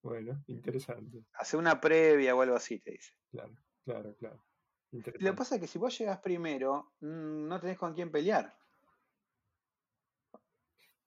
Bueno, 0.00 0.42
interesante. 0.46 1.18
Hace 1.34 1.58
una 1.58 1.78
previa 1.78 2.34
o 2.34 2.40
algo 2.40 2.56
así, 2.56 2.78
te 2.78 2.92
dice. 2.92 3.12
Claro. 3.30 3.54
Claro, 3.84 4.16
claro. 4.16 4.42
Lo 4.94 5.30
que 5.30 5.36
pasa 5.36 5.56
es 5.56 5.60
que 5.60 5.66
si 5.66 5.78
vos 5.78 5.96
llegas 5.98 6.20
primero, 6.20 6.92
mm, 7.00 7.48
no 7.48 7.58
tenés 7.58 7.78
con 7.78 7.94
quién 7.94 8.12
pelear. 8.12 8.56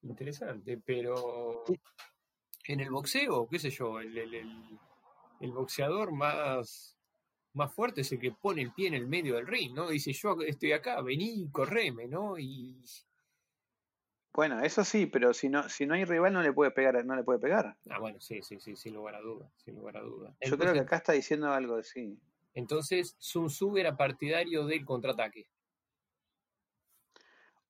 Interesante, 0.02 0.78
pero 0.78 1.64
en 2.68 2.80
el 2.82 2.92
boxeo, 2.92 3.48
qué 3.48 3.60
sé 3.60 3.70
yo, 3.70 4.00
el, 4.00 4.18
el, 5.40 5.52
boxeador 5.52 6.12
más, 6.12 6.98
más 7.54 7.74
fuerte 7.74 8.02
es 8.02 8.12
el 8.12 8.20
que 8.20 8.32
pone 8.32 8.62
el 8.62 8.74
pie 8.74 8.88
en 8.88 8.94
el 8.94 9.08
medio 9.08 9.36
del 9.36 9.48
ring, 9.48 9.74
¿no? 9.74 9.90
Dice, 9.90 10.12
yo 10.12 10.38
estoy 10.42 10.74
acá, 10.74 11.02
vení, 11.02 11.50
correme, 11.50 12.08
¿no? 12.08 12.38
Y... 12.38 12.82
Bueno, 14.34 14.62
eso 14.62 14.84
sí, 14.84 15.06
pero 15.06 15.34
si 15.34 15.50
no, 15.50 15.68
si 15.70 15.86
no 15.86 15.96
hay 15.96 16.04
rival 16.04 16.34
no 16.34 16.44
le 16.44 16.54
puede 16.54 16.72
pegar, 16.72 17.04
no 17.06 17.16
le 17.16 17.24
puede 17.24 17.40
pegar. 17.40 17.78
Ah, 17.90 18.00
bueno, 18.00 18.20
sí, 18.20 18.42
sí, 18.44 18.60
sí, 18.60 18.76
sin 18.76 18.94
lugar 18.94 19.16
a 19.16 19.22
duda, 19.22 19.50
sin 19.56 19.76
lugar 19.76 19.98
a 19.98 20.02
duda. 20.02 20.36
Yo 20.42 20.58
creo 20.58 20.74
que 20.74 20.82
acá 20.82 20.98
está 20.98 21.14
diciendo 21.14 21.52
algo 21.52 21.78
de 21.78 21.84
sí. 21.84 22.20
Entonces, 22.58 23.16
Sun 23.20 23.50
Tzu 23.50 23.78
era 23.78 23.96
partidario 23.96 24.66
del 24.66 24.84
contraataque. 24.84 25.48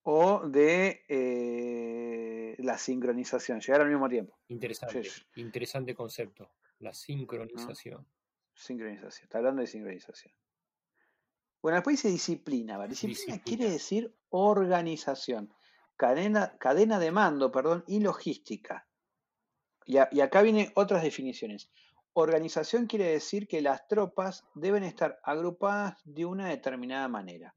O 0.04 0.48
de 0.48 1.04
eh, 1.10 2.56
la 2.60 2.78
sincronización, 2.78 3.60
llegar 3.60 3.82
al 3.82 3.90
mismo 3.90 4.08
tiempo. 4.08 4.40
Interesante, 4.48 5.10
interesante 5.36 5.94
concepto, 5.94 6.54
la 6.80 6.94
sincronización. 6.94 8.08
Sincronización, 8.54 9.24
está 9.24 9.40
hablando 9.40 9.60
de 9.60 9.68
sincronización. 9.68 10.34
Bueno, 11.62 11.76
después 11.76 11.98
dice 11.98 12.08
disciplina, 12.10 12.78
¿vale? 12.78 12.92
Disciplina, 12.92 13.44
quiere 13.44 13.70
decir 13.70 14.16
organización, 14.30 15.54
cadena, 15.98 16.58
cadena 16.60 16.98
de 16.98 17.12
mando, 17.12 17.52
perdón, 17.52 17.84
y 17.88 18.00
logística. 18.00 18.88
y 19.86 19.98
acá 19.98 20.42
vienen 20.44 20.72
otras 20.76 21.04
definiciones. 21.04 21.70
Organización 22.20 22.88
quiere 22.88 23.06
decir 23.06 23.48
que 23.48 23.62
las 23.62 23.88
tropas 23.88 24.44
deben 24.56 24.84
estar 24.84 25.20
agrupadas 25.24 26.02
de 26.04 26.26
una 26.26 26.48
determinada 26.50 27.08
manera. 27.08 27.54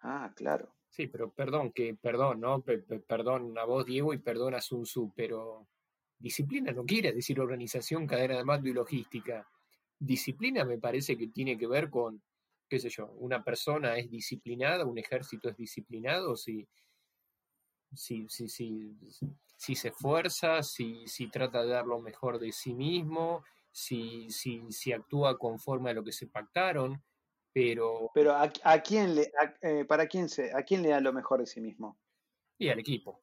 Ah, 0.00 0.32
claro. 0.36 0.72
Sí, 0.88 1.08
pero 1.08 1.32
perdón, 1.32 1.72
que 1.72 1.94
perdón, 1.94 2.40
¿no? 2.40 2.62
perdón 2.62 3.58
a 3.58 3.64
vos, 3.64 3.84
Diego, 3.84 4.14
y 4.14 4.18
perdón 4.18 4.54
a 4.54 4.60
Sun 4.60 4.84
Tzu, 4.84 5.12
pero 5.16 5.66
disciplina 6.18 6.70
no 6.70 6.84
quiere 6.84 7.12
decir 7.12 7.40
organización, 7.40 8.06
cadena 8.06 8.36
de 8.36 8.44
mando 8.44 8.68
y 8.68 8.74
logística. 8.74 9.48
Disciplina 9.98 10.64
me 10.64 10.78
parece 10.78 11.18
que 11.18 11.26
tiene 11.26 11.58
que 11.58 11.66
ver 11.66 11.90
con 11.90 12.22
qué 12.68 12.78
sé 12.78 12.90
yo, 12.90 13.08
una 13.18 13.42
persona 13.42 13.98
es 13.98 14.08
disciplinada, 14.08 14.86
un 14.86 14.98
ejército 14.98 15.50
es 15.50 15.56
disciplinado, 15.56 16.36
si, 16.36 16.66
si, 17.92 18.26
si, 18.28 18.48
si, 18.48 18.96
si 19.62 19.76
se 19.76 19.88
esfuerza, 19.88 20.60
si, 20.64 21.06
si 21.06 21.28
trata 21.28 21.62
de 21.62 21.68
dar 21.68 21.86
lo 21.86 22.00
mejor 22.00 22.40
de 22.40 22.50
sí 22.50 22.74
mismo, 22.74 23.44
si, 23.70 24.28
si, 24.28 24.60
si 24.72 24.92
actúa 24.92 25.38
conforme 25.38 25.90
a 25.90 25.94
lo 25.94 26.02
que 26.02 26.10
se 26.10 26.26
pactaron, 26.26 27.00
pero... 27.52 28.10
Pero 28.12 28.32
¿a, 28.32 28.50
a 28.64 28.82
quién 28.82 29.14
le, 29.14 29.30
a- 29.40 29.54
eh, 29.62 29.84
para 29.84 30.08
quién 30.08 30.28
se, 30.28 30.50
a 30.52 30.64
quién 30.64 30.82
le 30.82 30.88
da 30.88 31.00
lo 31.00 31.12
mejor 31.12 31.38
de 31.38 31.46
sí 31.46 31.60
mismo? 31.60 31.96
Y 32.58 32.70
al 32.70 32.80
equipo. 32.80 33.22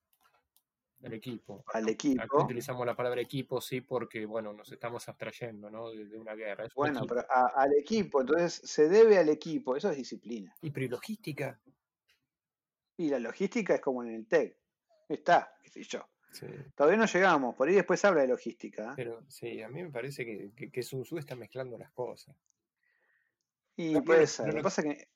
Al 1.04 1.14
equipo. 1.14 1.62
Al 1.74 1.84
Aquí 1.90 1.92
equipo. 1.92 2.42
utilizamos 2.46 2.86
la 2.86 2.96
palabra 2.96 3.20
equipo, 3.20 3.60
sí, 3.60 3.82
porque, 3.82 4.26
bueno, 4.26 4.54
nos 4.54 4.72
estamos 4.72 5.10
abstrayendo, 5.10 5.70
¿no? 5.70 5.90
De, 5.90 6.06
de 6.06 6.18
una 6.18 6.36
guerra. 6.36 6.68
Es 6.68 6.74
Bueno, 6.74 7.02
pero 7.06 7.26
a- 7.30 7.52
al 7.54 7.74
equipo, 7.74 8.22
entonces 8.22 8.62
se 8.64 8.88
debe 8.88 9.18
al 9.18 9.28
equipo, 9.28 9.76
eso 9.76 9.90
es 9.90 9.98
disciplina. 9.98 10.56
Y 10.62 10.72
pero 10.72 10.86
¿y 10.86 10.90
logística? 10.90 11.60
Y 12.96 13.10
la 13.10 13.20
logística 13.20 13.76
es 13.76 13.82
como 13.82 14.04
en 14.04 14.12
el 14.16 14.26
TEC. 14.26 14.58
Está, 15.10 15.54
qué 15.62 15.70
sé 15.70 15.84
yo. 15.84 16.08
Sí. 16.32 16.46
Todavía 16.76 16.98
no 16.98 17.06
llegamos, 17.06 17.56
por 17.56 17.68
ahí 17.68 17.76
después 17.76 18.04
habla 18.06 18.22
de 18.22 18.28
logística. 18.28 18.92
¿eh? 18.92 18.94
Pero 18.96 19.24
sí, 19.28 19.62
a 19.62 19.70
mí 19.70 19.82
me 19.84 19.90
parece 19.90 20.26
que, 20.26 20.52
que, 20.56 20.70
que 20.72 20.84
Sun 20.84 21.04
Tzu 21.04 21.18
está 21.18 21.36
mezclando 21.36 21.78
las 21.78 21.92
cosas. 21.92 22.36
Y 23.76 23.94
No, 23.94 24.04
puede 24.04 24.28
ser. 24.28 24.46
no 24.48 24.52
Lo 24.52 24.58
que 24.58 24.64
pasa 24.64 24.82
es 24.82 24.88
que 24.98 25.08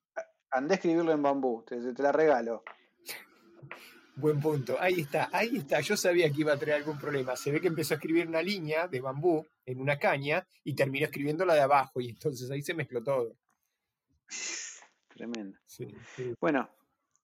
andé 0.51 0.73
a 0.73 0.75
escribirlo 0.75 1.11
en 1.11 1.21
bambú, 1.21 1.63
te, 1.67 1.77
te- 1.93 2.01
la 2.03 2.11
regalo. 2.11 2.63
Buen 4.15 4.39
punto. 4.39 4.77
Ahí 4.79 5.01
está, 5.01 5.29
ahí 5.31 5.57
está. 5.57 5.81
Yo 5.81 5.95
sabía 5.97 6.31
que 6.31 6.41
iba 6.41 6.53
a 6.53 6.57
traer 6.57 6.77
algún 6.77 6.97
problema. 6.99 7.35
Se 7.35 7.51
ve 7.51 7.59
que 7.61 7.67
empezó 7.67 7.93
a 7.93 7.97
escribir 7.97 8.27
una 8.27 8.41
línea 8.41 8.87
de 8.87 9.01
bambú 9.01 9.45
en 9.65 9.79
una 9.81 9.97
caña 9.99 10.45
y 10.63 10.75
terminó 10.75 11.05
escribiendo 11.05 11.45
la 11.45 11.53
de 11.55 11.61
abajo 11.61 11.99
y 12.01 12.09
entonces 12.09 12.49
ahí 12.51 12.61
se 12.61 12.73
mezcló 12.73 13.03
todo. 13.03 13.35
Tremendo. 15.09 15.57
Sí, 15.65 15.87
sí. 16.15 16.33
Bueno, 16.39 16.69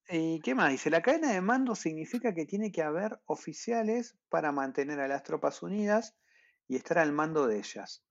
¿y 0.10 0.40
qué 0.42 0.56
más? 0.56 0.72
Dice, 0.72 0.90
la 0.90 1.02
cadena 1.02 1.32
de 1.32 1.42
mando 1.42 1.76
significa 1.76 2.34
que 2.34 2.46
tiene 2.46 2.72
que 2.72 2.82
haber 2.82 3.20
oficiales 3.26 4.18
para 4.30 4.52
mantener 4.52 5.00
a 5.00 5.08
las 5.08 5.24
tropas 5.24 5.62
unidas 5.64 6.16
y 6.68 6.76
estar 6.76 6.98
al 6.98 7.12
mando 7.12 7.48
de 7.48 7.60
ellas. 7.60 8.04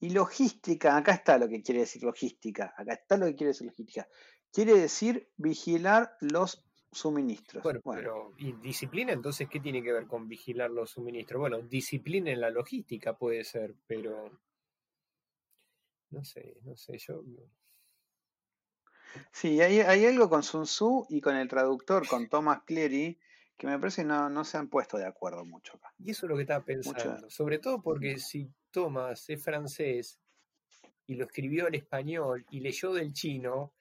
Y 0.00 0.10
logística, 0.10 0.96
acá 0.96 1.12
está 1.12 1.38
lo 1.38 1.48
que 1.48 1.62
quiere 1.62 1.80
decir 1.80 2.02
logística, 2.02 2.74
acá 2.76 2.94
está 2.94 3.16
lo 3.16 3.26
que 3.26 3.36
quiere 3.36 3.52
decir 3.52 3.66
logística. 3.66 4.08
Quiere 4.52 4.74
decir 4.78 5.30
vigilar 5.36 6.16
los 6.20 6.64
suministros. 6.92 7.62
Bueno, 7.62 7.80
Bueno, 7.84 8.00
pero 8.00 8.34
¿y 8.38 8.52
disciplina 8.60 9.12
entonces 9.12 9.48
qué 9.48 9.60
tiene 9.60 9.82
que 9.82 9.92
ver 9.92 10.06
con 10.06 10.28
vigilar 10.28 10.70
los 10.70 10.90
suministros? 10.90 11.40
Bueno, 11.40 11.58
disciplina 11.62 12.30
en 12.30 12.40
la 12.40 12.50
logística 12.50 13.16
puede 13.16 13.44
ser, 13.44 13.74
pero 13.86 14.30
no 16.10 16.24
sé, 16.24 16.56
no 16.62 16.76
sé, 16.76 16.98
yo 16.98 17.22
sí, 19.32 19.60
hay, 19.60 19.80
hay 19.80 20.06
algo 20.06 20.28
con 20.28 20.42
Sun 20.42 20.64
Tzu 20.64 21.06
y 21.08 21.20
con 21.20 21.36
el 21.36 21.48
traductor, 21.48 22.06
con 22.08 22.28
Thomas 22.28 22.62
Cleary, 22.64 23.18
que 23.56 23.66
me 23.66 23.78
parece 23.78 24.02
que 24.02 24.08
no, 24.08 24.28
no 24.28 24.44
se 24.44 24.58
han 24.58 24.68
puesto 24.68 24.98
de 24.98 25.06
acuerdo 25.06 25.44
mucho 25.44 25.76
acá. 25.76 25.92
Y 25.98 26.10
eso 26.10 26.26
es 26.26 26.30
lo 26.30 26.36
que 26.36 26.42
estaba 26.42 26.64
pensando, 26.64 27.30
sobre 27.30 27.58
todo 27.58 27.82
porque 27.82 28.18
si 28.18 28.50
Thomas 28.70 29.28
es 29.28 29.42
francés 29.42 30.18
y 31.06 31.14
lo 31.14 31.24
escribió 31.26 31.68
en 31.68 31.74
español 31.74 32.44
y 32.50 32.60
leyó 32.60 32.92
del 32.92 33.12
chino, 33.12 33.72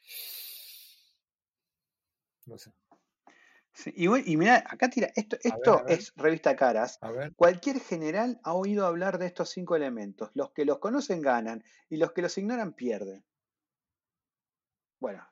no 2.46 2.58
sé. 2.58 2.72
Sí, 3.76 3.92
y, 3.96 4.06
bueno, 4.06 4.24
y 4.28 4.38
mira, 4.38 4.64
acá 4.68 4.88
tira, 4.88 5.12
esto, 5.16 5.36
ver, 5.44 5.54
esto 5.54 5.80
a 5.80 5.84
ver. 5.84 6.00
es 6.00 6.14
revista 6.16 6.56
Caras. 6.56 7.00
A 7.02 7.10
ver, 7.10 7.34
Cualquier 7.34 7.80
general 7.80 8.40
ha 8.44 8.54
oído 8.54 8.86
hablar 8.86 9.18
de 9.18 9.26
estos 9.26 9.50
cinco 9.50 9.76
elementos. 9.76 10.30
Los 10.36 10.52
que 10.52 10.64
los 10.64 10.78
conocen 10.78 11.22
ganan 11.22 11.64
y 11.90 11.98
los 11.98 12.12
que 12.12 12.22
los 12.22 12.38
ignoran 12.38 12.74
pierden. 12.74 13.26
Bueno, 15.04 15.28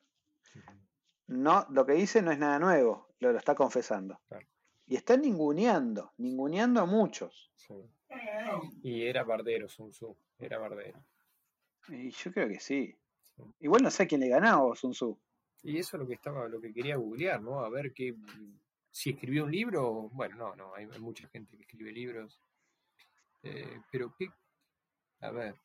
no, 1.27 1.65
lo 1.69 1.85
que 1.85 1.93
dice 1.93 2.21
no 2.21 2.29
es 2.33 2.37
nada 2.37 2.59
nuevo, 2.59 3.07
lo, 3.19 3.31
lo 3.31 3.37
está 3.37 3.55
confesando. 3.55 4.19
Claro. 4.27 4.45
Y 4.85 4.97
está 4.97 5.15
ninguneando, 5.15 6.11
ninguneando 6.17 6.81
a 6.81 6.85
muchos. 6.85 7.49
sí. 7.55 7.73
Y 8.83 9.03
era 9.03 9.23
bardero 9.23 9.69
Sun 9.69 9.91
Tzu, 9.91 10.13
era 10.37 10.57
bardero. 10.57 11.01
Y 11.87 12.09
yo 12.09 12.33
creo 12.33 12.49
que 12.49 12.59
sí. 12.59 12.93
Sí. 13.37 13.43
Igual 13.61 13.83
no 13.83 13.89
sé 13.89 14.03
a 14.03 14.07
quién 14.07 14.19
le 14.19 14.27
ganaba 14.27 14.75
Sun 14.75 14.91
Tzu. 14.91 15.17
Y 15.63 15.77
eso 15.77 15.95
es 15.95 16.01
lo 16.01 16.07
que 16.09 16.15
estaba, 16.15 16.49
lo 16.49 16.59
que 16.59 16.73
quería 16.73 16.97
googlear, 16.97 17.41
¿no? 17.41 17.61
A 17.61 17.69
ver 17.69 17.93
qué 17.93 18.13
si 18.89 19.11
escribió 19.11 19.45
un 19.45 19.51
libro, 19.51 20.09
bueno, 20.11 20.35
no, 20.35 20.55
no, 20.57 20.75
hay, 20.75 20.85
hay 20.91 20.99
mucha 20.99 21.29
gente 21.29 21.55
que 21.55 21.63
escribe 21.63 21.93
libros. 21.93 22.41
Eh, 23.43 23.79
pero 23.89 24.13
qué, 24.17 24.27
a 25.21 25.31
ver, 25.31 25.55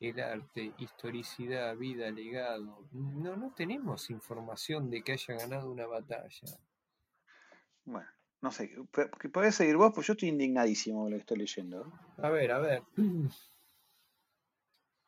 el 0.00 0.20
arte, 0.20 0.72
historicidad, 0.78 1.76
vida, 1.76 2.10
legado. 2.10 2.86
No, 2.92 3.36
no 3.36 3.52
tenemos 3.54 4.10
información 4.10 4.90
de 4.90 5.02
que 5.02 5.12
haya 5.12 5.34
ganado 5.34 5.70
una 5.70 5.86
batalla. 5.86 6.58
Bueno, 7.84 8.08
no 8.40 8.52
sé, 8.52 8.70
podés 9.32 9.54
seguir 9.56 9.76
vos, 9.76 9.92
pues 9.94 10.06
yo 10.06 10.12
estoy 10.12 10.28
indignadísimo 10.28 11.02
con 11.02 11.10
lo 11.10 11.16
que 11.16 11.20
estoy 11.20 11.38
leyendo. 11.38 11.92
A 12.18 12.30
ver, 12.30 12.52
a 12.52 12.58
ver. 12.58 12.82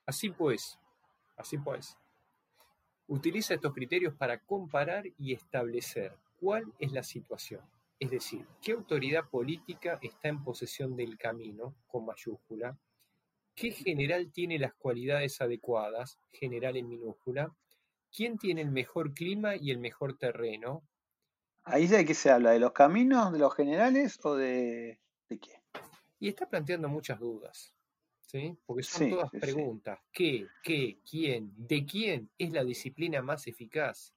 Así 0.07 0.31
pues, 0.31 0.77
así 1.37 1.57
pues. 1.59 1.97
Utiliza 3.07 3.55
estos 3.55 3.73
criterios 3.73 4.13
para 4.15 4.41
comparar 4.41 5.05
y 5.19 5.33
establecer 5.33 6.17
cuál 6.41 6.65
es 6.81 6.91
la 6.91 7.05
situación. 7.05 7.61
Es 8.01 8.11
decir, 8.11 8.45
qué 8.61 8.73
autoridad 8.73 9.29
política 9.31 10.01
está 10.03 10.29
en 10.29 10.43
posesión 10.43 10.97
del 10.97 11.17
camino, 11.17 11.77
con 11.87 12.07
mayúscula, 12.07 12.77
qué 13.61 13.73
general 13.73 14.33
tiene 14.33 14.59
las 14.59 14.75
cualidades 14.75 15.41
adecuadas, 15.43 16.19
general 16.33 16.77
en 16.79 16.89
minúscula, 16.89 17.55
quién 18.11 18.39
tiene 18.39 18.63
el 18.63 18.71
mejor 18.71 19.15
clima 19.15 19.57
y 19.57 19.71
el 19.71 19.79
mejor 19.79 20.17
terreno, 20.19 20.89
Ahí 21.65 21.87
de 21.87 22.05
qué 22.05 22.13
se 22.15 22.31
habla, 22.31 22.51
de 22.51 22.59
los 22.61 22.73
caminos, 22.73 23.33
de 23.33 23.39
los 23.39 23.55
generales 23.55 24.19
o 24.25 24.35
de, 24.35 25.01
de 25.29 25.39
qué. 25.39 25.63
Y 26.19 26.29
está 26.29 26.49
planteando 26.49 26.89
muchas 26.89 27.19
dudas, 27.19 27.75
¿sí? 28.21 28.57
Porque 28.67 28.83
son 28.83 29.07
Sí, 29.07 29.09
todas 29.09 29.31
sí, 29.33 29.39
preguntas. 29.41 29.99
¿Qué, 30.13 30.47
qué, 30.63 31.01
quién, 31.09 31.53
de 31.57 31.85
quién 31.85 32.31
es 32.39 32.53
la 32.53 32.65
disciplina 32.65 33.23
más 33.23 33.47
eficaz? 33.47 34.15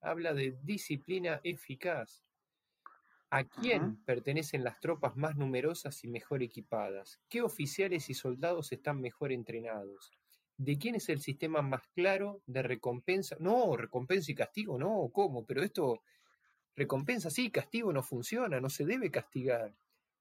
Habla 0.00 0.34
de 0.34 0.58
disciplina 0.62 1.40
eficaz. 1.44 2.24
¿A 3.34 3.44
quién 3.44 3.96
pertenecen 4.04 4.62
las 4.62 4.78
tropas 4.78 5.16
más 5.16 5.36
numerosas 5.36 6.04
y 6.04 6.08
mejor 6.08 6.42
equipadas? 6.42 7.18
¿Qué 7.30 7.40
oficiales 7.40 8.10
y 8.10 8.14
soldados 8.14 8.72
están 8.72 9.00
mejor 9.00 9.32
entrenados? 9.32 10.12
¿De 10.58 10.76
quién 10.76 10.96
es 10.96 11.08
el 11.08 11.18
sistema 11.22 11.62
más 11.62 11.80
claro 11.94 12.42
de 12.46 12.62
recompensa? 12.62 13.36
No, 13.40 13.74
recompensa 13.74 14.30
y 14.30 14.34
castigo, 14.34 14.78
no, 14.78 15.08
¿cómo? 15.14 15.46
Pero 15.46 15.62
esto, 15.62 16.02
recompensa 16.76 17.30
sí, 17.30 17.50
castigo 17.50 17.90
no 17.90 18.02
funciona, 18.02 18.60
no 18.60 18.68
se 18.68 18.84
debe 18.84 19.10
castigar. 19.10 19.74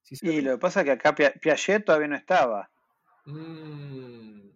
Si 0.03 0.15
se 0.15 0.27
Y 0.31 0.39
lo 0.39 0.53
que 0.53 0.57
pasa 0.59 0.79
es 0.79 0.85
que 0.85 0.91
acá 0.91 1.13
Pia- 1.13 1.33
Piaget 1.33 1.83
todavía 1.83 2.07
no 2.07 2.15
estaba. 2.15 2.71
Mm. 3.25 4.51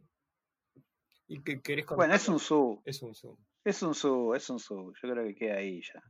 ¿Y 1.28 1.42
qué 1.44 1.62
querés 1.62 1.86
Bueno, 1.88 2.14
es 2.16 2.30
un 2.30 2.40
su, 2.40 2.82
Es 2.86 3.02
un 3.02 3.14
Zoom. 3.14 3.36
es 3.66 3.84
un 3.84 3.94
su, 3.94 4.34
es 4.34 4.50
un 4.50 4.60
su. 4.60 4.94
Yo 5.02 5.10
creo 5.12 5.26
que 5.26 5.36
queda 5.36 5.56
ahí 5.58 5.82
ya. 5.82 6.02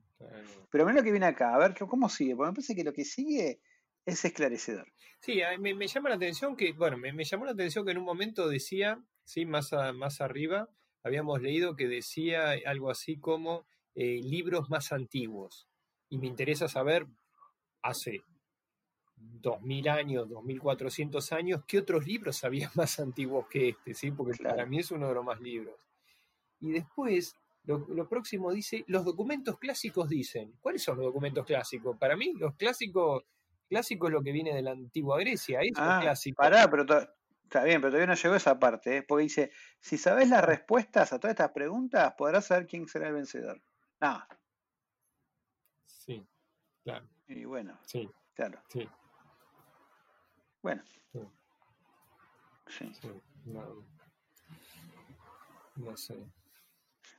Pero 0.72 0.86
mira 0.86 0.98
lo 0.98 1.04
que 1.04 1.12
viene 1.12 1.26
acá, 1.26 1.54
a 1.56 1.58
ver 1.58 1.76
cómo 1.78 2.10
sigue, 2.10 2.36
porque 2.36 2.50
me 2.52 2.56
parece 2.56 2.76
que 2.76 2.84
lo 2.84 2.94
que 2.94 3.06
sigue 3.06 3.60
es 4.06 4.24
esclarecedor. 4.26 4.92
Sí, 5.20 5.40
me, 5.60 5.74
me 5.74 5.88
llama 5.88 6.10
la 6.10 6.16
atención 6.16 6.56
que, 6.56 6.74
bueno, 6.74 6.98
me, 6.98 7.12
me 7.14 7.24
llamó 7.24 7.46
la 7.46 7.52
atención 7.52 7.86
que 7.86 7.92
en 7.92 7.98
un 7.98 8.06
momento 8.06 8.48
decía, 8.48 9.04
sí, 9.24 9.46
más, 9.46 9.74
a- 9.74 9.94
más 9.94 10.22
arriba, 10.22 10.70
habíamos 11.04 11.42
leído 11.42 11.76
que 11.76 11.88
decía 11.88 12.52
algo 12.66 12.90
así 12.92 13.18
como 13.20 13.66
eh, 13.96 14.20
libros 14.24 14.70
más 14.70 14.92
antiguos. 14.92 15.68
Y 16.10 16.18
me 16.18 16.28
interesa 16.28 16.68
saber, 16.68 17.08
hace 17.82 18.22
2000 19.16 19.88
años, 19.90 20.30
2400 20.30 21.32
años, 21.32 21.64
¿qué 21.68 21.80
otros 21.80 22.06
libros 22.06 22.44
había 22.44 22.70
más 22.76 23.00
antiguos 23.00 23.48
que 23.48 23.70
este? 23.70 23.94
¿sí? 23.94 24.12
Porque 24.12 24.38
Claro. 24.38 24.56
para 24.56 24.68
mí 24.68 24.80
es 24.80 24.92
uno 24.92 25.08
de 25.08 25.16
los 25.16 25.26
más 25.26 25.40
libros. 25.40 25.76
Y 26.60 26.72
después, 26.72 27.36
lo, 27.66 27.80
lo 27.90 28.08
próximo 28.08 28.52
dice, 28.52 28.84
los 28.88 29.04
documentos 29.06 29.58
clásicos 29.60 30.10
dicen. 30.10 30.54
¿Cuáles 30.62 30.84
son 30.84 30.98
los 30.98 31.06
documentos 31.06 31.46
clásicos? 31.46 31.98
Para 31.98 32.16
mí, 32.16 32.34
los 32.34 32.56
clásicos, 32.56 33.24
clásicos 33.68 34.10
es 34.10 34.14
lo 34.14 34.22
que 34.24 34.32
viene 34.32 34.54
de 34.54 34.62
la 34.62 34.72
antigua 34.72 35.20
Grecia, 35.20 35.62
eso 35.62 35.70
es 35.74 35.78
Ah, 35.80 36.00
clásico. 36.02 36.36
pará, 36.42 36.70
pero 36.70 36.84
está 36.84 37.64
bien, 37.64 37.82
pero 37.82 37.92
todavía 37.92 38.08
no 38.14 38.20
llegó 38.22 38.36
esa 38.36 38.60
parte, 38.60 38.98
¿eh? 38.98 39.04
porque 39.04 39.24
dice, 39.24 39.52
si 39.80 39.98
sabes 39.98 40.30
las 40.30 40.44
respuestas 40.44 41.14
a 41.14 41.20
todas 41.20 41.34
estas 41.34 41.52
preguntas, 41.52 42.14
podrás 42.18 42.46
saber 42.48 42.68
quién 42.68 42.88
será 42.88 43.08
el 43.08 43.14
vencedor. 43.16 43.62
No, 44.00 44.24
Sí, 45.86 46.24
claro, 46.84 47.08
y 47.28 47.46
bueno, 47.46 47.80
sí, 47.86 48.08
claro, 48.36 48.62
sí, 48.70 48.88
bueno. 50.62 50.84
Sí. 51.12 51.20
Sí. 52.68 52.92
sí, 53.00 53.12
no, 53.46 53.86
no 55.76 55.96
sé. 55.98 56.16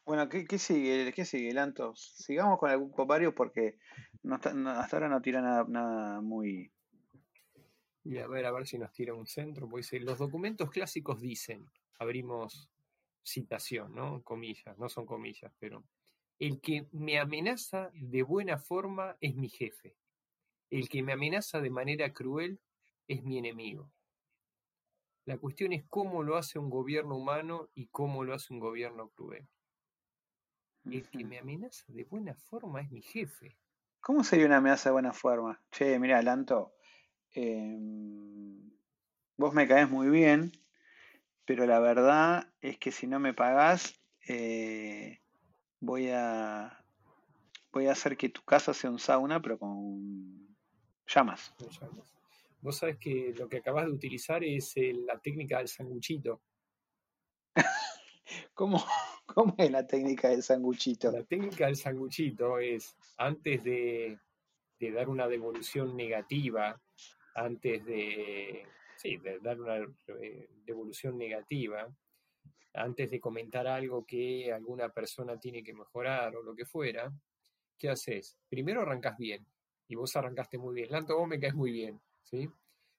Bueno, 0.06 0.28
¿qué, 0.28 0.44
qué 0.44 0.56
sigue? 0.58 1.12
¿Qué 1.12 1.24
sigue, 1.24 1.52
Lantos? 1.52 2.12
Sigamos 2.14 2.60
con 2.60 2.70
algún 2.70 2.92
varios 3.08 3.34
porque 3.34 3.76
no 4.22 4.36
está- 4.36 4.50
hasta 4.80 4.96
ahora 4.96 5.08
no 5.08 5.20
tira 5.20 5.42
nada, 5.42 5.64
nada 5.68 6.20
muy... 6.20 6.70
Y 8.04 8.18
a 8.18 8.28
ver, 8.28 8.46
a 8.46 8.52
ver 8.52 8.68
si 8.68 8.78
nos 8.78 8.92
tira 8.92 9.14
un 9.14 9.26
centro, 9.26 9.68
dice, 9.74 9.98
los 9.98 10.18
documentos 10.18 10.70
clásicos 10.70 11.20
dicen, 11.20 11.68
abrimos 11.98 12.70
citación, 13.24 13.96
¿no? 13.96 14.22
Comillas, 14.22 14.78
no 14.78 14.88
son 14.88 15.06
comillas, 15.06 15.52
pero 15.58 15.82
el 16.38 16.60
que 16.60 16.86
me 16.92 17.18
amenaza 17.18 17.90
de 17.92 18.22
buena 18.22 18.58
forma 18.58 19.16
es 19.20 19.34
mi 19.34 19.48
jefe. 19.48 19.96
El 20.70 20.88
que 20.88 21.02
me 21.02 21.14
amenaza 21.14 21.60
de 21.60 21.70
manera 21.70 22.12
cruel 22.12 22.60
es 23.08 23.24
mi 23.24 23.38
enemigo. 23.38 23.90
La 25.24 25.36
cuestión 25.36 25.72
es 25.72 25.84
cómo 25.88 26.22
lo 26.22 26.36
hace 26.36 26.60
un 26.60 26.70
gobierno 26.70 27.16
humano 27.16 27.70
y 27.74 27.88
cómo 27.88 28.22
lo 28.22 28.34
hace 28.34 28.54
un 28.54 28.60
gobierno 28.60 29.08
cruel. 29.08 29.48
El 30.90 31.08
que 31.10 31.24
me 31.24 31.38
amenaza 31.38 31.84
de 31.88 32.04
buena 32.04 32.34
forma 32.34 32.80
es 32.80 32.90
mi 32.90 33.02
jefe. 33.02 33.56
¿Cómo 34.00 34.22
sería 34.22 34.46
una 34.46 34.58
amenaza 34.58 34.90
de 34.90 34.92
buena 34.92 35.12
forma? 35.12 35.60
Che, 35.70 35.98
mira, 35.98 36.22
Lanto, 36.22 36.76
em, 37.32 38.70
vos 39.36 39.52
me 39.52 39.66
caes 39.66 39.90
muy 39.90 40.08
bien, 40.08 40.52
pero 41.44 41.66
la 41.66 41.80
verdad 41.80 42.52
es 42.60 42.78
que 42.78 42.92
si 42.92 43.06
no 43.06 43.18
me 43.18 43.34
pagás, 43.34 44.00
eh, 44.28 45.20
voy 45.80 46.10
a 46.10 46.84
voy 47.72 47.88
a 47.88 47.92
hacer 47.92 48.16
que 48.16 48.28
tu 48.28 48.42
casa 48.42 48.72
sea 48.72 48.90
un 48.90 48.98
sauna, 48.98 49.42
pero 49.42 49.58
con 49.58 50.56
llamas. 51.06 51.52
Vos 52.60 52.78
sabés 52.78 52.96
que 52.96 53.34
lo 53.36 53.48
que 53.48 53.58
acabas 53.58 53.86
de 53.86 53.92
utilizar 53.92 54.42
es 54.42 54.74
la 54.76 55.18
técnica 55.18 55.58
del 55.58 55.68
sanguchito. 55.68 56.42
¿Cómo, 58.54 58.84
¿Cómo 59.34 59.54
es 59.58 59.70
la 59.70 59.86
técnica 59.86 60.28
del 60.28 60.42
sanguchito? 60.42 61.10
La 61.10 61.24
técnica 61.24 61.66
del 61.66 61.76
sanguchito 61.76 62.58
es, 62.58 62.96
antes 63.16 63.62
de, 63.64 64.18
dar 64.78 65.08
una 65.08 65.26
devolución 65.26 65.96
negativa, 65.96 66.80
antes 67.34 67.84
de, 67.84 68.66
sí, 68.96 69.16
de 69.16 69.40
dar 69.40 69.60
una 69.60 69.78
eh, 70.20 70.48
devolución 70.64 71.18
negativa, 71.18 71.88
antes 72.74 73.10
de 73.10 73.20
comentar 73.20 73.66
algo 73.66 74.04
que 74.04 74.52
alguna 74.52 74.90
persona 74.90 75.38
tiene 75.38 75.62
que 75.62 75.74
mejorar 75.74 76.36
o 76.36 76.42
lo 76.42 76.54
que 76.54 76.66
fuera, 76.66 77.12
¿qué 77.78 77.88
haces? 77.88 78.38
Primero 78.48 78.82
arrancas 78.82 79.16
bien, 79.18 79.46
y 79.88 79.94
vos 79.94 80.14
arrancaste 80.16 80.58
muy 80.58 80.74
bien. 80.74 80.90
Lanto, 80.90 81.16
vos 81.16 81.28
me 81.28 81.40
caes 81.40 81.54
muy 81.54 81.72
bien, 81.72 82.00
¿sí? 82.22 82.48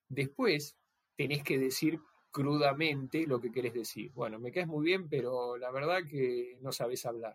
Después 0.08 0.76
tenés 1.16 1.42
que 1.42 1.58
decir 1.58 2.00
crudamente 2.30 3.26
lo 3.26 3.40
que 3.40 3.50
querés 3.50 3.74
decir. 3.74 4.12
Bueno, 4.12 4.38
me 4.38 4.52
caes 4.52 4.66
muy 4.66 4.84
bien, 4.84 5.08
pero 5.08 5.56
la 5.56 5.70
verdad 5.70 6.00
que 6.08 6.58
no 6.60 6.72
sabes 6.72 7.04
hablar. 7.06 7.34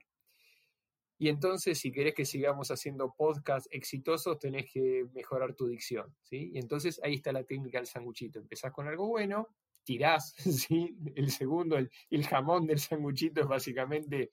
Y 1.18 1.30
entonces, 1.30 1.80
si 1.80 1.92
querés 1.92 2.16
que 2.16 2.26
sigamos 2.26 2.70
haciendo 2.72 3.14
podcasts 3.16 3.70
exitosos, 3.72 4.40
tenés 4.40 4.70
que 4.72 5.06
mejorar 5.14 5.54
tu 5.54 5.68
dicción, 5.68 6.14
¿sí? 6.22 6.52
Y 6.54 6.60
entonces 6.60 7.00
ahí 7.04 7.16
está 7.16 7.32
la 7.32 7.44
técnica 7.44 7.78
del 7.78 7.88
sanguchito. 7.88 8.40
Empezás 8.40 8.72
con 8.72 8.88
algo 8.88 9.08
bueno, 9.08 9.48
tirás, 9.84 10.34
¿sí? 10.68 10.98
El 11.16 11.32
segundo, 11.32 11.78
el, 11.78 11.90
el 12.10 12.26
jamón 12.26 12.68
del 12.68 12.80
sanguchito 12.80 13.42
es 13.42 13.48
básicamente 13.48 14.32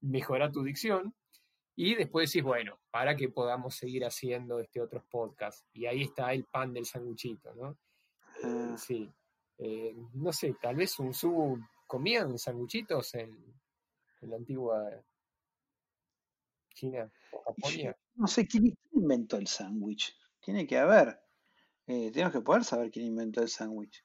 mejorar 0.00 0.52
tu 0.52 0.62
dicción. 0.62 1.14
Y 1.74 1.94
después 1.94 2.30
decís, 2.30 2.44
bueno, 2.44 2.78
para 2.90 3.16
que 3.16 3.28
podamos 3.28 3.74
seguir 3.76 4.04
haciendo 4.04 4.60
este 4.60 4.80
otros 4.80 5.04
podcasts. 5.10 5.66
Y 5.72 5.86
ahí 5.86 6.02
está 6.02 6.32
el 6.32 6.44
pan 6.44 6.72
del 6.72 6.84
sanguchito, 6.84 7.54
¿no? 7.54 7.72
Eh, 8.42 8.44
ah. 8.44 8.76
sí. 8.78 9.12
Eh, 9.58 9.94
no 10.14 10.32
sé, 10.32 10.56
tal 10.60 10.76
vez 10.76 10.98
un 10.98 11.14
su 11.14 11.58
comían 11.86 12.38
sanguchitos 12.38 13.14
en, 13.14 13.30
en, 14.20 14.30
la 14.30 14.36
antigua 14.36 14.88
China 16.74 17.12
o 17.32 17.42
Japonia. 17.44 17.96
No 18.14 18.26
sé, 18.26 18.46
¿quién 18.46 18.76
inventó 18.92 19.36
el 19.36 19.46
sándwich? 19.46 20.16
Tiene 20.40 20.66
que 20.66 20.78
haber. 20.78 21.20
Eh, 21.86 22.10
tenemos 22.12 22.32
que 22.32 22.40
poder 22.40 22.64
saber 22.64 22.90
quién 22.90 23.06
inventó 23.06 23.42
el 23.42 23.48
sándwich. 23.48 24.04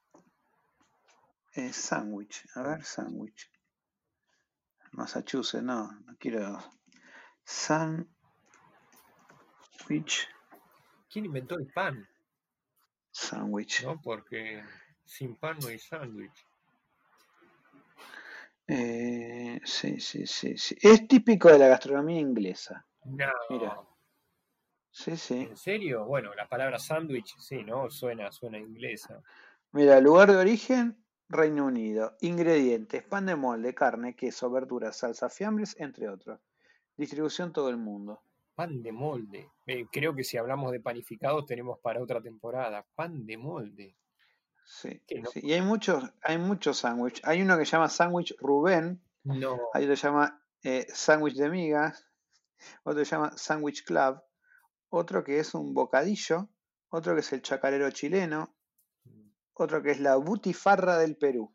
Eh, 1.54 1.74
sándwich, 1.74 2.46
a 2.56 2.62
ver, 2.62 2.84
sándwich. 2.84 3.50
Massachusetts, 4.92 5.64
no, 5.64 5.92
no 5.92 6.16
quiero. 6.18 6.60
Sándwich. 7.44 8.08
¿Quién 11.10 11.26
inventó 11.26 11.58
el 11.58 11.68
pan? 11.68 12.08
Sándwich. 13.12 13.84
No, 13.84 14.02
porque 14.02 14.64
sin 15.08 15.36
pan 15.36 15.58
no 15.62 15.70
hay 15.70 15.80
sándwich. 15.80 16.46
Eh, 18.68 19.62
sí, 19.64 20.00
sí, 20.00 20.28
sí, 20.28 20.58
sí. 20.58 20.78
Es 20.82 21.08
típico 21.08 21.50
de 21.50 21.58
la 21.58 21.70
gastronomía 21.70 22.20
inglesa. 22.20 22.86
No. 23.06 23.32
Mira. 23.50 23.82
Sí, 24.92 25.16
sí. 25.16 25.48
¿En 25.50 25.56
serio? 25.56 26.06
Bueno, 26.06 26.34
la 26.36 26.50
palabra 26.50 26.78
sándwich, 26.78 27.38
sí, 27.38 27.64
¿no? 27.64 27.90
Suena, 27.90 28.32
suena 28.32 28.58
inglesa. 28.58 29.24
Mira, 29.72 30.02
lugar 30.02 30.32
de 30.32 30.38
origen, 30.38 31.02
Reino 31.30 31.66
Unido. 31.66 32.18
Ingredientes: 32.22 33.04
pan 33.04 33.28
de 33.28 33.36
molde, 33.36 33.74
carne, 33.74 34.16
queso, 34.16 34.50
verduras, 34.50 34.98
salsa, 34.98 35.30
fiambres, 35.30 35.76
entre 35.80 36.10
otros. 36.10 36.42
Distribución 36.98 37.54
todo 37.54 37.70
el 37.70 37.78
mundo. 37.78 38.22
Pan 38.56 38.82
de 38.82 38.92
molde. 38.92 39.52
Eh, 39.68 39.86
creo 39.92 40.16
que 40.16 40.24
si 40.24 40.36
hablamos 40.36 40.72
de 40.72 40.82
panificados 40.82 41.46
tenemos 41.46 41.80
para 41.80 42.02
otra 42.02 42.22
temporada. 42.22 42.86
Pan 42.96 43.26
de 43.26 43.38
molde. 43.38 43.96
Sí, 44.70 45.02
y 45.36 45.54
hay 45.54 45.62
muchos, 45.62 46.04
hay 46.22 46.38
muchos 46.38 46.80
sándwiches. 46.80 47.26
Hay 47.26 47.42
uno 47.42 47.58
que 47.58 47.66
se 47.66 47.72
llama 47.72 47.90
sándwich 47.90 48.36
Rubén. 48.40 49.02
No. 49.24 49.58
Hay 49.74 49.84
otro 49.84 49.94
que 49.94 49.98
se 49.98 50.08
llama 50.08 50.44
eh, 50.64 50.86
sándwich 50.94 51.36
de 51.36 51.50
migas. 51.50 52.06
Otro 52.84 53.00
que 53.00 53.06
se 53.06 53.16
llama 53.16 53.32
sándwich 53.38 53.86
club. 53.86 54.22
Otro 54.90 55.24
que 55.24 55.40
es 55.40 55.54
un 55.54 55.74
bocadillo. 55.74 56.50
Otro 56.90 57.14
que 57.14 57.22
es 57.22 57.34
el 57.34 57.42
chacarero 57.42 57.90
chileno 57.92 58.58
otro 59.60 59.82
que 59.82 59.92
es 59.92 60.00
la 60.00 60.16
butifarra 60.16 60.98
del 60.98 61.18
Perú. 61.18 61.54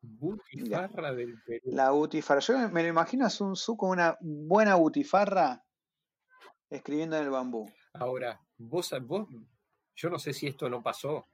Butifarra 0.00 1.12
del 1.12 1.40
Perú. 1.44 1.60
La 1.64 1.90
butifarra. 1.90 2.40
Yo 2.40 2.68
me 2.70 2.82
lo 2.82 2.88
imagino 2.88 3.26
a 3.26 3.30
Sun 3.30 3.52
Tzu 3.54 3.76
con 3.76 3.90
una 3.90 4.16
buena 4.20 4.74
butifarra 4.74 5.64
escribiendo 6.70 7.16
en 7.16 7.24
el 7.24 7.30
bambú. 7.30 7.70
Ahora, 7.92 8.40
vos, 8.56 8.90
vos, 9.02 9.28
yo 9.94 10.08
no 10.08 10.18
sé 10.18 10.32
si 10.32 10.46
esto 10.46 10.68
no 10.70 10.82
pasó. 10.82 11.28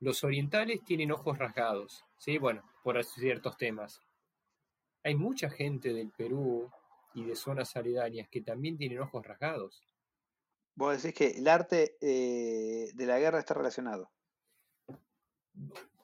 Los 0.00 0.22
orientales 0.24 0.84
tienen 0.84 1.12
ojos 1.12 1.38
rasgados, 1.38 2.04
¿sí? 2.18 2.38
Bueno, 2.38 2.62
por 2.82 3.02
ciertos 3.04 3.56
temas. 3.56 4.00
Hay 5.04 5.14
mucha 5.14 5.50
gente 5.50 5.92
del 5.92 6.10
Perú 6.10 6.70
y 7.14 7.24
de 7.24 7.36
zonas 7.36 7.76
aledañas 7.76 8.28
que 8.28 8.40
también 8.40 8.76
tienen 8.76 9.00
ojos 9.00 9.26
rasgados. 9.26 9.82
Vos 10.74 11.02
decís 11.02 11.16
que 11.16 11.38
el 11.38 11.48
arte 11.48 11.96
eh, 12.00 12.90
de 12.94 13.06
la 13.06 13.18
guerra 13.18 13.40
está 13.40 13.54
relacionado 13.54 14.10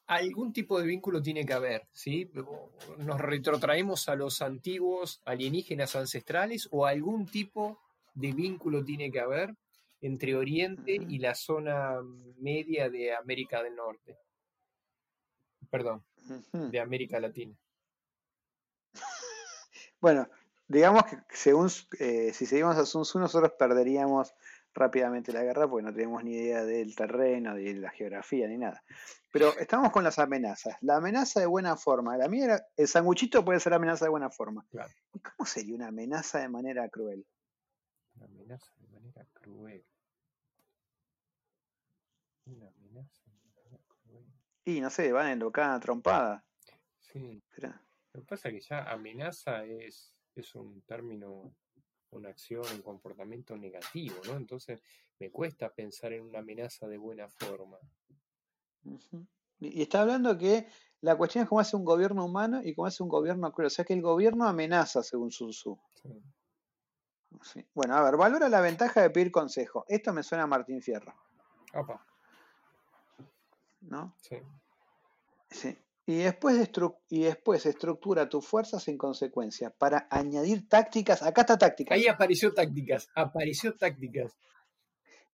algún 0.06 0.52
tipo 0.52 0.78
de 0.78 0.86
vínculo 0.86 1.22
tiene 1.22 1.44
que 1.46 1.52
haber, 1.52 1.86
¿sí? 1.92 2.30
Nos 2.98 3.20
retrotraemos 3.20 4.08
a 4.08 4.14
los 4.14 4.42
antiguos 4.42 5.22
alienígenas 5.24 5.96
ancestrales 5.96 6.68
o 6.70 6.86
algún 6.86 7.26
tipo 7.26 7.80
de 8.14 8.32
vínculo 8.32 8.84
tiene 8.84 9.10
que 9.10 9.20
haber 9.20 9.56
entre 10.04 10.36
Oriente 10.36 10.92
y 10.92 11.18
la 11.18 11.34
zona 11.34 11.98
media 12.36 12.90
de 12.90 13.14
América 13.14 13.62
del 13.62 13.74
Norte. 13.74 14.18
Perdón, 15.70 16.04
de 16.52 16.78
América 16.80 17.18
Latina. 17.20 17.56
Bueno, 20.00 20.28
digamos 20.68 21.04
que 21.04 21.16
según 21.30 21.70
eh, 21.98 22.30
si 22.34 22.44
seguimos 22.44 22.76
a 22.76 22.84
Sun 22.84 23.04
Tzu, 23.04 23.18
nosotros 23.18 23.52
perderíamos 23.58 24.34
rápidamente 24.74 25.32
la 25.32 25.42
guerra 25.42 25.66
porque 25.66 25.86
no 25.86 25.94
tenemos 25.94 26.22
ni 26.22 26.34
idea 26.34 26.62
del 26.62 26.94
terreno, 26.94 27.54
de 27.54 27.72
la 27.76 27.88
geografía, 27.88 28.46
ni 28.46 28.58
nada. 28.58 28.84
Pero 29.32 29.56
estamos 29.58 29.90
con 29.92 30.04
las 30.04 30.18
amenazas. 30.18 30.76
La 30.82 30.96
amenaza 30.96 31.40
de 31.40 31.46
buena 31.46 31.78
forma. 31.78 32.18
La 32.18 32.28
mía 32.28 32.44
era, 32.44 32.66
el 32.76 32.86
sanguchito 32.86 33.42
puede 33.42 33.60
ser 33.60 33.72
amenaza 33.72 34.04
de 34.04 34.10
buena 34.10 34.28
forma. 34.28 34.66
¿Y 35.14 35.20
cómo 35.20 35.46
sería 35.46 35.74
una 35.74 35.88
amenaza 35.88 36.40
de 36.40 36.50
manera 36.50 36.86
cruel? 36.90 37.26
Una 38.16 38.26
amenaza 38.26 38.74
de 38.76 38.88
manera 38.88 39.24
cruel. 39.32 39.56
Una 39.56 39.66
amenaza 39.66 39.80
de 39.80 39.80
manera 39.80 39.84
cruel. 39.84 39.84
Y 44.66 44.80
no 44.80 44.90
sé, 44.90 45.12
van 45.12 45.28
en 45.28 45.38
locada 45.38 45.78
trompada. 45.78 46.44
Sí. 46.98 47.42
Lo 47.58 48.20
que 48.20 48.26
pasa 48.26 48.48
es 48.48 48.54
que 48.54 48.60
ya 48.60 48.90
amenaza 48.90 49.64
es, 49.64 50.14
es 50.34 50.54
un 50.54 50.82
término 50.82 51.54
una 52.14 52.30
acción, 52.30 52.64
un 52.72 52.82
comportamiento 52.82 53.56
negativo, 53.56 54.16
¿no? 54.26 54.36
Entonces 54.36 54.80
me 55.18 55.30
cuesta 55.30 55.72
pensar 55.72 56.12
en 56.12 56.24
una 56.24 56.38
amenaza 56.38 56.86
de 56.86 56.96
buena 56.96 57.28
forma. 57.28 57.78
Y 59.60 59.82
está 59.82 60.02
hablando 60.02 60.36
que 60.38 60.66
la 61.00 61.16
cuestión 61.16 61.42
es 61.42 61.48
cómo 61.48 61.60
hace 61.60 61.76
un 61.76 61.84
gobierno 61.84 62.24
humano 62.24 62.60
y 62.62 62.74
cómo 62.74 62.86
hace 62.86 63.02
un 63.02 63.08
gobierno 63.08 63.52
cruel. 63.52 63.66
O 63.66 63.70
sea 63.70 63.84
que 63.84 63.94
el 63.94 64.02
gobierno 64.02 64.46
amenaza, 64.46 65.02
según 65.02 65.30
Sun 65.30 65.50
Tzu. 65.50 65.78
Bueno, 67.74 67.96
a 67.96 68.02
ver, 68.04 68.16
valora 68.16 68.48
la 68.48 68.60
ventaja 68.60 69.02
de 69.02 69.10
pedir 69.10 69.32
consejo. 69.32 69.84
Esto 69.88 70.12
me 70.12 70.22
suena 70.22 70.44
a 70.44 70.46
Martín 70.46 70.80
Fierro. 70.80 71.14
Opa. 71.74 72.06
¿No? 73.88 74.16
Sí. 74.20 74.36
Sí. 75.50 75.78
Y 76.06 76.18
después, 76.18 76.70
y 77.08 77.22
después 77.22 77.64
estructura 77.64 78.28
tus 78.28 78.46
fuerzas 78.46 78.88
en 78.88 78.98
consecuencia 78.98 79.70
para 79.70 80.06
añadir 80.10 80.68
tácticas. 80.68 81.22
Acá 81.22 81.42
está 81.42 81.56
tácticas. 81.56 81.96
Ahí 81.96 82.06
apareció 82.06 82.52
tácticas. 82.52 83.08
Apareció 83.14 83.74
tácticas. 83.74 84.36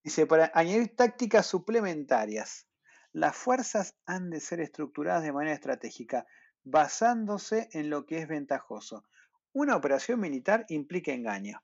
Dice, 0.05 0.27
para 0.27 0.51
añadir 0.55 0.95
tácticas 0.95 1.47
suplementarias. 1.47 2.69
Las 3.13 3.37
fuerzas 3.37 3.97
han 4.07 4.31
de 4.31 4.39
ser 4.39 4.61
estructuradas 4.61 5.25
de 5.25 5.33
manera 5.33 5.55
estratégica. 5.55 6.27
basándose 6.65 7.69
en 7.73 7.91
lo 7.91 8.07
que 8.07 8.19
es 8.19 8.29
ventajoso. 8.29 9.05
Una 9.53 9.77
operación 9.77 10.21
militar 10.21 10.65
implica 10.69 11.13
engaño. 11.13 11.63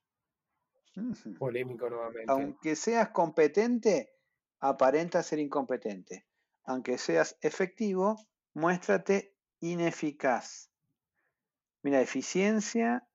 Polémico 1.38 1.88
nuevamente. 1.88 2.24
Aunque 2.28 2.74
seas 2.74 3.10
competente, 3.10 4.14
aparenta 4.60 5.22
ser 5.22 5.38
incompetente. 5.38 6.25
Aunque 6.66 6.98
seas 6.98 7.38
efectivo, 7.40 8.16
muéstrate 8.54 9.34
ineficaz. 9.60 10.70
Mira, 11.82 12.00
eficiencia. 12.00 13.06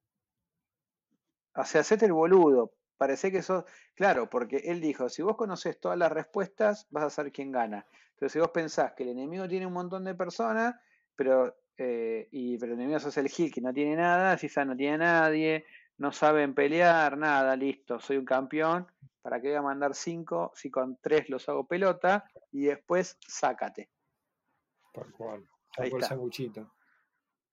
O 1.55 1.65
sea, 1.65 1.81
el 1.81 2.13
boludo. 2.13 2.71
Parece 2.97 3.31
que 3.31 3.41
sos. 3.41 3.65
Claro, 3.95 4.29
porque 4.29 4.57
él 4.65 4.79
dijo: 4.79 5.09
si 5.09 5.21
vos 5.21 5.35
conoces 5.35 5.79
todas 5.79 5.97
las 5.97 6.11
respuestas, 6.11 6.87
vas 6.91 7.03
a 7.03 7.09
ser 7.09 7.31
quien 7.31 7.51
gana. 7.51 7.85
Pero 8.17 8.29
si 8.29 8.39
vos 8.39 8.51
pensás 8.51 8.93
que 8.93 9.03
el 9.03 9.09
enemigo 9.09 9.47
tiene 9.47 9.65
un 9.65 9.73
montón 9.73 10.03
de 10.05 10.15
personas, 10.15 10.75
pero, 11.15 11.55
eh, 11.77 12.29
y, 12.31 12.57
pero 12.57 12.73
el 12.73 12.79
enemigo 12.79 12.99
sos 12.99 13.17
el 13.17 13.27
Gil 13.27 13.51
que 13.51 13.59
no 13.59 13.73
tiene 13.73 13.95
nada, 13.95 14.37
si 14.37 14.47
no 14.65 14.75
tiene 14.77 14.99
nadie, 14.99 15.65
no 15.97 16.11
saben 16.11 16.53
pelear, 16.53 17.17
nada, 17.17 17.55
listo, 17.55 17.99
soy 17.99 18.17
un 18.17 18.25
campeón. 18.25 18.87
¿Para 19.21 19.41
qué 19.41 19.49
voy 19.49 19.57
a 19.57 19.61
mandar 19.61 19.93
cinco 19.93 20.51
si 20.55 20.71
con 20.71 20.97
tres 21.01 21.29
los 21.29 21.47
hago 21.49 21.67
pelota? 21.67 22.25
Y 22.51 22.65
después 22.65 23.17
sácate. 23.27 23.91
Por 24.93 25.11
cual. 25.11 25.47
Sacó 25.75 25.97
el 25.97 26.03
sanguchito. 26.03 26.73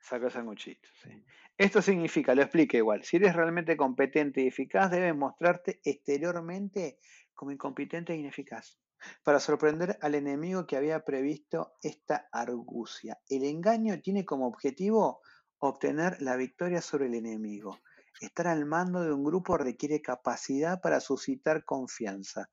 Sacó 0.01 0.27
el 0.27 0.33
sanguchito, 0.33 0.89
sí. 1.03 1.25
Esto 1.57 1.83
significa, 1.83 2.35
lo 2.37 2.43
explico 2.43 2.77
igual, 2.77 3.03
si 3.03 3.17
eres 3.17 3.35
realmente 3.35 3.77
competente 3.77 4.43
y 4.43 4.47
eficaz, 4.47 4.93
debes 4.93 5.15
mostrarte 5.17 5.81
exteriormente 5.85 7.01
como 7.35 7.51
incompetente 7.51 8.13
e 8.13 8.17
ineficaz 8.17 8.79
para 9.23 9.41
sorprender 9.41 9.99
al 10.01 10.15
enemigo 10.15 10.67
que 10.67 10.77
había 10.77 11.05
previsto 11.05 11.75
esta 11.83 12.29
argucia. 12.33 13.19
El 13.29 13.45
engaño 13.45 14.01
tiene 14.01 14.25
como 14.25 14.47
objetivo 14.47 15.21
obtener 15.59 16.21
la 16.23 16.37
victoria 16.37 16.81
sobre 16.81 17.07
el 17.07 17.15
enemigo. 17.15 17.79
Estar 18.21 18.49
al 18.49 18.67
mando 18.67 19.03
de 19.03 19.13
un 19.13 19.25
grupo 19.25 19.57
requiere 19.57 20.03
capacidad 20.03 20.81
para 20.81 21.01
suscitar 21.01 21.65
confianza. 21.65 22.51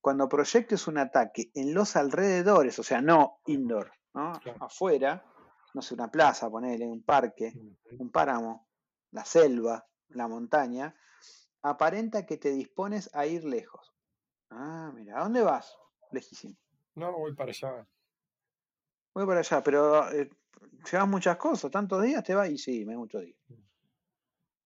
Cuando 0.00 0.28
proyectes 0.28 0.86
un 0.88 0.98
ataque 0.98 1.50
en 1.54 1.74
los 1.74 1.96
alrededores, 1.96 2.78
o 2.78 2.82
sea, 2.82 3.00
no 3.00 3.40
indoor, 3.46 3.92
¿no? 4.14 4.32
afuera, 4.60 5.24
no 5.74 5.82
sé, 5.82 5.94
una 5.94 6.10
plaza, 6.10 6.50
ponerle 6.50 6.86
un 6.86 7.02
parque, 7.02 7.52
un 7.98 8.10
páramo, 8.10 8.68
la 9.10 9.24
selva, 9.24 9.84
la 10.08 10.28
montaña, 10.28 10.94
aparenta 11.62 12.24
que 12.24 12.36
te 12.36 12.50
dispones 12.50 13.10
a 13.14 13.26
ir 13.26 13.44
lejos. 13.44 13.94
Ah, 14.50 14.92
mira, 14.94 15.18
¿a 15.18 15.24
dónde 15.24 15.42
vas? 15.42 15.76
Lejísimo. 16.12 16.56
No, 16.94 17.12
voy 17.12 17.34
para 17.34 17.50
allá. 17.50 17.86
Voy 19.14 19.26
para 19.26 19.40
allá, 19.40 19.62
pero 19.62 20.10
eh, 20.12 20.30
llevas 20.90 21.08
muchas 21.08 21.36
cosas, 21.36 21.70
tantos 21.70 22.02
días 22.02 22.22
te 22.22 22.34
vas 22.34 22.50
y 22.50 22.58
sí, 22.58 22.84
me 22.84 22.96
muchos 22.96 23.22
días. 23.22 23.38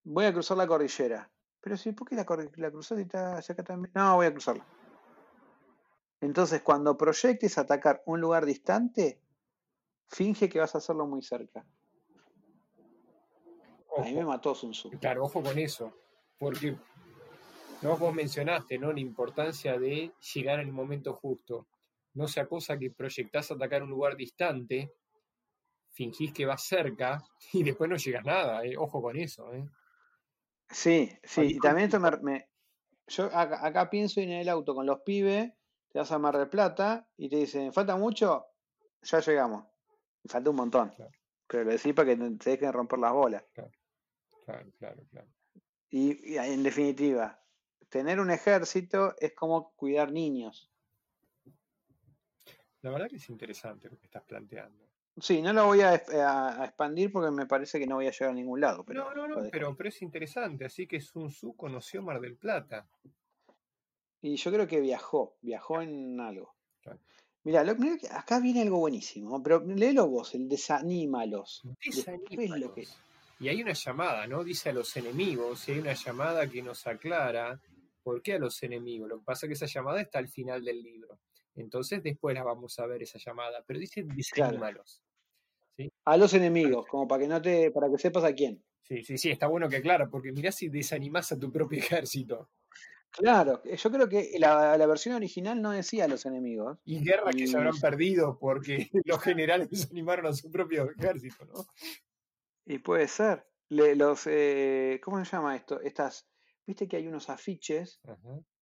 Voy 0.04 0.24
a 0.24 0.32
cruzar 0.32 0.56
la 0.56 0.66
cordillera. 0.66 1.30
Pero 1.60 1.76
sí, 1.76 1.92
¿por 1.92 2.08
qué 2.08 2.16
la, 2.16 2.24
la 2.56 2.70
y 2.70 3.00
está 3.02 3.38
acá 3.38 3.62
también? 3.62 3.92
No, 3.94 4.16
voy 4.16 4.26
a 4.26 4.32
cruzarla. 4.32 4.66
Entonces, 6.20 6.62
cuando 6.62 6.96
proyectes 6.96 7.58
atacar 7.58 8.02
un 8.06 8.20
lugar 8.20 8.44
distante, 8.44 9.20
finge 10.08 10.48
que 10.48 10.58
vas 10.58 10.74
a 10.74 10.78
hacerlo 10.78 11.06
muy 11.06 11.22
cerca. 11.22 11.64
A 13.96 14.02
mí 14.02 14.14
me 14.14 14.24
mató 14.24 14.54
Sun 14.54 14.70
Tzu. 14.70 14.90
Claro, 15.00 15.24
ojo 15.24 15.42
con 15.42 15.58
eso. 15.58 15.92
Porque 16.38 16.76
no 17.82 17.96
vos 17.96 18.14
mencionaste, 18.14 18.78
¿no? 18.78 18.92
La 18.92 19.00
importancia 19.00 19.78
de 19.78 20.12
llegar 20.34 20.60
en 20.60 20.68
el 20.68 20.72
momento 20.72 21.14
justo. 21.14 21.66
No 22.14 22.26
sea 22.26 22.46
cosa 22.46 22.78
que 22.78 22.90
proyectás 22.90 23.50
atacar 23.50 23.82
un 23.82 23.90
lugar 23.90 24.16
distante, 24.16 24.94
fingís 25.90 26.32
que 26.32 26.46
vas 26.46 26.62
cerca 26.62 27.22
y 27.52 27.62
después 27.62 27.88
no 27.88 27.96
llegas 27.96 28.24
nada. 28.24 28.64
¿eh? 28.64 28.76
Ojo 28.76 29.00
con 29.02 29.16
eso. 29.16 29.52
¿eh? 29.52 29.66
Sí, 30.70 31.10
sí. 31.24 31.42
Y 31.42 31.58
también 31.58 31.86
esto 31.86 32.00
me, 32.22 32.48
yo 33.10 33.24
acá, 33.36 33.90
pienso 33.90 34.20
en 34.20 34.30
el 34.30 34.48
auto 34.48 34.74
con 34.74 34.86
los 34.86 35.00
pibes, 35.00 35.52
te 35.88 35.98
vas 35.98 36.12
a 36.12 36.18
Mar 36.18 36.38
del 36.38 36.48
Plata 36.48 37.08
y 37.16 37.28
te 37.28 37.36
dicen, 37.36 37.72
¿falta 37.72 37.96
mucho? 37.96 38.46
Ya 39.02 39.20
llegamos. 39.20 39.66
Falta 40.26 40.50
un 40.50 40.56
montón. 40.56 40.94
Pero 41.48 41.64
lo 41.64 41.70
decís 41.70 41.92
para 41.92 42.08
que 42.08 42.16
te 42.16 42.50
dejen 42.50 42.72
romper 42.72 43.00
las 43.00 43.12
bolas. 43.12 43.44
Claro, 43.52 44.70
claro, 44.78 45.02
claro. 45.10 45.28
y 45.90 46.36
en 46.36 46.62
definitiva, 46.62 47.40
tener 47.88 48.20
un 48.20 48.30
ejército 48.30 49.14
es 49.18 49.34
como 49.34 49.72
cuidar 49.74 50.12
niños. 50.12 50.70
La 52.82 52.90
verdad 52.90 53.08
que 53.08 53.16
es 53.16 53.28
interesante 53.28 53.90
lo 53.90 53.98
que 53.98 54.06
estás 54.06 54.22
planteando. 54.22 54.89
Sí, 55.20 55.42
no 55.42 55.52
lo 55.52 55.66
voy 55.66 55.80
a, 55.82 55.94
expandir 55.94 57.12
porque 57.12 57.30
me 57.30 57.46
parece 57.46 57.78
que 57.78 57.86
no 57.86 57.96
voy 57.96 58.06
a 58.06 58.10
llegar 58.10 58.30
a 58.30 58.34
ningún 58.34 58.60
lado. 58.60 58.84
Pero 58.84 59.14
no, 59.14 59.28
no, 59.28 59.42
no, 59.42 59.50
pero, 59.50 59.76
es 59.84 60.02
interesante. 60.02 60.64
Así 60.64 60.86
que 60.86 61.00
Sun 61.00 61.28
Tzu 61.28 61.54
conoció 61.56 62.02
Mar 62.02 62.20
del 62.20 62.36
Plata. 62.36 62.86
Y 64.22 64.36
yo 64.36 64.52
creo 64.52 64.66
que 64.66 64.80
viajó, 64.80 65.36
viajó 65.40 65.80
en 65.82 66.20
algo. 66.20 66.54
Mira, 67.42 67.64
acá 68.10 68.38
viene 68.38 68.62
algo 68.62 68.78
buenísimo, 68.78 69.42
pero 69.42 69.64
léelo 69.64 70.08
vos, 70.08 70.34
el 70.34 70.46
desanímalos. 70.46 71.62
Desanímalos. 71.82 72.98
Y 73.38 73.48
hay 73.48 73.62
una 73.62 73.72
llamada, 73.72 74.26
¿no? 74.26 74.44
Dice 74.44 74.68
a 74.68 74.72
los 74.74 74.94
enemigos, 74.98 75.66
y 75.66 75.72
hay 75.72 75.78
una 75.78 75.94
llamada 75.94 76.46
que 76.46 76.62
nos 76.62 76.86
aclara 76.86 77.58
¿Por 78.02 78.22
qué 78.22 78.34
a 78.34 78.38
los 78.38 78.62
enemigos? 78.62 79.08
Lo 79.08 79.18
que 79.18 79.24
pasa 79.24 79.46
es 79.46 79.48
que 79.48 79.64
esa 79.64 79.66
llamada 79.66 80.00
está 80.00 80.18
al 80.18 80.28
final 80.28 80.64
del 80.64 80.82
libro. 80.82 81.20
Entonces 81.54 82.02
después 82.02 82.34
la 82.34 82.42
vamos 82.42 82.78
a 82.78 82.86
ver 82.86 83.02
esa 83.02 83.18
llamada. 83.18 83.62
Pero 83.66 83.78
dice 83.78 84.04
desanímalos. 84.04 85.02
A 86.04 86.16
los 86.16 86.34
enemigos, 86.34 86.86
como 86.86 87.06
para 87.06 87.22
que 87.22 87.28
no 87.28 87.40
te, 87.40 87.70
para 87.70 87.90
que 87.90 87.98
sepas 87.98 88.24
a 88.24 88.34
quién. 88.34 88.62
Sí, 88.82 89.02
sí, 89.04 89.18
sí, 89.18 89.30
está 89.30 89.46
bueno 89.46 89.68
que 89.68 89.80
claro, 89.80 90.10
porque 90.10 90.32
mirá 90.32 90.50
si 90.50 90.68
desanimás 90.68 91.30
a 91.32 91.38
tu 91.38 91.50
propio 91.52 91.78
ejército. 92.06 92.50
Claro, 93.12 93.62
yo 93.64 93.90
creo 93.90 94.08
que 94.08 94.36
la, 94.38 94.86
versión 94.86 95.16
original 95.16 95.60
no 95.60 95.72
decía 95.72 96.04
a 96.04 96.08
los 96.08 96.26
enemigos. 96.26 96.78
Y 96.84 97.02
guerras 97.02 97.34
que 97.34 97.46
se 97.46 97.56
habrán 97.56 97.78
perdido 97.80 98.38
porque 98.38 98.88
los 99.04 99.20
generales 99.20 99.68
desanimaron 99.68 100.26
a 100.26 100.32
su 100.32 100.50
propio 100.50 100.88
ejército, 100.90 101.44
¿no? 101.46 101.66
Y 102.66 102.78
puede 102.78 103.08
ser. 103.08 103.46
los, 103.68 104.26
eh, 104.26 105.00
¿Cómo 105.02 105.24
se 105.24 105.32
llama 105.32 105.56
esto? 105.56 105.80
Estas 105.80 106.30
Viste 106.70 106.86
que 106.86 106.98
hay 106.98 107.08
unos 107.08 107.28
afiches 107.30 108.00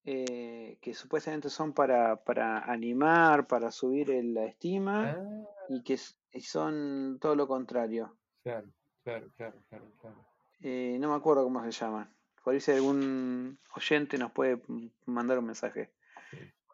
eh, 0.04 0.78
que 0.80 0.94
supuestamente 0.94 1.50
son 1.50 1.74
para, 1.74 2.18
animar, 2.64 3.46
para 3.46 3.70
subir 3.70 4.08
la 4.08 4.46
estima 4.46 5.10
ah. 5.10 5.66
y 5.68 5.82
que 5.82 5.98
son 6.40 7.18
todo 7.20 7.34
lo 7.34 7.46
contrario. 7.46 8.16
Claro, 8.42 8.68
claro, 9.02 9.30
claro, 9.36 9.62
claro. 9.68 9.92
claro. 10.00 10.28
Eh, 10.60 10.96
no 11.00 11.10
me 11.10 11.16
acuerdo 11.16 11.44
cómo 11.44 11.62
se 11.64 11.70
llaman. 11.70 12.12
Por 12.42 12.54
ahí 12.54 12.60
si 12.60 12.72
algún 12.72 13.58
oyente 13.74 14.18
nos 14.18 14.32
puede 14.32 14.60
mandar 15.06 15.38
un 15.38 15.46
mensaje. 15.46 15.92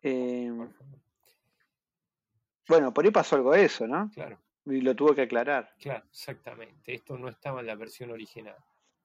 Eh, 0.02 0.50
bueno, 2.68 2.94
por 2.94 3.04
ahí 3.04 3.10
pasó 3.10 3.36
algo 3.36 3.52
de 3.52 3.64
eso, 3.64 3.86
¿no? 3.86 4.10
Claro. 4.14 4.38
Y 4.66 4.80
lo 4.80 4.94
tuvo 4.94 5.14
que 5.14 5.22
aclarar. 5.22 5.74
Claro, 5.78 6.04
exactamente. 6.08 6.94
Esto 6.94 7.18
no 7.18 7.28
estaba 7.28 7.60
en 7.60 7.66
la 7.66 7.74
versión 7.74 8.10
original. 8.10 8.56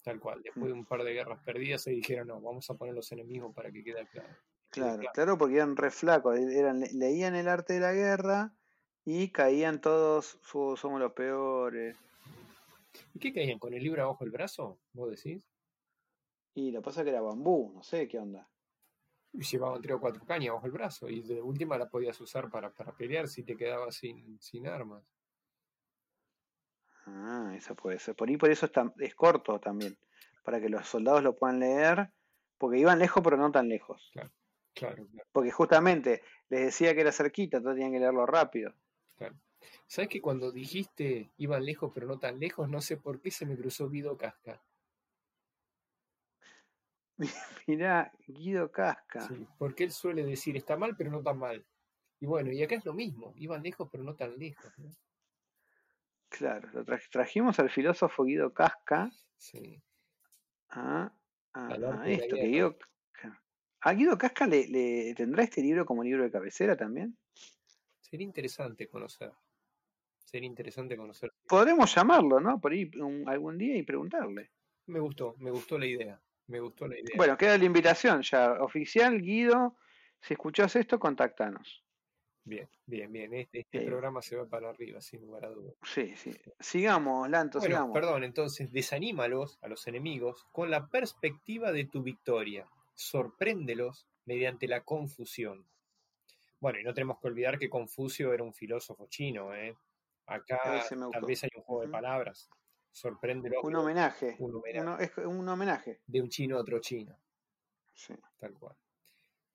Tal 0.04 0.20
cual. 0.20 0.42
Después 0.42 0.68
de 0.68 0.74
un 0.74 0.86
par 0.86 1.04
de 1.04 1.14
guerras 1.14 1.40
perdidas 1.44 1.84
se 1.84 1.92
dijeron, 1.92 2.28
no, 2.28 2.40
vamos 2.40 2.70
a 2.70 2.76
poner 2.76 2.96
los 2.96 3.12
enemigos 3.12 3.54
para 3.54 3.72
que 3.72 3.84
quede 3.84 4.08
claro. 4.08 4.30
Claro, 4.70 5.04
claro, 5.14 5.38
porque 5.38 5.56
eran 5.56 5.76
re 5.76 5.90
flacos, 5.90 6.38
eran, 6.38 6.82
leían 6.94 7.36
el 7.36 7.48
arte 7.48 7.74
de 7.74 7.80
la 7.80 7.92
guerra 7.92 8.54
y 9.06 9.30
caían 9.30 9.82
todos, 9.82 10.40
somos 10.44 11.00
los 11.00 11.14
peores. 11.14 11.98
¿Y 13.14 13.20
qué 13.20 13.34
caían? 13.34 13.60
¿Con 13.60 13.74
el 13.74 13.84
libro 13.84 14.04
abajo 14.04 14.24
el 14.24 14.32
brazo? 14.32 14.80
¿Vos 14.94 15.12
decís? 15.12 15.44
Y 16.54 16.72
lo 16.72 16.82
que 16.82 16.86
pasa 16.86 17.02
es 17.02 17.06
que 17.06 17.12
era 17.12 17.22
bambú, 17.22 17.72
no 17.74 17.84
sé 17.84 18.08
qué 18.08 18.20
onda. 18.20 18.50
Y 19.32 19.44
llevaban 19.44 19.82
tres 19.82 19.96
o 19.96 20.00
cuatro 20.00 20.26
cañas 20.26 20.54
bajo 20.54 20.66
el 20.66 20.72
brazo 20.72 21.08
y 21.08 21.22
de 21.22 21.42
última 21.42 21.78
la 21.78 21.90
podías 21.90 22.20
usar 22.20 22.50
para, 22.50 22.72
para 22.72 22.92
pelear 22.96 23.28
si 23.28 23.44
te 23.44 23.56
quedabas 23.56 23.96
sin, 23.96 24.40
sin 24.42 24.68
armas. 24.68 25.04
Ah, 27.06 27.54
eso 27.56 27.76
puede 27.76 28.00
ser. 28.00 28.16
Por 28.16 28.30
ahí 28.30 28.38
por 28.38 28.52
eso 28.52 28.70
es 29.00 29.16
corto 29.16 29.60
también, 29.60 29.98
para 30.44 30.60
que 30.60 30.70
los 30.70 30.88
soldados 30.88 31.24
lo 31.24 31.36
puedan 31.36 31.60
leer, 31.60 32.12
porque 32.58 32.80
iban 32.80 33.00
lejos 33.00 33.24
pero 33.24 33.38
no 33.38 33.52
tan 33.52 33.70
lejos. 33.70 34.10
Claro, 34.14 34.32
claro, 34.74 35.08
Porque 35.32 35.52
justamente 35.52 36.24
les 36.50 36.66
decía 36.66 36.94
que 36.94 37.02
era 37.02 37.12
cerquita, 37.12 37.58
entonces 37.58 37.78
tenían 37.78 37.94
que 37.94 38.00
leerlo 38.00 38.26
rápido. 38.26 38.74
Claro. 39.20 39.36
¿Sabes 39.86 40.10
que 40.10 40.22
cuando 40.22 40.52
dijiste 40.52 41.32
iban 41.38 41.66
lejos 41.66 41.92
pero 41.94 42.08
no 42.08 42.18
tan 42.20 42.40
lejos, 42.40 42.70
no 42.70 42.80
sé 42.80 42.96
por 42.96 43.20
qué 43.20 43.32
se 43.32 43.46
me 43.46 43.58
cruzó 43.58 43.90
Guido 43.90 44.18
Casca? 44.18 44.64
Mirá, 47.68 48.14
Guido 48.26 48.72
Casca. 48.72 49.28
Sí, 49.28 49.46
porque 49.58 49.84
él 49.84 49.92
suele 49.92 50.24
decir 50.24 50.56
está 50.56 50.78
mal 50.78 50.96
pero 50.98 51.12
no 51.12 51.22
tan 51.22 51.38
mal. 51.38 51.66
Y 52.22 52.26
bueno, 52.26 52.52
y 52.52 52.64
acá 52.64 52.76
es 52.76 52.86
lo 52.86 52.94
mismo, 52.94 53.34
iban 53.36 53.62
lejos 53.62 53.90
pero 53.92 54.06
no 54.06 54.16
tan 54.16 54.40
lejos. 54.40 54.72
¿no? 54.78 54.90
Claro, 56.30 56.70
lo 56.72 56.86
trajimos 57.12 57.60
al 57.60 57.70
filósofo 57.70 58.24
Guido 58.24 58.54
Casca. 58.54 59.12
Sí. 59.38 59.84
A, 60.70 61.12
esto, 62.06 62.36
que 62.36 62.48
Guido, 62.48 62.78
¿A 63.82 63.94
Guido 63.94 64.18
Casca 64.18 64.46
le, 64.46 65.14
tendrá 65.16 65.44
este 65.44 65.62
libro 65.62 65.86
como 65.86 66.04
libro 66.04 66.24
de 66.24 66.32
cabecera 66.32 66.78
también? 66.78 67.18
Sería 68.10 68.26
interesante 68.26 68.88
conocer. 68.88 69.32
Sería 70.26 70.48
interesante 70.48 70.96
conocer. 70.98 71.32
Podremos 71.48 71.94
llamarlo, 71.94 72.40
¿no? 72.40 72.60
Por 72.60 72.72
ahí 72.72 72.90
un- 73.00 73.28
algún 73.28 73.58
día 73.58 73.76
y 73.78 73.84
preguntarle. 73.84 74.52
Me 74.88 75.00
gustó, 75.00 75.36
me 75.38 75.52
gustó 75.52 75.78
la 75.78 75.86
idea. 75.86 76.22
Me 76.48 76.60
gustó 76.60 76.88
la 76.88 76.96
idea. 76.96 77.16
Bueno, 77.16 77.38
queda 77.38 77.58
la 77.58 77.66
invitación 77.66 78.22
ya. 78.24 78.54
Oficial, 78.64 79.22
Guido, 79.22 79.76
si 80.22 80.34
escuchás 80.34 80.76
esto, 80.76 81.00
contactanos. 81.00 81.84
Bien, 82.44 82.68
bien, 82.88 83.12
bien. 83.12 83.34
Este, 83.36 83.60
este 83.60 83.84
Eh. 83.84 83.86
programa 83.86 84.22
se 84.24 84.36
va 84.36 84.48
para 84.48 84.70
arriba, 84.70 85.00
sin 85.02 85.22
lugar 85.22 85.46
a 85.46 85.50
dudas. 85.50 85.76
Sí, 85.84 86.16
sí. 86.16 86.32
Sigamos, 86.60 87.30
Lanto, 87.30 87.60
Bueno, 87.60 87.76
sigamos. 87.76 87.94
perdón, 87.94 88.24
entonces 88.24 88.72
desanímalos 88.72 89.60
a 89.62 89.68
los 89.68 89.86
enemigos 89.88 90.46
con 90.52 90.72
la 90.72 90.88
perspectiva 90.88 91.72
de 91.72 91.86
tu 91.86 92.02
victoria. 92.02 92.68
Sorpréndelos 92.96 94.08
mediante 94.26 94.68
la 94.68 94.82
confusión. 94.82 95.66
Bueno, 96.60 96.80
y 96.80 96.84
no 96.84 96.94
tenemos 96.94 97.20
que 97.20 97.28
olvidar 97.28 97.58
que 97.58 97.70
Confucio 97.70 98.34
era 98.34 98.44
un 98.44 98.54
filósofo 98.54 99.08
chino, 99.08 99.54
¿eh? 99.56 99.76
Acá 100.26 100.60
tal 101.12 101.26
vez 101.26 101.44
hay 101.44 101.50
un 101.56 101.64
juego 101.64 101.82
de 101.84 101.88
palabras. 101.90 102.50
Sorpréndelos 102.92 103.64
Un 103.64 103.76
homenaje. 103.76 104.36
un 104.40 104.56
homenaje 104.56 104.82
Uno- 104.82 104.98
es 105.00 105.18
un 105.18 105.48
homenaje. 105.50 106.00
de 106.06 106.22
un 106.22 106.30
chino 106.30 106.58
a 106.58 106.62
otro 106.62 106.80
chino. 106.80 107.18
Sí. 107.94 108.14
Tal 108.38 108.54
cual. 108.54 108.76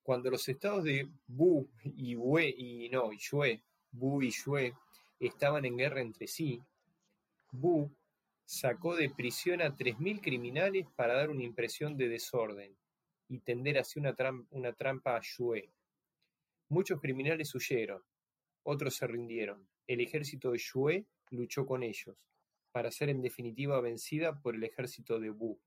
Cuando 0.03 0.29
los 0.29 0.47
estados 0.49 0.83
de 0.83 1.09
Bu 1.27 1.67
y 1.83 2.15
Wei 2.15 2.53
y 2.57 2.89
no, 2.89 3.11
y 3.11 3.17
Yue, 3.17 3.63
Bu 3.91 4.21
y 4.21 4.31
Yue 4.31 4.73
estaban 5.19 5.65
en 5.65 5.77
guerra 5.77 6.01
entre 6.01 6.27
sí, 6.27 6.61
Bu 7.51 7.89
sacó 8.45 8.95
de 8.95 9.09
prisión 9.09 9.61
a 9.61 9.75
3.000 9.75 10.21
criminales 10.21 10.85
para 10.95 11.13
dar 11.15 11.29
una 11.29 11.43
impresión 11.43 11.97
de 11.97 12.07
desorden 12.09 12.75
y 13.27 13.39
tender 13.39 13.79
así 13.79 13.99
una, 13.99 14.15
tram- 14.15 14.45
una 14.51 14.73
trampa 14.73 15.15
a 15.17 15.21
Yue. 15.21 15.71
Muchos 16.69 16.99
criminales 16.99 17.53
huyeron, 17.55 18.03
otros 18.63 18.95
se 18.95 19.07
rindieron. 19.07 19.67
El 19.87 20.01
ejército 20.01 20.51
de 20.51 20.57
Yue 20.57 21.05
luchó 21.29 21.65
con 21.65 21.83
ellos, 21.83 22.17
para 22.71 22.91
ser 22.91 23.09
en 23.09 23.21
definitiva 23.21 23.79
vencida 23.81 24.39
por 24.41 24.55
el 24.55 24.63
ejército 24.63 25.19
de 25.19 25.29
Bu. 25.29 25.59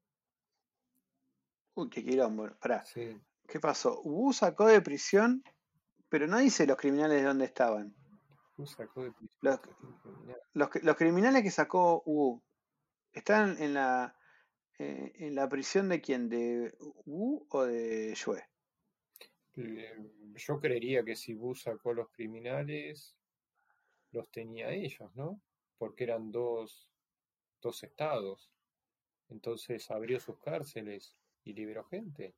Uy, 1.75 1.89
qué 1.91 2.05
quilombo. 2.05 2.49
Pará, 2.61 2.85
Sí. 2.85 3.17
¿qué 3.47 3.61
pasó? 3.61 4.01
Wu 4.03 4.33
sacó 4.33 4.67
de 4.67 4.81
prisión, 4.81 5.43
pero 6.09 6.27
no 6.27 6.39
dice 6.39 6.67
los 6.67 6.77
criminales 6.77 7.19
de 7.21 7.27
dónde 7.29 7.45
estaban. 7.45 7.95
Bu 8.57 8.67
sacó 8.67 9.05
de 9.05 9.13
prisión 9.13 9.39
Los- 9.43 9.55
a 9.55 9.63
3.000 9.63 9.95
criminales. 10.03 10.43
Los, 10.55 10.71
que- 10.71 10.81
los 10.81 10.97
criminales 10.97 11.43
que 11.45 11.51
sacó 11.53 12.03
Wu, 12.05 12.43
¿están 13.13 13.57
en 13.63 13.75
la, 13.75 14.17
eh, 14.81 15.13
en 15.15 15.35
la 15.37 15.49
prisión 15.49 15.89
de 15.89 16.01
quién? 16.01 16.29
¿De 16.29 16.75
Wu 17.07 17.47
o 17.51 17.63
de 17.65 18.13
Yue? 18.15 18.43
Eh, 19.61 20.11
Yo 20.37 20.61
creería 20.61 21.05
que 21.05 21.17
si 21.17 21.35
Bu 21.35 21.55
sacó 21.55 21.91
a 21.91 21.95
los 21.95 22.11
criminales, 22.11 23.17
los 24.13 24.31
tenía 24.31 24.71
ellos, 24.71 25.15
¿no? 25.15 25.41
Porque 25.79 26.05
eran 26.05 26.31
dos, 26.31 26.89
dos 27.61 27.83
estados. 27.83 28.51
Entonces 29.29 29.91
abrió 29.91 30.21
sus 30.21 30.39
cárceles 30.39 31.17
y 31.45 31.53
liberó 31.55 31.85
gente. 31.85 32.35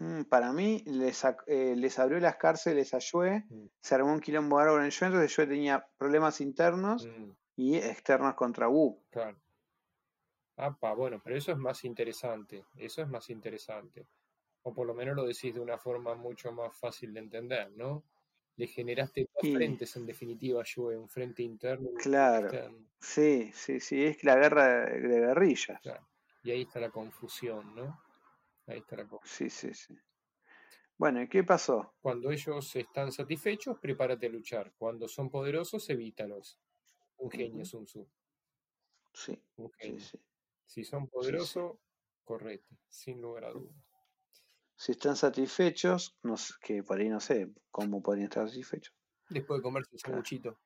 Mm, 0.00 0.22
para 0.24 0.52
mí, 0.52 0.82
les, 0.86 1.22
eh, 1.46 1.74
les 1.76 1.98
abrió 1.98 2.18
las 2.18 2.36
cárceles 2.36 2.92
a 2.94 2.98
Yue, 2.98 3.44
Mm. 3.48 3.66
se 3.80 3.94
armó 3.94 4.12
un 4.12 4.20
quilombo 4.20 4.56
bárbaro 4.56 4.82
en 4.82 4.90
Yue, 4.90 5.06
entonces 5.06 5.36
Yue 5.36 5.46
tenía 5.46 5.86
problemas 5.98 6.40
internos 6.40 7.06
Mm, 7.06 7.30
y 7.56 7.76
externos 7.76 8.34
contra 8.34 8.68
Wu. 8.68 9.04
claro. 9.10 9.38
Apa, 10.56 10.94
bueno, 10.94 11.20
pero 11.22 11.36
eso 11.36 11.52
es 11.52 11.58
más 11.58 11.84
interesante. 11.84 12.64
Eso 12.76 13.02
es 13.02 13.08
más 13.08 13.30
interesante. 13.30 14.06
O 14.62 14.74
por 14.74 14.86
lo 14.86 14.94
menos 14.94 15.16
lo 15.16 15.24
decís 15.26 15.54
de 15.54 15.60
una 15.60 15.78
forma 15.78 16.14
mucho 16.14 16.52
más 16.52 16.76
fácil 16.78 17.12
de 17.14 17.20
entender, 17.20 17.70
¿no? 17.72 18.04
Le 18.56 18.66
generaste 18.66 19.28
dos 19.34 19.48
frentes 19.50 19.96
en 19.96 20.06
definitiva 20.06 20.62
Yue, 20.64 20.96
un 20.96 21.08
frente 21.08 21.42
interno 21.42 21.90
y 21.90 21.94
Claro. 22.02 22.46
externo. 22.48 22.88
Sí, 23.00 23.50
sí, 23.54 23.80
sí, 23.80 24.04
es 24.04 24.22
la 24.24 24.36
guerra 24.36 24.84
de, 24.86 25.00
guerrillas. 25.00 25.80
Claro. 25.82 26.08
Y 26.44 26.50
ahí 26.50 26.62
está 26.62 26.80
la 26.80 26.90
confusión, 26.90 27.74
¿no? 27.74 28.00
Ahí 28.66 28.78
está 28.78 28.96
la 28.96 29.06
confusión. 29.08 29.50
Sí, 29.50 29.68
sí, 29.68 29.74
sí. 29.74 29.98
Bueno, 30.96 31.22
¿y 31.22 31.28
qué 31.28 31.44
pasó? 31.44 31.94
Cuando 32.00 32.30
ellos 32.30 32.76
están 32.76 33.12
satisfechos, 33.12 33.78
prepárate 33.80 34.26
a 34.26 34.30
luchar. 34.30 34.72
Cuando 34.76 35.08
son 35.08 35.30
poderosos, 35.30 35.88
evítalos. 35.90 36.58
Un 37.18 37.30
genio. 37.30 37.64
Sun 37.64 37.86
Tzu, 37.86 38.08
Sí, 39.14 39.42
un 39.56 39.70
sí, 39.78 39.78
genio. 39.78 39.98
sí. 39.98 40.18
Si 40.66 40.84
son 40.84 41.08
poderosos, 41.08 41.78
correte, 42.24 42.78
sin 42.88 43.20
lugar 43.20 43.44
a 43.44 43.50
dudas. 43.52 43.76
Si 44.82 44.90
están 44.90 45.14
satisfechos, 45.14 46.18
no 46.24 46.36
sé, 46.36 46.54
que 46.60 46.82
por 46.82 46.98
ahí 46.98 47.08
no 47.08 47.20
sé 47.20 47.52
cómo 47.70 48.02
podrían 48.02 48.24
estar 48.24 48.48
satisfechos. 48.48 48.92
Después 49.28 49.60
de 49.60 49.62
comerse 49.62 49.94
el 49.94 50.02
Claro. 50.02 50.16
sanguchito, 50.16 50.58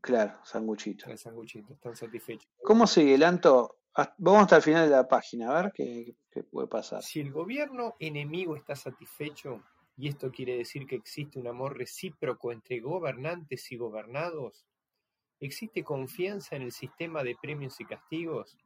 Claro, 0.00 0.40
sanguchito. 0.42 1.10
el 1.10 1.18
sanguchito, 1.18 1.74
están 1.74 1.94
satisfechos. 1.94 2.48
¿Cómo 2.64 2.86
sigue, 2.86 3.18
Lanto? 3.18 3.80
Vamos 4.16 4.44
hasta 4.44 4.56
el 4.56 4.62
final 4.62 4.88
de 4.88 4.96
la 4.96 5.06
página, 5.06 5.50
a 5.50 5.62
ver 5.62 5.72
qué, 5.74 6.16
qué 6.30 6.44
puede 6.44 6.68
pasar. 6.68 7.02
Si 7.02 7.20
el 7.20 7.30
gobierno 7.30 7.94
enemigo 7.98 8.56
está 8.56 8.74
satisfecho, 8.74 9.64
y 9.98 10.08
esto 10.08 10.32
quiere 10.32 10.56
decir 10.56 10.86
que 10.86 10.96
existe 10.96 11.38
un 11.38 11.46
amor 11.46 11.76
recíproco 11.76 12.52
entre 12.52 12.80
gobernantes 12.80 13.70
y 13.70 13.76
gobernados, 13.76 14.64
existe 15.40 15.84
confianza 15.84 16.56
en 16.56 16.62
el 16.62 16.72
sistema 16.72 17.22
de 17.22 17.36
premios 17.36 17.78
y 17.82 17.84
castigos, 17.84 18.56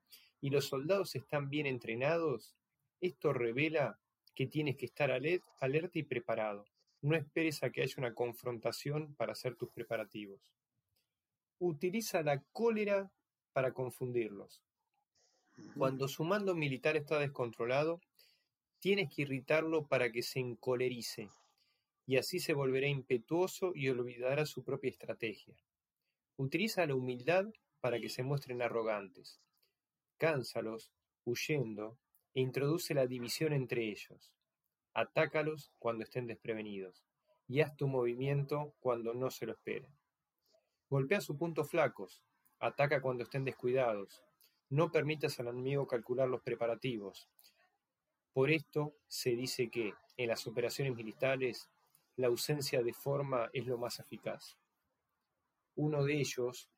y 0.40 0.50
los 0.50 0.66
soldados 0.66 1.16
están 1.16 1.50
bien 1.50 1.66
entrenados, 1.66 2.54
esto 3.00 3.32
revela 3.32 3.98
que 4.34 4.46
tienes 4.46 4.76
que 4.76 4.86
estar 4.86 5.10
aler- 5.10 5.42
alerta 5.60 5.98
y 5.98 6.02
preparado. 6.02 6.64
No 7.02 7.16
esperes 7.16 7.62
a 7.62 7.70
que 7.70 7.82
haya 7.82 7.94
una 7.98 8.14
confrontación 8.14 9.14
para 9.14 9.32
hacer 9.32 9.56
tus 9.56 9.70
preparativos. 9.70 10.40
Utiliza 11.58 12.22
la 12.22 12.42
cólera 12.52 13.10
para 13.52 13.72
confundirlos. 13.72 14.62
Cuando 15.76 16.08
su 16.08 16.24
mando 16.24 16.54
militar 16.54 16.96
está 16.96 17.18
descontrolado, 17.18 18.00
tienes 18.80 19.14
que 19.14 19.22
irritarlo 19.22 19.86
para 19.86 20.10
que 20.10 20.22
se 20.22 20.40
encolerice, 20.40 21.28
y 22.06 22.16
así 22.16 22.40
se 22.40 22.54
volverá 22.54 22.88
impetuoso 22.88 23.72
y 23.74 23.88
olvidará 23.88 24.46
su 24.46 24.64
propia 24.64 24.90
estrategia. 24.90 25.54
Utiliza 26.36 26.84
la 26.86 26.94
humildad 26.94 27.46
para 27.80 28.00
que 28.00 28.08
se 28.08 28.22
muestren 28.22 28.62
arrogantes. 28.62 29.40
Cánsalos, 30.18 30.90
huyendo, 31.24 31.96
e 32.34 32.40
introduce 32.40 32.94
la 32.94 33.06
división 33.06 33.52
entre 33.52 33.88
ellos. 33.88 34.34
Atácalos 34.92 35.72
cuando 35.78 36.04
estén 36.04 36.26
desprevenidos, 36.26 37.04
y 37.48 37.60
haz 37.60 37.76
tu 37.76 37.88
movimiento 37.88 38.74
cuando 38.80 39.14
no 39.14 39.30
se 39.30 39.46
lo 39.46 39.52
esperen. 39.52 39.90
Golpea 40.88 41.20
sus 41.20 41.36
puntos 41.36 41.70
flacos, 41.70 42.22
ataca 42.58 43.00
cuando 43.00 43.24
estén 43.24 43.44
descuidados, 43.44 44.22
no 44.70 44.90
permitas 44.90 45.38
al 45.40 45.48
enemigo 45.48 45.86
calcular 45.86 46.28
los 46.28 46.42
preparativos. 46.42 47.28
Por 48.32 48.50
esto 48.50 48.96
se 49.06 49.30
dice 49.36 49.70
que 49.70 49.94
en 50.16 50.28
las 50.28 50.46
operaciones 50.46 50.94
militares 50.94 51.68
la 52.16 52.28
ausencia 52.28 52.82
de 52.82 52.92
forma 52.92 53.50
es 53.52 53.66
lo 53.66 53.78
más 53.78 54.00
eficaz. 54.00 54.56
Uno 55.76 56.04
de 56.04 56.20
ellos, 56.20 56.70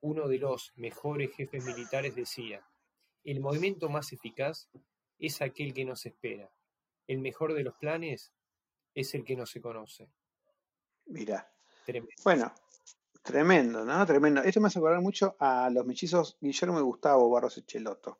uno 0.00 0.28
de 0.28 0.38
los 0.38 0.72
mejores 0.76 1.34
jefes 1.34 1.64
militares 1.64 2.14
decía, 2.14 2.66
el 3.26 3.40
movimiento 3.40 3.88
más 3.88 4.12
eficaz 4.12 4.68
es 5.18 5.42
aquel 5.42 5.74
que 5.74 5.84
no 5.84 5.96
se 5.96 6.10
espera. 6.10 6.50
El 7.06 7.18
mejor 7.18 7.54
de 7.54 7.64
los 7.64 7.76
planes 7.76 8.32
es 8.94 9.14
el 9.14 9.24
que 9.24 9.36
no 9.36 9.46
se 9.46 9.60
conoce. 9.60 10.08
Mirá. 11.06 11.50
Tremendo. 11.84 12.14
Bueno, 12.24 12.52
tremendo, 13.22 13.84
¿no? 13.84 14.06
Tremendo. 14.06 14.42
Esto 14.42 14.60
me 14.60 14.68
hace 14.68 14.78
acordar 14.78 15.00
mucho 15.00 15.36
a 15.38 15.70
los 15.70 15.84
mellizos 15.84 16.36
Guillermo 16.40 16.78
y 16.78 16.82
Gustavo 16.82 17.30
Barros 17.30 17.58
Echeloto, 17.58 18.18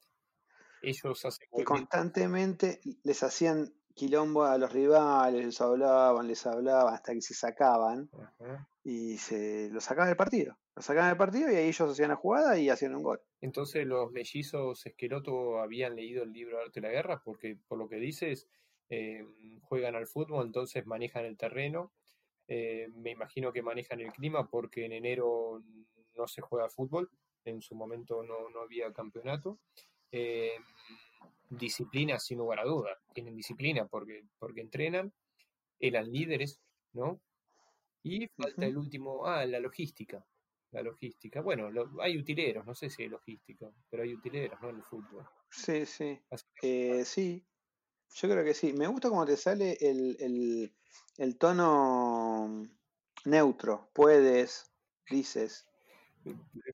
Ellos 0.83 1.25
hacen 1.25 1.49
que 1.57 1.65
constantemente 1.65 2.81
les 3.03 3.23
hacían 3.23 3.73
quilombo 3.95 4.45
a 4.45 4.59
los 4.59 4.73
rivales, 4.73 5.45
les 5.45 5.61
hablaban, 5.61 6.29
les 6.29 6.47
hablaban, 6.47 6.95
hasta 6.95 7.13
que 7.13 7.23
se 7.23 7.35
sacaban 7.35 8.11
Ajá. 8.13 8.69
y 8.85 9.19
se 9.19 9.71
los 9.71 9.85
sacaban 9.85 10.09
del 10.09 10.17
partido. 10.17 10.57
Los 10.77 10.85
sacaban 10.85 11.09
del 11.09 11.17
partido 11.17 11.51
y 11.51 11.55
ahí 11.55 11.69
ellos 11.69 11.91
hacían 11.91 12.11
la 12.11 12.17
jugada 12.17 12.59
y 12.59 12.69
hacían 12.69 12.95
un 12.95 13.03
gol. 13.03 13.21
Entonces 13.41 13.87
los 13.87 14.13
mellizos 14.13 14.85
Esqueloto 14.85 15.59
habían 15.61 15.97
leído 15.97 16.23
el 16.23 16.33
libro 16.35 16.61
Arte 16.61 16.83
de 16.83 16.87
la 16.87 16.93
Guerra, 16.93 17.23
porque 17.25 17.57
por 17.67 17.79
lo 17.79 17.89
que 17.89 17.97
dices, 17.97 18.47
eh, 18.91 19.25
juegan 19.63 19.95
al 19.97 20.07
fútbol, 20.07 20.47
entonces 20.47 20.85
manejan 20.87 21.25
el 21.25 21.39
terreno. 21.39 21.93
Eh, 22.47 22.89
me 22.95 23.13
imagino 23.13 23.55
que 23.55 23.63
manejan 23.63 24.01
el 24.01 24.13
clima 24.13 24.51
porque 24.51 24.85
en 24.85 24.93
enero 24.93 25.63
no 26.15 26.29
se 26.29 26.43
juega 26.43 26.69
fútbol, 26.69 27.11
en 27.47 27.63
su 27.63 27.75
momento 27.75 28.23
no, 28.23 28.51
no 28.51 28.61
había 28.61 28.93
campeonato. 28.93 29.59
Eh, 30.13 30.53
disciplina 31.49 32.19
sin 32.19 32.37
lugar 32.37 32.61
a 32.61 32.65
duda, 32.65 32.99
tienen 33.15 33.35
disciplina 33.35 33.87
porque, 33.87 34.25
porque 34.39 34.61
entrenan, 34.61 35.11
eran 35.81 36.13
líderes, 36.13 36.61
¿no? 36.93 37.19
Y 38.03 38.27
falta 38.29 38.67
el 38.67 38.77
último, 38.77 39.27
ah, 39.27 39.47
la 39.47 39.59
logística. 39.59 40.25
La 40.77 40.83
logística. 40.83 41.41
Bueno, 41.41 41.71
lo- 41.71 42.03
hay 42.03 42.19
utileros, 42.19 42.67
no 42.67 42.75
sé 42.75 42.91
si 42.91 43.03
hay 43.05 43.09
logística, 43.09 43.67
pero 43.89 44.03
hay 44.03 44.13
utileros, 44.13 44.61
¿no? 44.61 44.69
En 44.69 44.77
el 44.77 44.83
fútbol. 44.83 45.25
Sí, 45.51 45.87
sí. 45.87 46.21
Eh, 46.63 47.03
sí, 47.07 47.47
yo 48.17 48.29
creo 48.29 48.45
que 48.45 48.53
sí. 48.53 48.75
Me 48.75 48.87
gusta 48.87 49.09
cómo 49.09 49.25
te 49.25 49.39
sale 49.39 49.79
el, 49.81 50.17
el, 50.21 50.75
el 51.17 51.39
tono 51.39 52.67
neutro. 53.25 53.89
Puedes, 53.95 54.71
dices. 55.11 55.67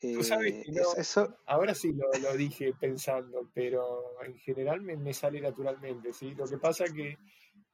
Tú 0.00 0.22
sabes 0.24 0.52
Eh, 0.52 0.64
que 0.64 0.72
es- 0.72 0.76
no, 0.82 0.94
eso, 0.96 1.36
ahora 1.46 1.74
sí 1.74 1.92
lo, 1.92 2.08
lo 2.20 2.36
dije 2.36 2.72
pensando, 2.80 3.48
pero 3.54 4.20
en 4.24 4.36
general 4.38 4.80
me, 4.80 4.96
me 4.96 5.12
sale 5.14 5.40
naturalmente, 5.40 6.12
¿sí? 6.12 6.34
Lo 6.34 6.46
que 6.46 6.58
pasa 6.58 6.86
que 6.86 7.16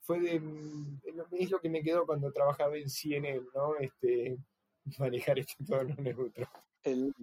fue 0.03 0.20
de, 0.20 0.41
mm, 0.41 1.01
es 1.33 1.51
lo 1.51 1.61
que 1.61 1.70
me 1.70 1.83
quedó 1.83 2.05
cuando 2.07 2.33
trabajaba 2.33 2.76
en 2.76 2.89
CNN, 2.91 3.47
¿no? 3.55 3.76
Este, 3.76 4.37
manejar 4.99 5.39
este 5.39 5.64
tono 5.64 5.95
neutro. 5.97 6.49
el, 6.84 7.14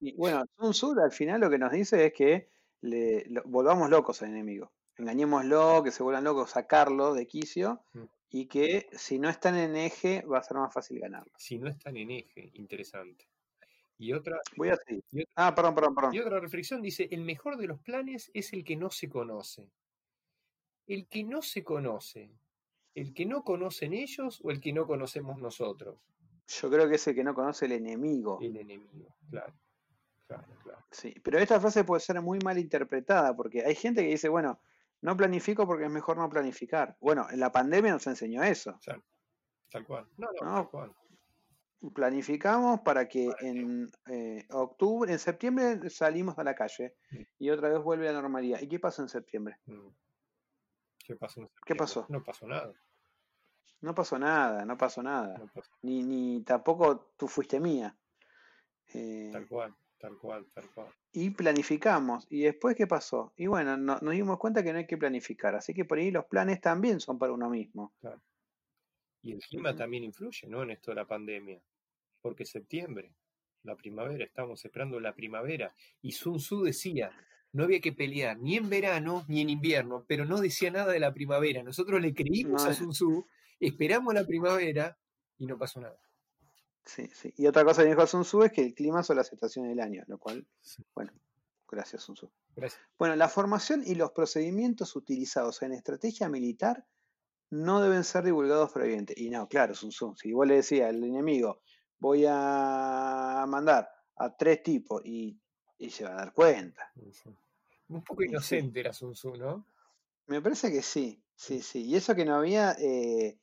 y 0.00 0.12
bueno, 0.14 0.44
Sun 0.58 0.72
Tzu 0.72 1.00
al 1.00 1.12
final 1.12 1.40
lo 1.40 1.50
que 1.50 1.58
nos 1.58 1.72
dice 1.72 2.06
es 2.06 2.12
que 2.12 2.48
le, 2.82 3.24
lo- 3.28 3.42
volvamos 3.44 3.88
locos 3.90 4.22
al 4.22 4.30
enemigo. 4.30 4.72
Engañémoslo, 4.98 5.82
que 5.82 5.90
se 5.90 6.02
vuelvan 6.02 6.24
locos, 6.24 6.50
sacarlo 6.50 7.14
de 7.14 7.26
quicio 7.26 7.82
Mm. 7.92 8.02
y 8.30 8.46
que 8.46 8.88
si 8.92 9.18
no 9.18 9.28
están 9.28 9.56
en 9.56 9.76
eje 9.76 10.22
va 10.22 10.38
a 10.38 10.42
ser 10.42 10.56
más 10.56 10.72
fácil 10.72 10.98
ganarlo. 11.00 11.32
Si 11.38 11.58
no 11.58 11.68
están 11.68 11.96
en 11.96 12.10
eje, 12.10 12.50
interesante. 12.54 13.28
Y 13.98 14.12
otra, 14.12 14.38
Voy 14.56 14.68
a 14.70 14.76
seguir. 14.76 15.02
y 15.12 15.22
otra, 15.22 15.32
Ah, 15.36 15.54
perdón, 15.54 15.74
perdón, 15.74 15.92
y 15.92 15.96
perdón. 15.96 16.20
otra 16.20 16.40
reflexión 16.40 16.82
dice, 16.82 17.08
el 17.10 17.22
mejor 17.22 17.56
de 17.56 17.66
los 17.66 17.80
planes 17.80 18.30
es 18.34 18.52
el 18.52 18.62
que 18.64 18.76
no 18.76 18.90
se 18.90 19.08
conoce. 19.08 19.70
El 20.86 21.06
que 21.08 21.24
no 21.24 21.40
se 21.42 21.64
conoce, 21.64 22.30
el 22.94 23.12
que 23.14 23.26
no 23.26 23.42
conocen 23.42 23.92
ellos 23.92 24.40
o 24.44 24.50
el 24.50 24.60
que 24.60 24.72
no 24.72 24.86
conocemos 24.86 25.38
nosotros. 25.38 25.98
Yo 26.48 26.70
creo 26.70 26.88
que 26.88 26.94
es 26.94 27.06
el 27.08 27.14
que 27.14 27.24
no 27.24 27.34
conoce 27.34 27.66
el 27.66 27.72
enemigo. 27.72 28.38
El 28.40 28.56
enemigo, 28.56 29.14
claro, 29.30 29.52
claro, 30.26 30.46
claro. 30.62 30.84
Sí, 30.90 31.12
pero 31.22 31.38
esta 31.38 31.60
frase 31.60 31.84
puede 31.84 32.00
ser 32.00 32.20
muy 32.22 32.38
mal 32.40 32.58
interpretada 32.58 33.34
porque 33.34 33.64
hay 33.64 33.74
gente 33.74 34.02
que 34.02 34.08
dice, 34.10 34.28
bueno, 34.28 34.60
no 35.02 35.16
planifico 35.16 35.66
porque 35.66 35.84
es 35.86 35.90
mejor 35.90 36.16
no 36.18 36.28
planificar. 36.30 36.96
Bueno, 37.00 37.26
en 37.30 37.40
la 37.40 37.50
pandemia 37.52 37.92
nos 37.92 38.06
enseñó 38.06 38.42
eso. 38.44 38.78
Tal, 38.84 39.02
tal 39.70 39.84
cual. 39.86 40.06
No, 40.16 40.28
no, 40.40 40.46
No. 40.46 40.54
tal 40.54 40.68
cual. 40.70 40.94
Planificamos 41.94 42.80
para 42.80 43.06
que 43.06 43.30
en 43.40 43.90
eh, 44.06 44.46
octubre, 44.50 45.12
en 45.12 45.18
septiembre 45.18 45.88
salimos 45.90 46.38
a 46.38 46.42
la 46.44 46.54
calle 46.54 46.96
Mm. 47.10 47.22
y 47.38 47.50
otra 47.50 47.68
vez 47.68 47.78
vuelve 47.80 48.08
a 48.08 48.12
la 48.12 48.22
normalidad. 48.22 48.60
¿Y 48.60 48.66
qué 48.68 48.80
pasó 48.80 49.02
en 49.02 49.08
septiembre? 49.08 49.58
Mm. 49.66 49.88
¿Qué 51.04 51.14
pasó? 51.16 51.40
en 51.42 51.46
¿Qué 51.48 51.52
septiembre? 51.54 51.78
pasó? 51.84 52.06
No 52.08 52.22
pasó 52.24 52.46
nada. 52.48 52.72
No 53.80 53.94
pasó 53.94 54.18
nada, 54.18 54.64
no 54.64 54.76
pasó 54.76 55.02
nada. 55.02 55.38
no 55.38 55.46
pasó- 55.52 55.70
Ni, 55.82 56.02
ni 56.02 56.42
tampoco 56.42 57.12
tú 57.16 57.28
fuiste 57.28 57.60
mía. 57.60 57.96
Eh, 58.94 59.30
Tal 59.32 59.46
cual, 59.48 59.74
tal 59.98 60.16
cual, 60.18 60.46
tal 60.54 60.70
cual. 60.74 60.88
y 61.12 61.30
planificamos. 61.30 62.26
¿Y 62.30 62.42
después 62.42 62.76
qué 62.76 62.86
pasó? 62.86 63.32
Y 63.36 63.46
bueno, 63.46 63.76
no- 63.76 63.98
nos 64.00 64.12
dimos 64.14 64.38
cuenta 64.38 64.62
que 64.62 64.72
no 64.72 64.78
hay 64.78 64.86
que 64.86 64.96
planificar. 64.96 65.54
Así 65.54 65.74
que 65.74 65.84
por 65.84 65.98
ahí 65.98 66.10
los 66.10 66.24
planes 66.26 66.60
también 66.60 67.00
son 67.00 67.18
para 67.18 67.32
uno 67.32 67.48
mismo. 67.50 67.92
Y 69.22 69.32
el 69.32 69.40
clima 69.40 69.74
también 69.74 70.04
influye, 70.04 70.46
¿no? 70.46 70.62
En 70.62 70.70
esto 70.70 70.90
de 70.90 70.94
la 70.96 71.06
pandemia. 71.06 71.60
Porque 72.20 72.44
septiembre, 72.44 73.14
la 73.62 73.74
primavera, 73.76 74.24
estamos 74.24 74.64
esperando 74.64 75.00
la 75.00 75.14
primavera. 75.14 75.74
Y 76.00 76.12
Sun 76.12 76.36
Tzu 76.38 76.62
decía, 76.62 77.10
no 77.52 77.64
había 77.64 77.80
que 77.80 77.92
pelear 77.92 78.38
ni 78.38 78.56
en 78.56 78.68
verano 78.70 79.24
ni 79.28 79.40
en 79.40 79.50
invierno, 79.50 80.04
pero 80.06 80.24
no 80.24 80.40
decía 80.40 80.70
nada 80.70 80.92
de 80.92 81.00
la 81.00 81.12
primavera. 81.12 81.62
Nosotros 81.62 82.00
le 82.00 82.14
creímos 82.14 82.62
No 82.62 82.68
a 82.68 82.72
es- 82.72 82.78
Sun 82.78 82.90
Tzu, 82.90 83.26
esperamos 83.60 84.14
la 84.14 84.24
primavera 84.24 84.98
y 85.38 85.46
no 85.46 85.58
pasó 85.58 85.80
nada. 85.80 85.98
Sí, 86.84 87.08
sí. 87.12 87.32
Y 87.36 87.46
otra 87.46 87.64
cosa 87.64 87.82
que 87.82 87.88
dijo 87.88 88.06
Sun 88.06 88.22
Tzu 88.22 88.44
es 88.44 88.52
que 88.52 88.62
el 88.62 88.74
clima 88.74 89.02
son 89.02 89.16
las 89.16 89.32
estaciones 89.32 89.70
del 89.70 89.80
año, 89.80 90.04
lo 90.06 90.18
cual, 90.18 90.46
Sí. 90.60 90.84
bueno, 90.94 91.12
gracias 91.68 92.02
Sun 92.04 92.14
Tzu. 92.14 92.30
Gracias. 92.54 92.80
Bueno, 92.98 93.16
la 93.16 93.28
formación 93.28 93.82
y 93.84 93.96
los 93.96 94.12
procedimientos 94.12 94.94
utilizados 94.94 95.62
en 95.62 95.72
estrategia 95.72 96.28
militar 96.28 96.86
no 97.50 97.80
deben 97.80 98.04
ser 98.04 98.24
divulgados 98.24 98.72
previamente. 98.72 99.14
Y 99.16 99.30
no, 99.30 99.48
claro, 99.48 99.74
Sun 99.74 99.90
Tzu. 99.90 100.14
Si 100.16 100.32
vos 100.32 100.46
le 100.46 100.56
decías 100.56 100.88
al 100.88 101.02
enemigo, 101.02 101.60
voy 101.98 102.24
a 102.28 103.44
mandar 103.48 103.88
a 104.16 104.36
tres 104.36 104.62
tipos 104.62 105.02
y, 105.04 105.40
y 105.78 105.90
se 105.90 106.04
va 106.04 106.12
a 106.12 106.16
dar 106.16 106.32
cuenta. 106.32 106.92
Sí. 107.12 107.30
Un 107.88 108.02
poco 108.02 108.22
sí. 108.22 108.28
inocente 108.28 108.80
era 108.80 108.92
Sun 108.92 109.12
Tzu, 109.12 109.34
¿no? 109.36 109.66
Me 110.26 110.40
parece 110.40 110.70
que 110.70 110.82
sí, 110.82 111.22
sí, 111.34 111.60
sí. 111.62 111.84
Y 111.84 111.96
eso 111.96 112.14
que 112.14 112.24
no 112.24 112.36
había 112.36 112.72
eh, 112.78 113.38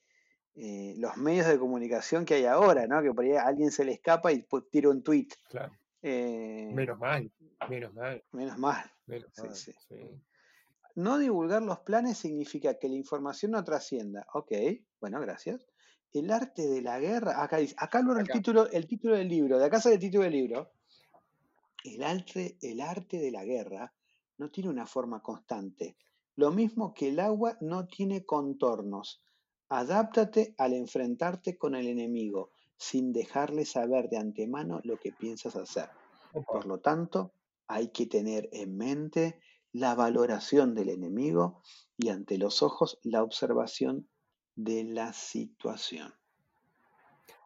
eh, 0.56 0.94
los 0.98 1.18
medios 1.18 1.48
de 1.48 1.58
comunicación 1.58 2.26
que 2.26 2.36
hay 2.36 2.46
ahora, 2.46 2.86
¿no? 2.88 3.02
Que 3.02 3.12
por 3.14 3.26
ahí 3.26 3.34
a 3.34 3.44
alguien 3.48 3.72
se 3.72 3.86
le 3.86 3.94
escapa 3.94 4.32
y 4.32 4.46
tira 4.72 4.90
un 4.90 5.04
tweet. 5.04 5.28
Claro. 5.50 5.74
Eh, 6.02 6.70
Menos 6.74 7.00
mal, 7.00 7.32
menos 7.70 7.94
mal, 7.94 8.24
menos 8.32 8.58
mal. 8.58 8.92
menos 9.08 9.30
Sí, 9.34 9.42
mal. 9.42 9.56
sí. 9.56 9.72
sí. 9.88 9.96
No 10.96 11.18
divulgar 11.18 11.64
los 11.64 11.80
planes 11.80 12.18
significa 12.20 12.78
que 12.78 12.88
la 12.88 12.96
información 12.96 13.52
no 13.52 13.64
trascienda. 13.64 14.28
Ok, 14.34 14.52
bueno, 15.02 15.20
gracias. 15.22 15.66
El 16.12 16.30
arte 16.30 16.68
de 16.68 16.82
la 16.84 17.00
guerra, 17.00 17.42
acá 17.42 17.58
dice, 17.58 17.74
acá 17.80 18.02
lo 18.04 18.16
el 18.20 18.28
título, 18.28 18.70
el 18.70 18.86
título 18.86 19.16
del 19.16 19.28
libro, 19.28 19.58
de 19.58 19.66
acá 19.66 19.82
sale 19.82 19.96
el 19.96 20.02
título 20.02 20.24
del 20.26 20.34
libro. 20.34 20.72
El 21.84 22.04
arte, 22.04 22.58
el 22.62 22.80
arte 22.82 23.18
de 23.18 23.32
la 23.32 23.44
guerra 23.44 23.92
no 24.38 24.52
tiene 24.52 24.70
una 24.70 24.86
forma 24.86 25.22
constante. 25.24 25.98
Lo 26.36 26.52
mismo 26.52 26.94
que 26.94 27.10
el 27.10 27.20
agua 27.20 27.58
no 27.62 27.88
tiene 27.88 28.26
contornos. 28.26 29.24
Adáptate 29.70 30.54
al 30.58 30.74
enfrentarte 30.74 31.58
con 31.58 31.76
el 31.76 31.88
enemigo, 31.88 32.52
sin 32.78 33.14
dejarle 33.14 33.66
saber 33.66 34.10
de 34.10 34.18
antemano 34.18 34.82
lo 34.84 34.98
que 34.98 35.12
piensas 35.12 35.56
hacer. 35.56 35.90
Por 36.46 36.66
lo 36.66 36.80
tanto, 36.80 37.34
hay 37.68 37.90
que 37.90 38.06
tener 38.08 38.50
en 38.52 38.78
mente 38.78 39.40
la 39.72 39.96
valoración 39.96 40.76
del 40.76 40.90
enemigo 40.90 41.62
y 41.98 42.10
ante 42.10 42.38
los 42.38 42.62
ojos 42.62 43.00
la 43.04 43.24
observación 43.24 44.08
de 44.56 44.84
la 44.84 45.14
situación. 45.14 46.14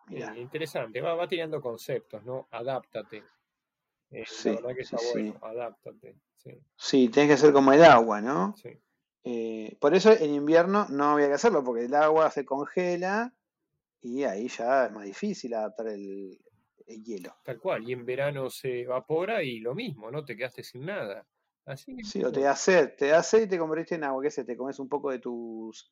Mirá, 0.07 0.37
interesante, 0.37 1.01
va, 1.01 1.15
va 1.15 1.27
tirando 1.27 1.61
conceptos, 1.61 2.23
¿no? 2.23 2.47
Adáptate. 2.51 3.23
Eh, 4.09 4.23
Sí, 4.25 4.49
la 4.49 4.55
verdad 4.55 4.75
que 4.75 4.81
está 4.81 4.97
sí. 4.97 5.07
bueno, 5.13 5.39
adáptate. 5.41 6.15
Sí, 6.37 6.51
sí, 6.77 7.09
tenés 7.09 7.31
que 7.31 7.37
ser 7.37 7.53
como 7.53 7.73
el 7.73 7.83
agua, 7.83 8.21
¿no? 8.21 8.55
sí. 8.57 8.69
Eh, 9.29 9.77
por 9.79 9.93
eso 9.93 10.11
en 10.11 10.33
invierno 10.33 10.87
no 10.89 11.11
había 11.11 11.27
que 11.27 11.33
hacerlo, 11.33 11.63
porque 11.63 11.85
el 11.85 11.93
agua 11.93 12.31
se 12.31 12.45
congela 12.45 13.33
y 14.01 14.23
ahí 14.23 14.47
ya 14.47 14.85
es 14.85 14.91
más 14.91 15.03
difícil 15.03 15.53
adaptar 15.53 15.87
el, 15.87 16.39
el 16.85 17.03
hielo. 17.03 17.35
Tal 17.43 17.59
cual, 17.59 17.87
y 17.87 17.93
en 17.93 18.05
verano 18.05 18.49
se 18.49 18.81
evapora 18.81 19.43
y 19.43 19.59
lo 19.59 19.75
mismo, 19.75 20.09
¿no? 20.09 20.23
Te 20.23 20.35
quedaste 20.37 20.63
sin 20.63 20.85
nada. 20.85 21.27
Así 21.65 21.95
que, 21.95 22.03
Sí, 22.03 22.23
o 22.23 22.31
te 22.31 22.55
sed, 22.55 22.95
te 22.95 23.21
sed 23.23 23.43
y 23.43 23.47
te 23.47 23.59
convertiste 23.59 23.95
en 23.95 24.05
agua, 24.05 24.23
¿qué 24.23 24.31
sé? 24.31 24.45
Te 24.45 24.55
comes 24.55 24.79
un 24.79 24.87
poco 24.87 25.11
de 25.11 25.19
tus 25.19 25.91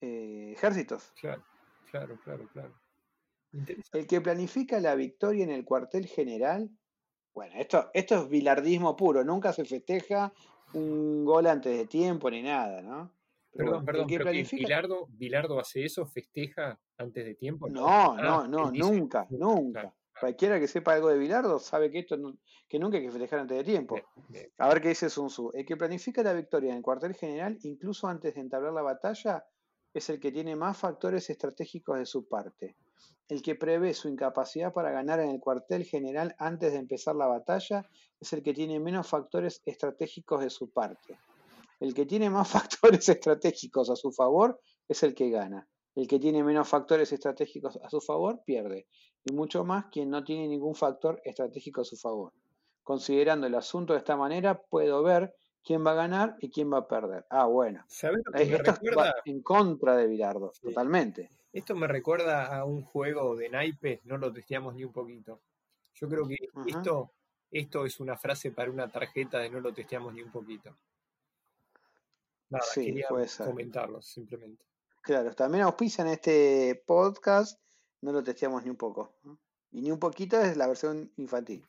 eh, 0.00 0.52
ejércitos. 0.52 1.12
claro, 1.20 1.42
claro, 1.90 2.18
claro, 2.24 2.48
claro. 2.52 2.74
El 3.92 4.06
que 4.06 4.20
planifica 4.20 4.80
la 4.80 4.94
victoria 4.94 5.44
en 5.44 5.50
el 5.50 5.64
cuartel 5.64 6.06
general, 6.06 6.70
bueno, 7.34 7.54
esto, 7.56 7.90
esto 7.94 8.14
es 8.22 8.28
bilardismo 8.28 8.94
puro, 8.96 9.24
nunca 9.24 9.52
se 9.52 9.64
festeja 9.64 10.32
un 10.74 11.24
gol 11.24 11.46
antes 11.46 11.76
de 11.76 11.86
tiempo 11.86 12.30
ni 12.30 12.42
nada, 12.42 12.82
¿no? 12.82 13.10
Pero 13.54 13.66
Perdón, 13.66 13.72
bueno, 13.72 13.86
perdón, 13.86 14.06
que 14.06 14.14
pero 14.18 14.24
que 14.24 14.30
planifica... 14.32 14.62
Bilardo, 14.62 15.06
Bilardo 15.10 15.60
hace 15.60 15.84
eso, 15.84 16.06
festeja 16.06 16.80
antes 16.96 17.24
de 17.24 17.34
tiempo, 17.34 17.68
¿no? 17.68 17.80
No, 17.80 18.12
Ah, 18.18 18.22
no, 18.22 18.48
no, 18.48 18.70
dice, 18.70 18.90
nunca, 18.90 19.26
nunca. 19.30 19.80
claro, 19.80 19.96
Cualquiera 20.18 20.60
que 20.60 20.68
sepa 20.68 20.94
algo 20.94 21.08
de 21.08 21.18
Bilardo 21.18 21.58
sabe 21.58 21.90
que 21.90 21.98
esto 22.00 22.16
no- 22.16 22.36
que 22.68 22.78
nunca 22.78 22.96
hay 22.96 23.04
que 23.04 23.10
festejar 23.10 23.40
antes 23.40 23.56
de 23.58 23.64
tiempo. 23.64 23.94
bien, 23.96 24.06
bien. 24.28 24.50
A 24.58 24.68
ver 24.68 24.80
qué 24.80 24.88
dice 24.88 25.10
Sun 25.10 25.26
Tzu. 25.28 25.50
El 25.52 25.66
que 25.66 25.76
planifica 25.76 26.22
la 26.22 26.32
victoria 26.32 26.70
en 26.70 26.76
el 26.78 26.82
cuartel 26.82 27.14
general, 27.14 27.58
incluso 27.64 28.06
antes 28.08 28.34
de 28.34 28.40
entablar 28.40 28.72
la 28.72 28.80
batalla, 28.82 29.44
es 29.92 30.08
el 30.08 30.18
que 30.20 30.32
tiene 30.32 30.56
más 30.56 30.78
factores 30.78 31.28
estratégicos 31.28 31.98
de 31.98 32.06
su 32.06 32.26
parte. 32.28 32.76
El 33.28 33.40
que 33.42 33.54
prevé 33.54 33.94
su 33.94 34.08
incapacidad 34.08 34.72
para 34.72 34.90
ganar 34.90 35.20
en 35.20 35.30
el 35.30 35.40
cuartel 35.40 35.84
general 35.84 36.34
antes 36.38 36.72
de 36.72 36.78
empezar 36.78 37.16
la 37.16 37.26
batalla 37.26 37.88
es 38.20 38.32
el 38.32 38.42
que 38.42 38.52
tiene 38.52 38.78
menos 38.80 39.08
factores 39.08 39.62
estratégicos 39.64 40.42
de 40.42 40.50
su 40.50 40.70
parte. 40.70 41.18
El 41.80 41.94
que 41.94 42.04
tiene 42.06 42.30
más 42.30 42.48
factores 43.00 43.08
estratégicos 43.08 43.90
a 43.90 43.96
su 43.96 44.12
favor 44.12 44.60
es 44.88 45.02
el 45.02 45.14
que 45.14 45.30
gana. 45.30 45.66
El 45.94 46.06
que 46.08 46.18
tiene 46.18 46.42
menos 46.44 46.68
factores 46.68 47.12
estratégicos 47.12 47.78
a 47.82 47.88
su 47.90 48.00
favor 48.00 48.42
pierde. 48.44 48.86
Y 49.24 49.32
mucho 49.32 49.64
más 49.64 49.86
quien 49.90 50.10
no 50.10 50.24
tiene 50.24 50.48
ningún 50.48 50.74
factor 50.74 51.20
estratégico 51.24 51.82
a 51.82 51.84
su 51.84 51.96
favor. 51.96 52.32
Considerando 52.82 53.46
el 53.46 53.54
asunto 53.54 53.92
de 53.92 54.00
esta 54.00 54.16
manera, 54.16 54.60
puedo 54.60 55.02
ver 55.02 55.34
quién 55.62 55.86
va 55.86 55.92
a 55.92 55.94
ganar 55.94 56.36
y 56.40 56.50
quién 56.50 56.72
va 56.72 56.78
a 56.78 56.88
perder. 56.88 57.24
Ah, 57.30 57.46
bueno. 57.46 57.84
¿Sabes 57.88 58.22
lo 58.24 58.32
que 58.32 58.42
Eh, 58.42 58.58
me 58.82 58.94
va 58.96 59.14
en 59.24 59.42
contra 59.42 59.96
de 59.96 60.06
Bilardo, 60.08 60.52
Sí. 60.54 60.62
totalmente. 60.62 61.30
Esto 61.52 61.74
me 61.74 61.86
recuerda 61.86 62.56
a 62.56 62.64
un 62.64 62.82
juego 62.82 63.36
de 63.36 63.50
naipes, 63.50 64.04
no 64.04 64.16
lo 64.16 64.32
testeamos 64.32 64.74
ni 64.74 64.84
un 64.84 64.92
poquito. 64.92 65.40
Yo 65.94 66.08
creo 66.08 66.26
que 66.26 66.36
esto, 66.66 67.12
esto 67.50 67.84
es 67.84 68.00
una 68.00 68.16
frase 68.16 68.50
para 68.50 68.70
una 68.70 68.88
tarjeta 68.88 69.38
de 69.38 69.50
no 69.50 69.60
lo 69.60 69.74
testeamos 69.74 70.14
ni 70.14 70.22
un 70.22 70.32
poquito. 70.32 70.74
Nada, 72.48 72.64
Sí, 72.72 72.86
quería 72.86 73.08
comentarlo 73.38 74.00
simplemente. 74.00 74.64
Claro, 75.02 75.34
también 75.34 75.64
auspician 75.64 76.06
este 76.08 76.82
podcast, 76.86 77.60
no 78.00 78.12
lo 78.12 78.22
testeamos 78.22 78.62
ni 78.62 78.70
un 78.70 78.76
poco. 78.76 79.14
Y 79.70 79.82
ni 79.82 79.90
un 79.90 79.98
poquito 79.98 80.40
es 80.40 80.56
la 80.56 80.66
versión 80.66 81.12
infantil. 81.16 81.64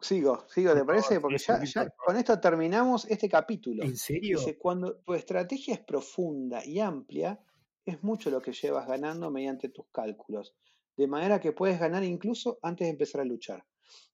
Sigo, 0.00 0.44
sigo, 0.48 0.74
¿te 0.74 0.84
parece? 0.84 1.20
Porque 1.20 1.38
ya, 1.38 1.58
con 1.96 2.16
esto 2.16 2.38
terminamos 2.38 3.06
este 3.06 3.28
capítulo. 3.28 3.82
¿En 3.82 3.96
serio? 3.96 4.38
Dice, 4.38 4.58
cuando 4.58 4.98
tu 4.98 5.14
estrategia 5.14 5.74
es 5.74 5.80
profunda 5.80 6.64
y 6.64 6.80
amplia, 6.80 7.40
es 7.84 8.02
mucho 8.02 8.30
lo 8.30 8.42
que 8.42 8.52
llevas 8.52 8.86
ganando 8.86 9.30
mediante 9.30 9.68
tus 9.70 9.86
cálculos. 9.90 10.54
de 10.96 11.06
manera 11.06 11.40
que 11.40 11.52
puedes 11.52 11.78
ganar 11.78 12.04
incluso 12.04 12.58
antes 12.62 12.86
de 12.86 12.92
empezar 12.92 13.20
a 13.20 13.24
luchar. 13.24 13.64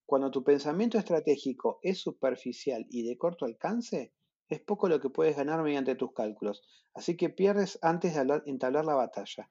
Cuando 0.05 0.31
tu 0.31 0.43
pensamiento 0.43 0.99
estratégico 0.99 1.79
es 1.83 2.01
superficial 2.01 2.87
y 2.91 3.07
de 3.07 3.17
corto 3.17 3.45
alcance, 3.45 4.13
es 4.49 4.61
poco 4.61 4.89
lo 4.89 5.01
que 5.01 5.09
puedes 5.09 5.37
ganar 5.37 5.63
mediante 5.63 5.95
tus 5.95 6.13
cálculos, 6.13 6.63
así 6.95 7.17
que 7.17 7.31
pierdes 7.31 7.79
antes 7.83 8.15
de 8.15 8.43
entablar 8.47 8.85
la 8.85 8.95
batalla. 8.95 9.49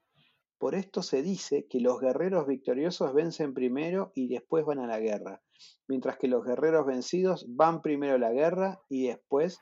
Por 0.57 0.75
esto 0.75 1.01
se 1.01 1.23
dice 1.23 1.65
que 1.67 1.79
los 1.79 1.99
guerreros 1.99 2.45
victoriosos 2.45 3.13
vencen 3.13 3.53
primero 3.53 4.11
y 4.13 4.27
después 4.27 4.63
van 4.63 4.79
a 4.79 4.85
la 4.85 4.99
guerra, 4.99 5.41
mientras 5.87 6.17
que 6.17 6.27
los 6.27 6.43
guerreros 6.43 6.85
vencidos 6.85 7.45
van 7.47 7.81
primero 7.81 8.15
a 8.15 8.19
la 8.19 8.31
guerra 8.31 8.81
y 8.89 9.07
después 9.07 9.59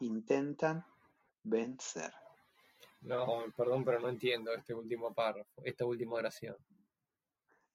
intentan 0.00 0.84
vencer. 1.42 2.12
No, 3.02 3.44
perdón, 3.56 3.84
pero 3.84 4.00
no 4.00 4.08
entiendo 4.08 4.52
este 4.52 4.74
último 4.74 5.14
párrafo, 5.14 5.62
esta 5.64 5.86
última 5.86 6.14
oración. 6.16 6.56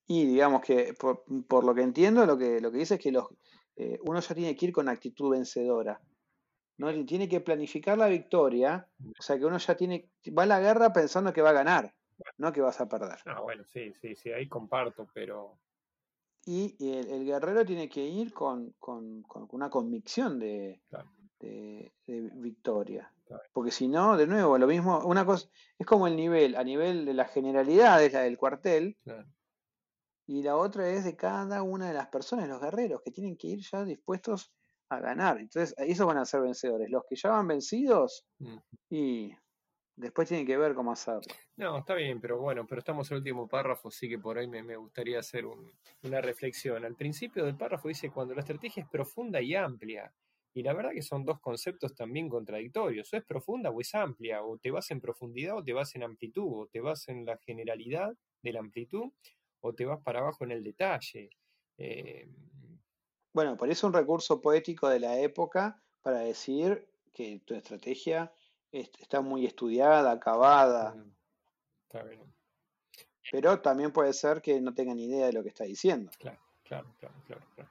Y 0.08 0.26
digamos 0.28 0.62
que, 0.62 0.94
por, 0.94 1.64
lo 1.64 1.74
que 1.74 1.82
entiendo, 1.82 2.26
lo 2.26 2.38
que, 2.38 2.62
lo 2.62 2.72
que 2.72 2.78
dice 2.78 2.96
es 2.96 3.02
que 3.02 3.12
los, 3.12 3.26
eh, 3.76 3.98
uno 4.04 4.20
ya 4.20 4.36
tiene 4.36 4.56
que 4.56 4.68
ir 4.68 4.72
con 4.72 4.88
actitud 4.88 5.32
vencedora. 5.32 6.00
¿no? 6.78 7.06
Tiene 7.06 7.28
que 7.28 7.42
planificar 7.42 7.98
la 7.98 8.08
victoria, 8.08 8.88
o 9.18 9.22
sea 9.22 9.38
que 9.38 9.46
uno 9.46 9.58
ya 9.58 9.76
tiene, 9.76 10.10
va 10.38 10.44
a 10.44 10.48
la 10.48 10.60
guerra 10.60 10.94
pensando 10.94 11.34
que 11.34 11.42
va 11.42 11.50
a 11.50 11.54
ganar, 11.54 11.96
no 12.38 12.52
que 12.52 12.62
vas 12.62 12.80
a 12.82 12.88
perder. 12.88 13.18
Ah, 13.26 13.42
bueno, 13.42 13.64
sí, 13.66 13.94
sí, 13.94 14.16
sí, 14.16 14.32
ahí 14.32 14.48
comparto, 14.48 15.08
pero... 15.14 15.60
Y 16.46 16.76
el, 16.92 17.26
guerrero 17.26 17.66
tiene 17.66 17.90
que 17.90 18.06
ir 18.06 18.32
con, 18.34 18.76
una 19.52 19.70
convicción 19.70 20.40
de, 20.40 20.82
victoria. 22.36 23.12
Porque 23.52 23.72
si 23.72 23.88
no, 23.88 24.16
de 24.16 24.28
nuevo, 24.28 24.58
lo 24.58 24.68
mismo, 24.68 25.00
una 25.06 25.26
cosa, 25.26 25.50
es 25.80 25.88
como 25.88 26.06
el 26.08 26.16
nivel, 26.16 26.56
a 26.56 26.64
nivel 26.64 27.06
de 27.06 27.16
la 27.16 27.26
generalidad 27.26 28.04
es 28.04 28.14
la 28.14 28.22
del 28.22 28.38
cuartel, 28.38 28.98
y 30.28 30.44
la 30.44 30.56
otra 30.58 30.90
es 30.90 31.04
de 31.04 31.16
cada 31.16 31.64
una 31.64 31.88
de 31.88 31.94
las 31.94 32.08
personas, 32.08 32.48
los 32.48 32.62
guerreros, 32.62 33.02
que 33.04 33.12
tienen 33.12 33.38
que 33.38 33.48
ir 33.48 33.62
ya 33.62 33.84
dispuestos 33.84 34.52
a 34.90 35.00
ganar. 35.00 35.40
Entonces, 35.40 35.74
esos 35.78 36.06
van 36.06 36.18
a 36.18 36.26
ser 36.26 36.42
vencedores. 36.42 36.90
Los 36.90 37.04
que 37.10 37.16
ya 37.16 37.30
van 37.30 37.48
vencidos, 37.48 38.26
mm. 38.40 38.58
y 38.90 39.32
después 39.96 40.28
tienen 40.28 40.46
que 40.46 40.58
ver 40.58 40.74
cómo 40.74 40.92
hacerlo. 40.92 41.22
No, 41.58 41.78
está 41.78 41.96
bien, 41.96 42.20
pero 42.20 42.40
bueno, 42.40 42.66
pero 42.68 42.80
estamos 42.80 43.10
en 43.10 43.16
el 43.16 43.22
último 43.22 43.48
párrafo, 43.48 43.90
sí 43.90 44.10
que 44.10 44.20
por 44.20 44.38
ahí 44.38 44.48
me, 44.48 44.76
gustaría 44.76 45.20
hacer 45.20 45.46
una 46.04 46.22
reflexión. 46.22 46.84
Al 46.86 46.96
principio 46.96 47.46
del 47.46 47.56
párrafo 47.56 47.88
dice, 47.88 48.10
cuando 48.10 48.34
la 48.34 48.42
estrategia 48.42 48.84
es 48.84 48.90
profunda 48.90 49.42
y 49.42 49.56
amplia, 49.56 50.14
y 50.54 50.64
la 50.64 50.74
verdad 50.74 50.92
que 50.94 51.02
son 51.02 51.26
dos 51.26 51.40
conceptos 51.42 51.94
también 51.94 52.30
contradictorios. 52.30 53.12
O 53.12 53.18
es 53.18 53.26
profunda 53.26 53.72
o 53.72 53.82
es 53.82 53.94
amplia, 53.94 54.42
o 54.42 54.58
te 54.58 54.72
vas 54.72 54.90
en 54.92 55.02
profundidad 55.02 55.58
o 55.58 55.64
te 55.64 55.74
vas 55.74 55.94
en 55.96 56.04
amplitud, 56.04 56.48
o 56.48 56.68
te 56.68 56.80
vas 56.80 57.10
en 57.10 57.26
la 57.26 57.38
generalidad 57.38 58.16
de 58.42 58.54
la 58.54 58.62
amplitud, 58.62 59.12
o 59.60 59.74
te 59.74 59.86
vas 59.86 60.02
para 60.02 60.20
abajo 60.20 60.46
en 60.46 60.52
el 60.52 60.64
detalle. 60.64 61.30
Eh, 61.78 62.30
bueno, 63.34 63.58
por 63.58 63.70
eso 63.70 63.86
un 63.86 63.94
recurso 63.94 64.40
poético 64.40 64.88
de 64.88 65.02
la 65.02 65.20
época 65.20 65.84
para 66.02 66.20
decir 66.20 66.88
que 67.14 67.42
tu 67.46 67.54
estrategia 67.54 68.32
está 68.80 69.22
muy 69.22 69.46
estudiada, 69.46 70.12
acabada. 70.12 70.96
Está 71.84 72.04
bien. 72.04 72.34
Pero 73.32 73.60
también 73.60 73.92
puede 73.92 74.14
ser 74.14 74.42
que 74.42 74.62
no 74.62 74.74
tengan 74.74 75.00
idea 75.00 75.26
de 75.28 75.34
lo 75.34 75.44
que 75.44 75.50
está 75.50 75.64
diciendo. 75.64 76.12
Claro, 76.20 76.40
claro, 76.64 76.94
claro, 77.00 77.46
claro. 77.56 77.70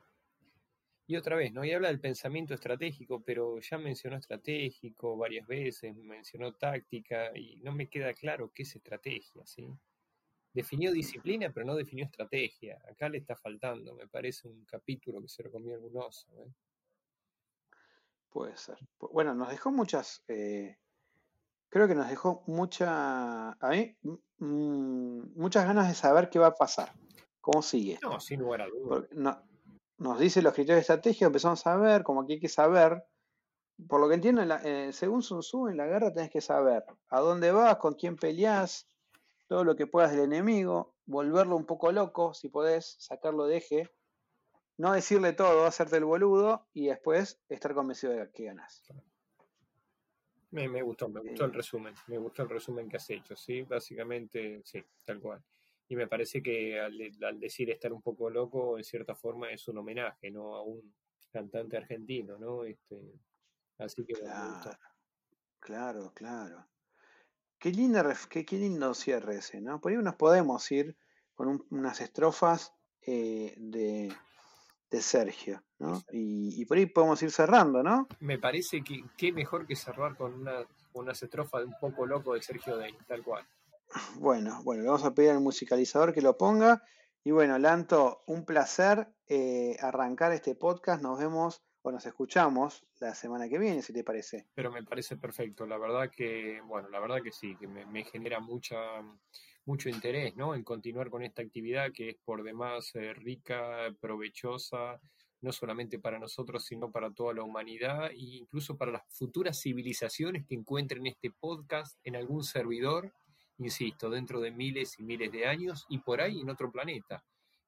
Y 1.06 1.16
otra 1.16 1.36
vez, 1.36 1.52
¿no? 1.52 1.64
Y 1.64 1.72
habla 1.72 1.88
del 1.88 2.00
pensamiento 2.00 2.54
estratégico, 2.54 3.22
pero 3.22 3.60
ya 3.60 3.76
mencionó 3.76 4.16
estratégico 4.16 5.16
varias 5.16 5.46
veces, 5.46 5.94
mencionó 5.94 6.54
táctica, 6.54 7.36
y 7.36 7.56
no 7.56 7.72
me 7.72 7.88
queda 7.88 8.14
claro 8.14 8.50
qué 8.54 8.62
es 8.62 8.74
estrategia, 8.74 9.44
¿sí? 9.44 9.68
definió 10.54 10.92
disciplina, 10.92 11.50
pero 11.52 11.66
no 11.66 11.74
definió 11.74 12.04
estrategia. 12.04 12.80
Acá 12.88 13.08
le 13.08 13.18
está 13.18 13.34
faltando, 13.34 13.94
me 13.94 14.06
parece 14.06 14.48
un 14.48 14.64
capítulo 14.64 15.20
que 15.20 15.28
se 15.28 15.42
lo 15.42 15.50
comió 15.50 15.74
algún 15.74 15.96
oso. 15.96 16.28
¿eh? 16.38 16.52
Puede 18.30 18.56
ser. 18.56 18.78
Bueno, 19.12 19.34
nos 19.34 19.50
dejó 19.50 19.72
muchas. 19.72 20.22
Eh, 20.28 20.78
creo 21.68 21.88
que 21.88 21.94
nos 21.94 22.08
dejó 22.08 22.42
mucha. 22.46 23.50
A 23.50 23.68
mí, 23.70 23.96
muchas 24.38 25.66
ganas 25.66 25.88
de 25.88 25.94
saber 25.94 26.30
qué 26.30 26.38
va 26.38 26.48
a 26.48 26.54
pasar. 26.54 26.92
¿Cómo 27.40 27.62
sigue? 27.62 27.98
No, 28.02 28.20
sin 28.20 28.40
lugar 28.40 28.62
a 28.62 28.66
dudas. 28.68 29.04
nos 29.98 30.18
dice 30.18 30.42
los 30.42 30.54
criterios 30.54 30.76
de 30.76 30.80
estrategia, 30.80 31.26
empezamos 31.26 31.66
a 31.66 31.76
ver, 31.76 32.02
como 32.02 32.26
que 32.26 32.34
hay 32.34 32.40
que 32.40 32.48
saber. 32.48 33.04
Por 33.88 34.00
lo 34.00 34.08
que 34.08 34.14
entiendo, 34.14 34.42
eh, 34.64 34.92
según 34.92 35.22
Sun 35.22 35.40
Tzu, 35.40 35.68
en 35.68 35.76
la 35.76 35.86
guerra 35.86 36.12
tenés 36.12 36.30
que 36.30 36.40
saber 36.40 36.84
a 37.08 37.20
dónde 37.20 37.50
vas, 37.50 37.76
con 37.76 37.94
quién 37.94 38.16
peleás, 38.16 38.88
todo 39.48 39.64
lo 39.64 39.76
que 39.76 39.86
puedas 39.86 40.12
del 40.12 40.20
enemigo, 40.20 40.94
volverlo 41.06 41.56
un 41.56 41.66
poco 41.66 41.92
loco, 41.92 42.34
si 42.34 42.48
podés, 42.48 42.96
sacarlo 42.98 43.46
de 43.46 43.56
eje, 43.56 43.90
no 44.76 44.92
decirle 44.92 45.32
todo, 45.32 45.66
hacerte 45.66 45.96
el 45.96 46.04
boludo 46.04 46.66
y 46.72 46.86
después 46.86 47.40
estar 47.48 47.74
convencido 47.74 48.12
de 48.12 48.30
que 48.30 48.44
ganas. 48.44 48.84
Me, 50.54 50.82
gustó, 50.82 51.08
me 51.08 51.20
gustó 51.20 51.46
el 51.46 51.50
eh. 51.50 51.54
resumen, 51.54 51.94
me 52.06 52.16
gustó 52.16 52.44
el 52.44 52.48
resumen 52.48 52.88
que 52.88 52.96
has 52.96 53.10
hecho, 53.10 53.34
sí, 53.34 53.62
básicamente, 53.62 54.62
sí, 54.64 54.80
tal 55.04 55.20
cual. 55.20 55.42
Y 55.88 55.96
me 55.96 56.06
parece 56.06 56.40
que 56.40 56.78
al, 56.78 56.96
decir 57.40 57.70
estar 57.70 57.92
un 57.92 58.00
poco 58.00 58.30
loco, 58.30 58.78
en 58.78 58.84
cierta 58.84 59.16
forma 59.16 59.50
es 59.50 59.66
un 59.66 59.78
homenaje, 59.78 60.30
¿no? 60.30 60.54
A 60.54 60.62
un 60.62 60.94
cantante 61.32 61.76
argentino, 61.76 62.38
¿no? 62.38 62.62
Este, 62.62 63.20
así 63.78 64.04
que 64.04 64.14
me 64.14 64.20
gustó. 64.20 64.70
Claro, 65.58 66.12
claro. 66.14 66.68
Qué, 67.58 67.72
linda, 67.72 68.16
qué, 68.30 68.46
lindo 68.52 68.94
cierre 68.94 69.38
ese, 69.38 69.60
¿no? 69.60 69.80
Por 69.80 69.90
ahí 69.90 69.98
nos 69.98 70.14
podemos 70.14 70.70
ir 70.70 70.96
con 71.34 71.66
unas 71.70 72.00
estrofas 72.00 72.72
eh, 73.02 73.54
de, 73.56 74.12
Sergio, 75.00 75.62
¿no? 75.78 76.02
Y, 76.12 76.64
por 76.66 76.76
ahí 76.76 76.86
podemos 76.86 77.22
ir 77.22 77.30
cerrando, 77.30 77.82
¿no? 77.82 78.08
Me 78.20 78.38
parece 78.38 78.82
que 78.82 79.04
qué 79.16 79.32
mejor 79.32 79.66
que 79.66 79.76
cerrar 79.76 80.16
con 80.16 80.34
una, 80.34 80.64
unas 80.92 81.22
estrofas 81.22 81.62
de 81.62 81.66
un 81.66 81.78
poco 81.80 82.06
loco 82.06 82.34
de 82.34 82.42
Sergio 82.42 82.76
Day, 82.76 82.96
tal 83.06 83.22
cual. 83.22 83.46
Bueno, 84.16 84.62
bueno, 84.64 84.82
le 84.82 84.88
vamos 84.88 85.04
a 85.04 85.14
pedir 85.14 85.30
al 85.30 85.40
musicalizador 85.40 86.12
que 86.12 86.22
lo 86.22 86.36
ponga. 86.36 86.82
Y 87.22 87.30
bueno, 87.30 87.58
Lanto, 87.58 88.22
un 88.26 88.44
placer 88.44 89.08
eh, 89.28 89.76
arrancar 89.80 90.32
este 90.32 90.54
podcast. 90.54 91.02
Nos 91.02 91.18
vemos 91.18 91.62
o 91.84 91.92
nos 91.92 92.06
escuchamos 92.06 92.86
la 92.98 93.14
semana 93.14 93.48
que 93.48 93.58
viene, 93.58 93.82
si 93.82 93.92
te 93.92 94.02
parece. 94.02 94.46
Pero 94.54 94.72
me 94.72 94.82
parece 94.82 95.18
perfecto, 95.18 95.66
la 95.66 95.76
verdad 95.76 96.10
que, 96.10 96.60
bueno, 96.64 96.88
la 96.88 96.98
verdad 96.98 97.22
que 97.22 97.30
sí, 97.30 97.56
que 97.56 97.66
me, 97.66 98.04
genera 98.04 98.40
mucha, 98.40 98.76
mucho 99.66 99.88
interés, 99.88 100.36
¿no? 100.36 100.54
En 100.54 100.62
continuar 100.62 101.10
con 101.10 101.22
esta 101.22 101.42
actividad 101.42 101.92
que 101.92 102.10
es 102.10 102.16
por 102.24 102.42
demás 102.42 102.94
eh, 102.94 103.14
rica, 103.14 103.94
provechosa, 104.00 105.00
no 105.40 105.52
solamente 105.52 105.98
para 105.98 106.18
nosotros, 106.18 106.64
sino 106.64 106.90
para 106.90 107.12
toda 107.12 107.34
la 107.34 107.42
humanidad 107.42 108.10
e 108.10 108.16
incluso 108.16 108.76
para 108.76 108.92
las 108.92 109.02
futuras 109.08 109.60
civilizaciones 109.60 110.46
que 110.46 110.54
encuentren 110.54 111.06
este 111.06 111.30
podcast 111.30 111.98
en 112.04 112.16
algún 112.16 112.44
servidor, 112.44 113.12
insisto, 113.58 114.10
dentro 114.10 114.40
de 114.40 114.50
miles 114.50 114.98
y 114.98 115.02
miles 115.02 115.30
de 115.30 115.46
años 115.46 115.86
y 115.88 115.98
por 115.98 116.20
ahí 116.20 116.40
en 116.40 116.50
otro 116.50 116.72
planeta. 116.72 117.22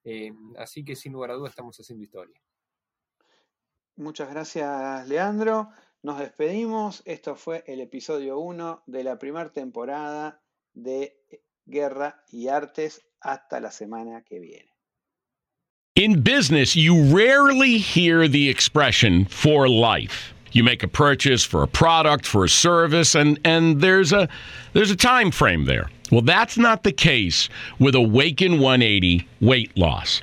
Eh, 0.04 0.32
así 0.58 0.84
que 0.84 0.96
sin 0.96 1.12
lugar 1.12 1.32
a 1.32 1.34
dudas 1.34 1.50
estamos 1.50 1.78
haciendo 1.78 2.04
historia. 2.04 2.40
Muchas 3.96 4.30
gracias, 4.30 5.08
Leandro. 5.08 5.68
Nos 6.02 6.18
despedimos. 6.18 7.02
Esto 7.04 7.34
fue 7.34 7.64
el 7.66 7.80
episodio 7.80 8.38
1 8.38 8.84
de 8.86 9.04
la 9.04 9.18
primera 9.18 9.50
temporada 9.52 10.42
de 10.72 11.18
Guerra 11.66 12.14
y 12.32 12.48
Artes. 12.48 13.00
Hasta 13.22 13.60
la 13.60 13.70
semana 13.70 14.22
que 14.24 14.40
viene. 14.40 14.70
In 15.96 16.20
business, 16.20 16.76
you 16.76 17.04
rarely 17.04 17.78
hear 17.78 18.28
the 18.28 18.48
expression 18.50 19.24
for 19.24 19.66
life. 19.66 20.34
You 20.52 20.62
make 20.62 20.82
a 20.82 20.88
purchase 20.88 21.42
for 21.42 21.62
a 21.62 21.66
product, 21.66 22.26
for 22.26 22.44
a 22.44 22.48
service, 22.48 23.14
and, 23.14 23.40
and 23.44 23.80
there's 23.80 24.12
a 24.12 24.28
there's 24.74 24.90
a 24.90 24.96
time 24.96 25.30
frame 25.30 25.64
there. 25.64 25.90
Well, 26.12 26.20
that's 26.22 26.56
not 26.56 26.82
the 26.82 26.92
case 26.92 27.48
with 27.78 27.94
Awaken 27.94 28.60
180 28.60 29.26
weight 29.40 29.76
loss. 29.76 30.22